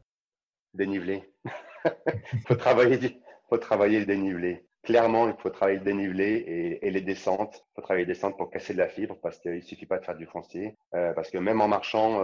[0.74, 1.24] Dénivelé.
[2.48, 3.20] faut travailler,
[3.50, 4.66] faut travailler le dénivelé.
[4.84, 7.66] Clairement, il faut travailler le dénivelé et, les descentes.
[7.72, 10.06] Il faut travailler les descentes pour casser de la fibre parce qu'il suffit pas de
[10.06, 10.78] faire du foncier.
[10.94, 12.22] Euh, parce que même en marchant,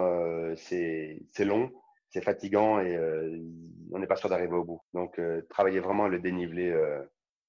[0.55, 1.69] c'est long
[2.13, 3.39] c'est fatigant et euh,
[3.91, 4.81] on n'est pas sûr d'arriver au bout.
[4.93, 7.01] Donc, euh, travailler vraiment le dénivelé, euh,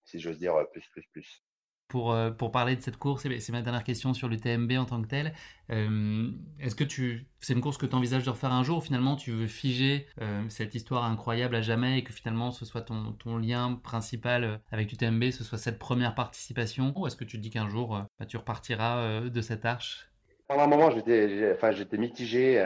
[0.04, 1.42] si j'ose dire, plus, plus, plus.
[1.88, 5.06] Pour, pour parler de cette course, c'est ma dernière question sur l'UTMB en tant que
[5.06, 5.34] tel.
[5.68, 9.16] Est-ce que tu, c'est une course que tu envisages de refaire un jour ou finalement
[9.16, 10.08] tu veux figer
[10.48, 14.90] cette histoire incroyable à jamais et que finalement ce soit ton, ton lien principal avec
[14.90, 16.94] l'UTMB, ce soit cette première participation?
[16.96, 20.10] Ou est-ce que tu te dis qu'un jour bah, tu repartiras de cette arche?
[20.48, 22.58] Pendant un moment, j'étais enfin, mitigé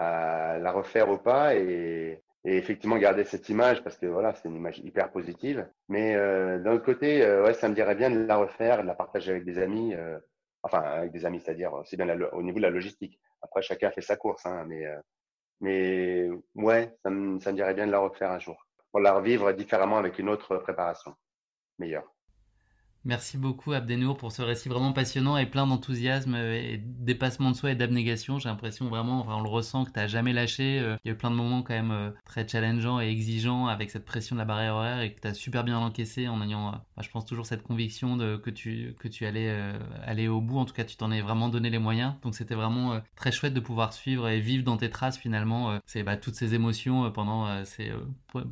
[0.00, 4.78] la refaire ou pas et, effectivement garder cette image parce que voilà, c'est une image
[4.78, 5.68] hyper positive.
[5.88, 8.86] Mais euh, d'un autre côté, euh, ouais, ça me dirait bien de la refaire, de
[8.86, 10.18] la partager avec des amis, euh,
[10.62, 13.20] enfin avec des amis, c'est-à-dire c'est bien au niveau de la logistique.
[13.42, 14.86] Après, chacun fait sa course, hein, mais
[15.60, 19.12] mais ouais, ça me, ça me dirait bien de la refaire un jour pour la
[19.12, 21.14] revivre différemment avec une autre préparation
[21.78, 22.10] meilleure.
[23.06, 27.70] Merci beaucoup Abdenour pour ce récit vraiment passionnant et plein d'enthousiasme et dépassement de soi
[27.70, 28.38] et d'abnégation.
[28.38, 30.78] J'ai l'impression vraiment, enfin on le ressent, que tu n'as jamais lâché.
[30.80, 33.68] Euh, il y a eu plein de moments quand même euh, très challengeants et exigeants
[33.68, 36.42] avec cette pression de la barrière horaire et que tu as super bien encaissé en
[36.42, 39.50] ayant, euh, je pense toujours cette conviction de, que, tu, que tu allais
[40.04, 40.58] aller au bout.
[40.58, 42.12] En tout cas, tu t'en es vraiment donné les moyens.
[42.22, 46.16] Donc c'était vraiment très chouette de pouvoir suivre et vivre dans tes traces finalement bah,
[46.18, 47.92] toutes ces émotions pendant ces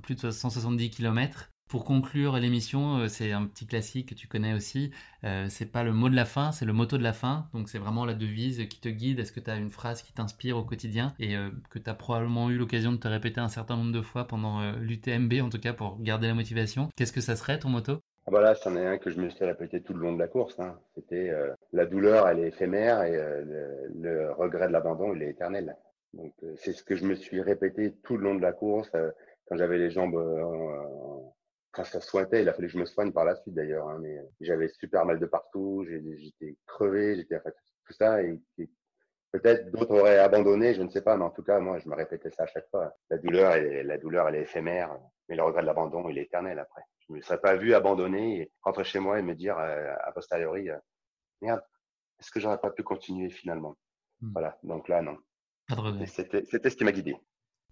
[0.02, 1.50] plus de 170 km.
[1.68, 4.90] Pour conclure l'émission, euh, c'est un petit classique que tu connais aussi.
[5.24, 7.46] Euh, c'est pas le mot de la fin, c'est le motto de la fin.
[7.52, 9.20] Donc c'est vraiment la devise qui te guide.
[9.20, 11.94] Est-ce que tu as une phrase qui t'inspire au quotidien et euh, que tu as
[11.94, 15.60] probablement eu l'occasion de te répéter un certain nombre de fois pendant l'UTMB, en tout
[15.60, 16.88] cas pour garder la motivation?
[16.96, 18.00] Qu'est-ce que ça serait ton motto?
[18.26, 20.18] Ah bah là, c'en est un que je me suis répété tout le long de
[20.18, 20.58] la course.
[20.60, 20.74] Hein.
[20.94, 21.30] C'était
[21.74, 23.12] la douleur, elle est éphémère et
[23.94, 25.76] le, regret de l'abandon, il est éternel.
[26.14, 28.90] Donc c'est ce que je me suis répété tout le long de la course
[29.48, 30.16] quand j'avais les jambes
[31.72, 33.88] quand ça souhaitait, il a fallu que je me soigne par la suite d'ailleurs.
[33.88, 37.54] Hein, mais j'avais super mal de partout, j'étais crevé, j'étais fait
[37.86, 38.40] tout ça et,
[39.30, 41.94] peut-être d'autres auraient abandonné, je ne sais pas, mais en tout cas moi je me
[41.94, 42.94] répétais ça à chaque fois.
[43.10, 44.98] La douleur, elle, la douleur, elle est éphémère,
[45.28, 46.82] mais le regret de l'abandon, il est éternel après.
[47.06, 50.12] Je me serais pas vu abandonner et rentrer chez moi et me dire euh, a
[50.12, 50.78] posteriori, euh,
[51.42, 51.62] merde,
[52.18, 53.76] est-ce que j'aurais pas pu continuer finalement?
[54.20, 54.32] Mmh.
[54.32, 55.18] Voilà, donc là non.
[56.06, 57.14] C'était ce qui m'a guidé.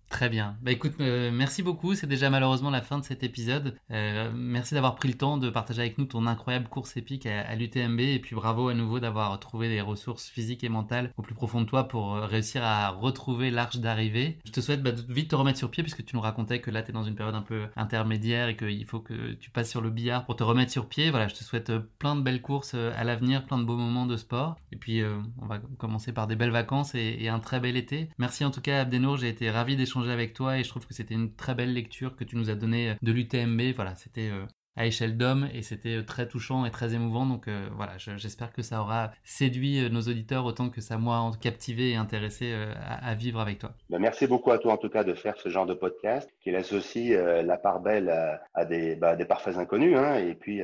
[0.09, 0.57] Très bien.
[0.63, 1.95] Bah écoute, euh, merci beaucoup.
[1.95, 3.77] C'est déjà malheureusement la fin de cet épisode.
[3.91, 7.55] Euh, merci d'avoir pris le temps de partager avec nous ton incroyable course épique à,
[7.57, 11.35] l'UTMB et puis bravo à nouveau d'avoir trouvé des ressources physiques et mentales au plus
[11.35, 14.39] profond de toi pour euh, réussir à retrouver l'arche d'arrivée.
[14.45, 16.83] Je te souhaite bah, vite te remettre sur pied puisque tu nous racontais que là
[16.83, 19.81] tu es dans une période un peu intermédiaire et qu'il faut que tu passes sur
[19.81, 21.11] le billard pour te remettre sur pied.
[21.11, 24.17] Voilà, je te souhaite plein de belles courses à l'avenir, plein de beaux moments de
[24.17, 24.57] sport.
[24.71, 25.03] Et puis
[25.43, 28.09] on va commencer par des belles vacances et, et un très bel été.
[28.19, 30.95] Merci en tout cas Abdenour, j'ai été ravi d'échanger avec toi et je trouve que
[30.95, 33.75] c'était une très belle lecture que tu nous as donnée de l'UTMB.
[33.75, 34.45] Voilà, c'était euh,
[34.77, 37.27] à échelle d'homme et c'était euh, très touchant et très émouvant.
[37.27, 41.91] Donc euh, voilà, j'espère que ça aura séduit nos auditeurs autant que ça m'a captivé
[41.91, 43.71] et intéressé à, vivre avec toi.
[43.91, 46.51] Ben, merci beaucoup à toi en tout cas de faire ce genre de podcast qui
[46.51, 48.11] laisse aussi la part belle
[48.55, 50.63] à, des, bah, parfaits inconnus hein, et puis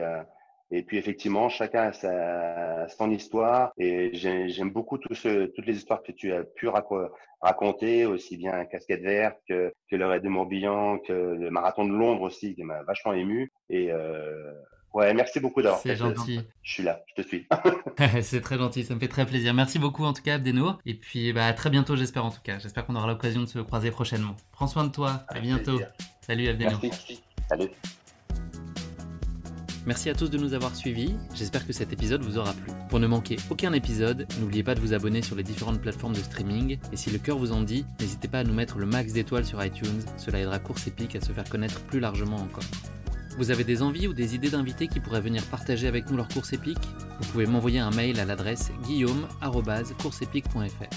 [0.73, 3.73] et puis effectivement, chacun a sa, son histoire.
[3.79, 6.67] Et j'aime beaucoup tout ce, toutes les histoires que tu as pu
[7.43, 11.93] raconter, aussi bien Casquette Verte que, que le Raid de Morbihan, que le Marathon de
[11.93, 13.53] Londres aussi, qui m'a vachement ému.
[13.69, 14.55] Et euh,
[14.95, 16.41] ouais, merci beaucoup d'avoir C'est gentil.
[16.63, 17.47] Je suis là, je te suis.
[18.23, 19.53] C'est très gentil, ça me fait très plaisir.
[19.53, 20.79] Merci beaucoup en tout cas, Abdenour.
[20.87, 22.59] Et puis bah, à très bientôt, j'espère en tout cas.
[22.59, 24.37] J'espère qu'on aura l'occasion de se croiser prochainement.
[24.53, 25.25] Prends soin de toi.
[25.29, 25.79] à bientôt.
[26.23, 26.81] Salut Abdenour.
[26.83, 27.23] Merci.
[27.51, 27.69] Salut.
[29.85, 32.71] Merci à tous de nous avoir suivis, j'espère que cet épisode vous aura plu.
[32.89, 36.21] Pour ne manquer aucun épisode, n'oubliez pas de vous abonner sur les différentes plateformes de
[36.21, 39.13] streaming, et si le cœur vous en dit, n'hésitez pas à nous mettre le max
[39.13, 42.63] d'étoiles sur iTunes, cela aidera Course Épique à se faire connaître plus largement encore.
[43.39, 46.29] Vous avez des envies ou des idées d'invités qui pourraient venir partager avec nous leur
[46.29, 46.79] course épique?
[47.21, 50.97] Vous pouvez m'envoyer un mail à l'adresse guillaume.courseepique.fr.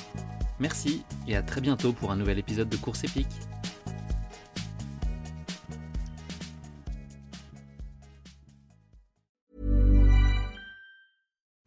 [0.59, 3.25] Merci et à très bientôt pour un nouvel épisode de Course épique.